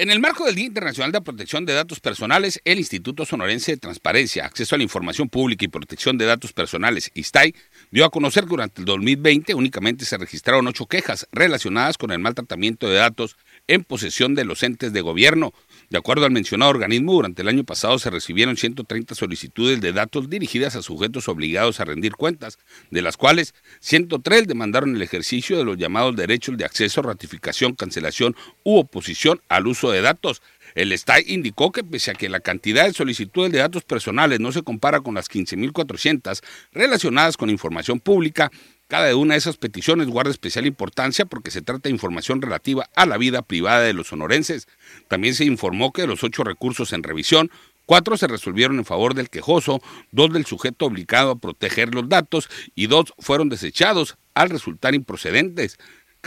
En 0.00 0.10
el 0.10 0.20
marco 0.20 0.44
del 0.44 0.54
Día 0.54 0.66
Internacional 0.66 1.10
de 1.10 1.20
Protección 1.20 1.66
de 1.66 1.72
Datos 1.72 1.98
Personales, 1.98 2.60
el 2.64 2.78
Instituto 2.78 3.24
Sonorense 3.24 3.72
de 3.72 3.78
Transparencia, 3.78 4.46
Acceso 4.46 4.76
a 4.76 4.78
la 4.78 4.84
Información 4.84 5.28
Pública 5.28 5.64
y 5.64 5.68
Protección 5.68 6.16
de 6.16 6.24
Datos 6.24 6.52
Personales, 6.52 7.10
ISTAI, 7.14 7.52
dio 7.90 8.04
a 8.04 8.10
conocer 8.10 8.44
que 8.44 8.50
durante 8.50 8.80
el 8.80 8.84
2020 8.84 9.54
únicamente 9.54 10.04
se 10.04 10.16
registraron 10.16 10.68
ocho 10.68 10.86
quejas 10.86 11.26
relacionadas 11.32 11.98
con 11.98 12.12
el 12.12 12.20
maltratamiento 12.20 12.88
de 12.88 12.94
datos 12.94 13.36
en 13.66 13.82
posesión 13.82 14.36
de 14.36 14.44
los 14.44 14.62
entes 14.62 14.92
de 14.92 15.00
gobierno. 15.00 15.52
De 15.90 15.96
acuerdo 15.96 16.26
al 16.26 16.32
mencionado 16.32 16.70
organismo, 16.70 17.14
durante 17.14 17.40
el 17.40 17.48
año 17.48 17.64
pasado 17.64 17.98
se 17.98 18.10
recibieron 18.10 18.58
130 18.58 19.14
solicitudes 19.14 19.80
de 19.80 19.94
datos 19.94 20.28
dirigidas 20.28 20.76
a 20.76 20.82
sujetos 20.82 21.28
obligados 21.28 21.80
a 21.80 21.86
rendir 21.86 22.12
cuentas, 22.12 22.58
de 22.90 23.00
las 23.00 23.16
cuales 23.16 23.54
103 23.80 24.46
demandaron 24.46 24.94
el 24.94 25.00
ejercicio 25.00 25.56
de 25.56 25.64
los 25.64 25.78
llamados 25.78 26.14
derechos 26.14 26.58
de 26.58 26.66
acceso, 26.66 27.00
ratificación, 27.00 27.74
cancelación 27.74 28.36
u 28.64 28.76
oposición 28.76 29.40
al 29.48 29.66
uso 29.66 29.90
de 29.90 30.02
datos. 30.02 30.42
El 30.74 30.96
STAI 30.96 31.24
indicó 31.26 31.72
que 31.72 31.82
pese 31.82 32.10
a 32.10 32.14
que 32.14 32.28
la 32.28 32.40
cantidad 32.40 32.84
de 32.84 32.92
solicitudes 32.92 33.50
de 33.50 33.58
datos 33.58 33.84
personales 33.84 34.40
no 34.40 34.52
se 34.52 34.62
compara 34.62 35.00
con 35.00 35.14
las 35.14 35.30
15.400 35.30 36.42
relacionadas 36.72 37.38
con 37.38 37.48
información 37.48 37.98
pública, 37.98 38.50
cada 38.88 39.14
una 39.14 39.34
de 39.34 39.38
esas 39.38 39.58
peticiones 39.58 40.08
guarda 40.08 40.30
especial 40.30 40.66
importancia 40.66 41.26
porque 41.26 41.50
se 41.50 41.60
trata 41.60 41.88
de 41.88 41.94
información 41.94 42.40
relativa 42.40 42.88
a 42.96 43.04
la 43.04 43.18
vida 43.18 43.42
privada 43.42 43.82
de 43.82 43.92
los 43.92 44.08
sonorenses. 44.08 44.66
También 45.08 45.34
se 45.34 45.44
informó 45.44 45.92
que 45.92 46.02
de 46.02 46.08
los 46.08 46.24
ocho 46.24 46.42
recursos 46.42 46.94
en 46.94 47.02
revisión, 47.02 47.50
cuatro 47.84 48.16
se 48.16 48.26
resolvieron 48.26 48.78
en 48.78 48.86
favor 48.86 49.14
del 49.14 49.28
quejoso, 49.28 49.82
dos 50.10 50.32
del 50.32 50.46
sujeto 50.46 50.86
obligado 50.86 51.32
a 51.32 51.38
proteger 51.38 51.94
los 51.94 52.08
datos 52.08 52.48
y 52.74 52.86
dos 52.86 53.12
fueron 53.18 53.50
desechados 53.50 54.16
al 54.32 54.48
resultar 54.48 54.94
improcedentes. 54.94 55.78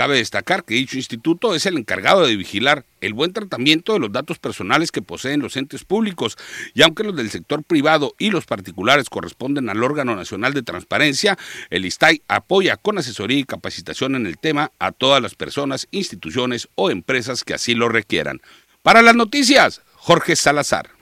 Cabe 0.01 0.17
destacar 0.17 0.65
que 0.65 0.73
dicho 0.73 0.97
instituto 0.97 1.53
es 1.53 1.67
el 1.67 1.77
encargado 1.77 2.25
de 2.25 2.35
vigilar 2.35 2.87
el 3.01 3.13
buen 3.13 3.33
tratamiento 3.33 3.93
de 3.93 3.99
los 3.99 4.11
datos 4.11 4.39
personales 4.39 4.91
que 4.91 5.03
poseen 5.03 5.41
los 5.41 5.55
entes 5.57 5.85
públicos 5.85 6.39
y 6.73 6.81
aunque 6.81 7.03
los 7.03 7.15
del 7.15 7.29
sector 7.29 7.63
privado 7.63 8.15
y 8.17 8.31
los 8.31 8.47
particulares 8.47 9.11
corresponden 9.11 9.69
al 9.69 9.83
órgano 9.83 10.15
nacional 10.15 10.55
de 10.55 10.63
transparencia, 10.63 11.37
el 11.69 11.85
ISTAI 11.85 12.23
apoya 12.27 12.77
con 12.77 12.97
asesoría 12.97 13.37
y 13.37 13.43
capacitación 13.43 14.15
en 14.15 14.25
el 14.25 14.39
tema 14.39 14.71
a 14.79 14.91
todas 14.91 15.21
las 15.21 15.35
personas, 15.35 15.87
instituciones 15.91 16.67
o 16.73 16.89
empresas 16.89 17.43
que 17.43 17.53
así 17.53 17.75
lo 17.75 17.87
requieran. 17.87 18.41
Para 18.81 19.03
las 19.03 19.13
noticias, 19.15 19.83
Jorge 19.93 20.35
Salazar. 20.35 21.00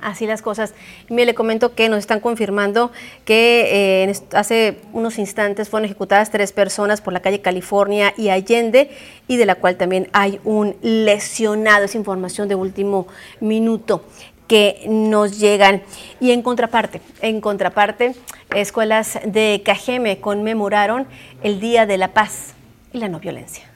Así 0.00 0.26
las 0.26 0.42
cosas. 0.42 0.74
Me 1.08 1.26
le 1.26 1.34
comento 1.34 1.74
que 1.74 1.88
nos 1.88 1.98
están 1.98 2.20
confirmando 2.20 2.92
que 3.24 4.04
eh, 4.04 4.12
hace 4.32 4.78
unos 4.92 5.18
instantes 5.18 5.68
fueron 5.68 5.86
ejecutadas 5.86 6.30
tres 6.30 6.52
personas 6.52 7.00
por 7.00 7.12
la 7.12 7.20
calle 7.20 7.40
California 7.40 8.14
y 8.16 8.28
Allende 8.28 8.90
y 9.26 9.36
de 9.36 9.46
la 9.46 9.56
cual 9.56 9.76
también 9.76 10.08
hay 10.12 10.40
un 10.44 10.76
lesionado. 10.82 11.84
Es 11.84 11.94
información 11.94 12.48
de 12.48 12.54
último 12.54 13.08
minuto 13.40 14.04
que 14.48 14.84
nos 14.88 15.38
llegan. 15.38 15.82
Y 16.20 16.32
en 16.32 16.42
contraparte, 16.42 17.00
en 17.20 17.40
contraparte, 17.40 18.14
escuelas 18.54 19.18
de 19.24 19.62
Cajeme 19.64 20.18
conmemoraron 20.18 21.06
el 21.42 21.60
Día 21.60 21.86
de 21.86 21.98
la 21.98 22.08
Paz 22.08 22.54
y 22.92 22.98
la 22.98 23.08
No 23.08 23.20
Violencia. 23.20 23.67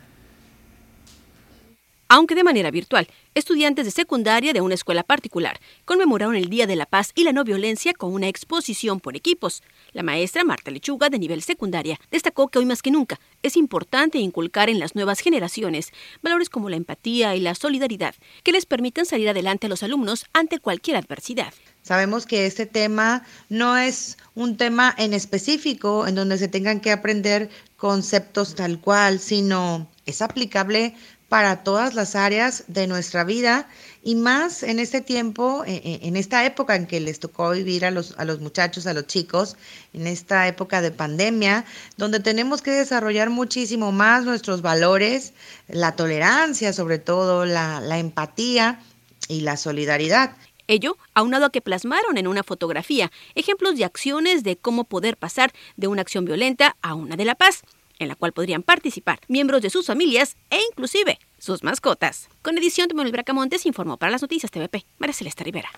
Aunque 2.14 2.34
de 2.34 2.44
manera 2.44 2.70
virtual, 2.70 3.08
estudiantes 3.34 3.86
de 3.86 3.90
secundaria 3.90 4.52
de 4.52 4.60
una 4.60 4.74
escuela 4.74 5.02
particular 5.02 5.58
conmemoraron 5.86 6.36
el 6.36 6.50
Día 6.50 6.66
de 6.66 6.76
la 6.76 6.84
Paz 6.84 7.10
y 7.14 7.24
la 7.24 7.32
No 7.32 7.42
Violencia 7.42 7.94
con 7.94 8.12
una 8.12 8.28
exposición 8.28 9.00
por 9.00 9.16
equipos. 9.16 9.62
La 9.94 10.02
maestra 10.02 10.44
Marta 10.44 10.70
Lechuga, 10.70 11.08
de 11.08 11.18
nivel 11.18 11.40
secundaria, 11.40 11.98
destacó 12.10 12.48
que 12.48 12.58
hoy 12.58 12.66
más 12.66 12.82
que 12.82 12.90
nunca 12.90 13.18
es 13.42 13.56
importante 13.56 14.18
inculcar 14.18 14.68
en 14.68 14.78
las 14.78 14.94
nuevas 14.94 15.20
generaciones 15.20 15.90
valores 16.20 16.50
como 16.50 16.68
la 16.68 16.76
empatía 16.76 17.34
y 17.34 17.40
la 17.40 17.54
solidaridad 17.54 18.14
que 18.42 18.52
les 18.52 18.66
permitan 18.66 19.06
salir 19.06 19.30
adelante 19.30 19.68
a 19.68 19.70
los 19.70 19.82
alumnos 19.82 20.26
ante 20.34 20.58
cualquier 20.58 20.98
adversidad. 20.98 21.54
Sabemos 21.80 22.26
que 22.26 22.44
este 22.44 22.66
tema 22.66 23.24
no 23.48 23.78
es 23.78 24.18
un 24.34 24.58
tema 24.58 24.94
en 24.98 25.14
específico 25.14 26.06
en 26.06 26.16
donde 26.16 26.36
se 26.36 26.48
tengan 26.48 26.80
que 26.80 26.92
aprender 26.92 27.48
conceptos 27.78 28.54
tal 28.54 28.80
cual, 28.80 29.18
sino 29.18 29.88
es 30.04 30.20
aplicable 30.20 30.94
para 31.32 31.64
todas 31.64 31.94
las 31.94 32.14
áreas 32.14 32.64
de 32.66 32.86
nuestra 32.86 33.24
vida 33.24 33.66
y 34.02 34.16
más 34.16 34.62
en 34.62 34.78
este 34.78 35.00
tiempo, 35.00 35.64
eh, 35.66 35.80
eh, 35.82 36.00
en 36.02 36.16
esta 36.16 36.44
época 36.44 36.76
en 36.76 36.86
que 36.86 37.00
les 37.00 37.20
tocó 37.20 37.52
vivir 37.52 37.86
a 37.86 37.90
los, 37.90 38.14
a 38.18 38.26
los 38.26 38.40
muchachos, 38.40 38.86
a 38.86 38.92
los 38.92 39.06
chicos, 39.06 39.56
en 39.94 40.06
esta 40.06 40.46
época 40.46 40.82
de 40.82 40.90
pandemia, 40.90 41.64
donde 41.96 42.20
tenemos 42.20 42.60
que 42.60 42.72
desarrollar 42.72 43.30
muchísimo 43.30 43.92
más 43.92 44.26
nuestros 44.26 44.60
valores, 44.60 45.32
la 45.68 45.96
tolerancia 45.96 46.74
sobre 46.74 46.98
todo, 46.98 47.46
la, 47.46 47.80
la 47.80 47.98
empatía 47.98 48.82
y 49.26 49.40
la 49.40 49.56
solidaridad. 49.56 50.36
Ello 50.66 50.98
aunado 51.14 51.46
a 51.46 51.50
que 51.50 51.62
plasmaron 51.62 52.18
en 52.18 52.26
una 52.26 52.42
fotografía 52.42 53.10
ejemplos 53.34 53.76
de 53.76 53.86
acciones 53.86 54.42
de 54.42 54.58
cómo 54.58 54.84
poder 54.84 55.16
pasar 55.16 55.50
de 55.78 55.86
una 55.86 56.02
acción 56.02 56.26
violenta 56.26 56.76
a 56.82 56.92
una 56.92 57.16
de 57.16 57.24
la 57.24 57.36
paz 57.36 57.62
en 57.98 58.08
la 58.08 58.14
cual 58.14 58.32
podrían 58.32 58.62
participar 58.62 59.20
miembros 59.28 59.62
de 59.62 59.70
sus 59.70 59.86
familias 59.86 60.36
e 60.50 60.58
inclusive 60.70 61.18
sus 61.38 61.62
mascotas. 61.62 62.28
Con 62.42 62.56
edición 62.58 62.88
de 62.88 62.94
Manuel 62.94 63.12
Bracamontes 63.12 63.66
informó 63.66 63.96
para 63.96 64.12
las 64.12 64.22
noticias 64.22 64.50
TVP, 64.50 64.84
María 64.98 65.14
Celeste 65.14 65.44
Rivera. 65.44 65.70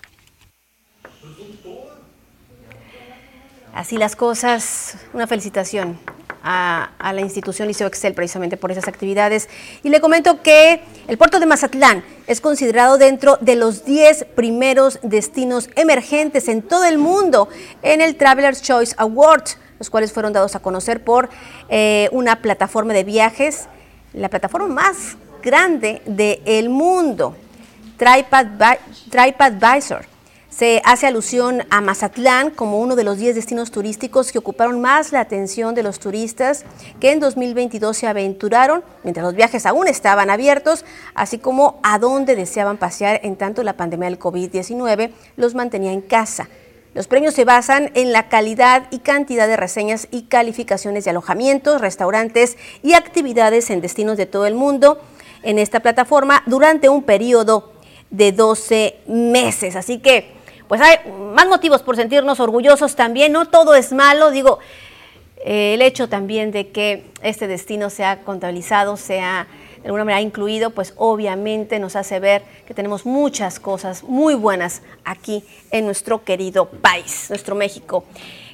Así 3.73 3.97
las 3.97 4.15
cosas, 4.15 4.97
una 5.11 5.27
felicitación 5.27 5.99
a, 6.41 6.91
a, 6.99 7.11
la 7.11 7.21
institución 7.21 7.67
Liceo 7.67 7.87
Excel 7.87 8.13
precisamente 8.13 8.55
por 8.55 8.71
esas 8.71 8.87
actividades. 8.87 9.49
Y 9.83 9.89
le 9.89 9.99
comento 9.99 10.41
que 10.43 10.81
el 11.07 11.17
puerto 11.17 11.39
de 11.39 11.45
Mazatlán 11.47 12.03
es 12.27 12.39
considerado 12.39 12.97
dentro 12.97 13.37
de 13.41 13.55
los 13.55 13.83
10 13.83 14.27
primeros 14.35 14.99
destinos 15.01 15.69
emergentes 15.75 16.47
en 16.47 16.61
todo 16.61 16.85
el 16.85 16.99
mundo 16.99 17.49
en 17.81 17.99
el 17.99 18.15
Traveler's 18.15 18.61
Choice 18.61 18.95
Award 18.97 19.43
los 19.79 19.89
cuales 19.89 20.11
fueron 20.11 20.33
dados 20.33 20.55
a 20.55 20.59
conocer 20.59 21.03
por 21.03 21.29
eh, 21.69 22.09
una 22.11 22.41
plataforma 22.41 22.93
de 22.93 23.03
viajes, 23.03 23.67
la 24.13 24.29
plataforma 24.29 24.67
más 24.67 25.17
grande 25.43 26.01
del 26.05 26.69
mundo, 26.69 27.35
TripAdvisor. 27.97 30.05
Se 30.49 30.81
hace 30.85 31.05
alusión 31.05 31.63
a 31.69 31.81
Mazatlán 31.81 32.49
como 32.49 32.79
uno 32.79 32.95
de 32.95 33.03
los 33.03 33.17
10 33.17 33.35
destinos 33.35 33.71
turísticos 33.71 34.31
que 34.31 34.37
ocuparon 34.37 34.79
más 34.79 35.11
la 35.11 35.19
atención 35.19 35.75
de 35.75 35.83
los 35.83 35.99
turistas 35.99 36.63
que 37.01 37.11
en 37.11 37.19
2022 37.19 37.97
se 37.97 38.07
aventuraron 38.07 38.81
mientras 39.03 39.25
los 39.25 39.35
viajes 39.35 39.65
aún 39.65 39.89
estaban 39.89 40.29
abiertos, 40.29 40.85
así 41.13 41.39
como 41.39 41.81
a 41.83 41.99
dónde 41.99 42.37
deseaban 42.37 42.77
pasear 42.77 43.19
en 43.23 43.35
tanto 43.35 43.63
la 43.63 43.73
pandemia 43.73 44.07
del 44.07 44.17
COVID-19 44.17 45.11
los 45.35 45.55
mantenía 45.55 45.91
en 45.91 45.99
casa. 45.99 46.47
Los 46.95 47.07
premios 47.07 47.33
se 47.33 47.43
basan 47.43 47.91
en 47.93 48.13
la 48.13 48.29
calidad 48.29 48.87
y 48.89 48.99
cantidad 48.99 49.49
de 49.49 49.57
reseñas 49.57 50.07
y 50.11 50.23
calificaciones 50.23 51.03
de 51.03 51.09
alojamientos, 51.09 51.81
restaurantes 51.81 52.57
y 52.83 52.93
actividades 52.93 53.69
en 53.69 53.81
destinos 53.81 54.15
de 54.15 54.25
todo 54.25 54.45
el 54.45 54.55
mundo 54.55 55.01
en 55.43 55.59
esta 55.59 55.81
plataforma 55.81 56.41
durante 56.45 56.87
un 56.87 57.03
periodo 57.03 57.73
de 58.11 58.31
12 58.31 58.99
meses. 59.07 59.75
Así 59.75 59.99
que, 59.99 60.31
pues 60.69 60.79
hay 60.79 60.99
más 61.33 61.49
motivos 61.49 61.83
por 61.83 61.97
sentirnos 61.97 62.39
orgullosos 62.39 62.95
también. 62.95 63.33
No 63.33 63.49
todo 63.49 63.75
es 63.75 63.91
malo, 63.91 64.31
digo, 64.31 64.59
eh, 65.43 65.73
el 65.73 65.81
hecho 65.81 66.07
también 66.07 66.51
de 66.51 66.69
que 66.69 67.03
este 67.21 67.47
destino 67.47 67.89
sea 67.89 68.21
contabilizado, 68.21 68.95
sea 68.95 69.47
de 69.85 69.89
alguna 69.89 70.03
manera 70.03 70.21
incluido, 70.21 70.71
pues 70.71 70.95
obviamente 70.97 71.77
nos 71.77 71.95
hace 71.95 72.19
ver 72.19 72.41
que 72.65 72.73
tenemos 72.73 73.05
muchas 73.05 73.59
cosas 73.59 74.01
muy 74.01 74.33
buenas 74.33 74.81
aquí 75.03 75.43
en 75.69 75.85
nuestro 75.85 76.23
querido 76.23 76.65
país, 76.65 77.27
nuestro 77.29 77.53
México. 77.53 78.03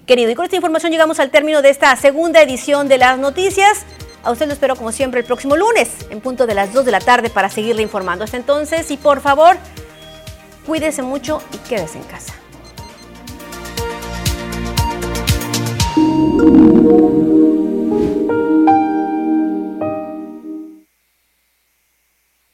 Querido, 0.06 0.30
y 0.30 0.36
con 0.36 0.44
esta 0.44 0.58
información 0.58 0.92
llegamos 0.92 1.22
al 1.22 1.32
término 1.32 1.62
de 1.62 1.70
esta 1.70 1.96
segunda 1.96 2.42
edición 2.42 2.90
de 2.90 2.98
las 2.98 3.18
noticias. 3.18 3.86
A 4.24 4.32
usted 4.32 4.46
lo 4.48 4.52
espero 4.52 4.76
como 4.76 4.92
siempre 4.92 5.22
el 5.22 5.26
próximo 5.26 5.56
lunes 5.56 6.06
en 6.10 6.20
punto 6.20 6.46
de 6.46 6.54
las 6.54 6.74
2 6.74 6.84
de 6.84 6.92
la 6.92 7.00
tarde 7.00 7.30
para 7.30 7.48
seguirle 7.50 7.82
informando. 7.82 8.26
Hasta 8.26 8.36
entonces 8.36 8.92
y 8.92 8.98
por 8.98 9.22
favor, 9.22 9.56
cuídese 10.68 11.02
mucho 11.02 11.42
y 11.54 11.58
quédese 11.70 11.98
en 11.98 12.04
casa. 12.04 12.34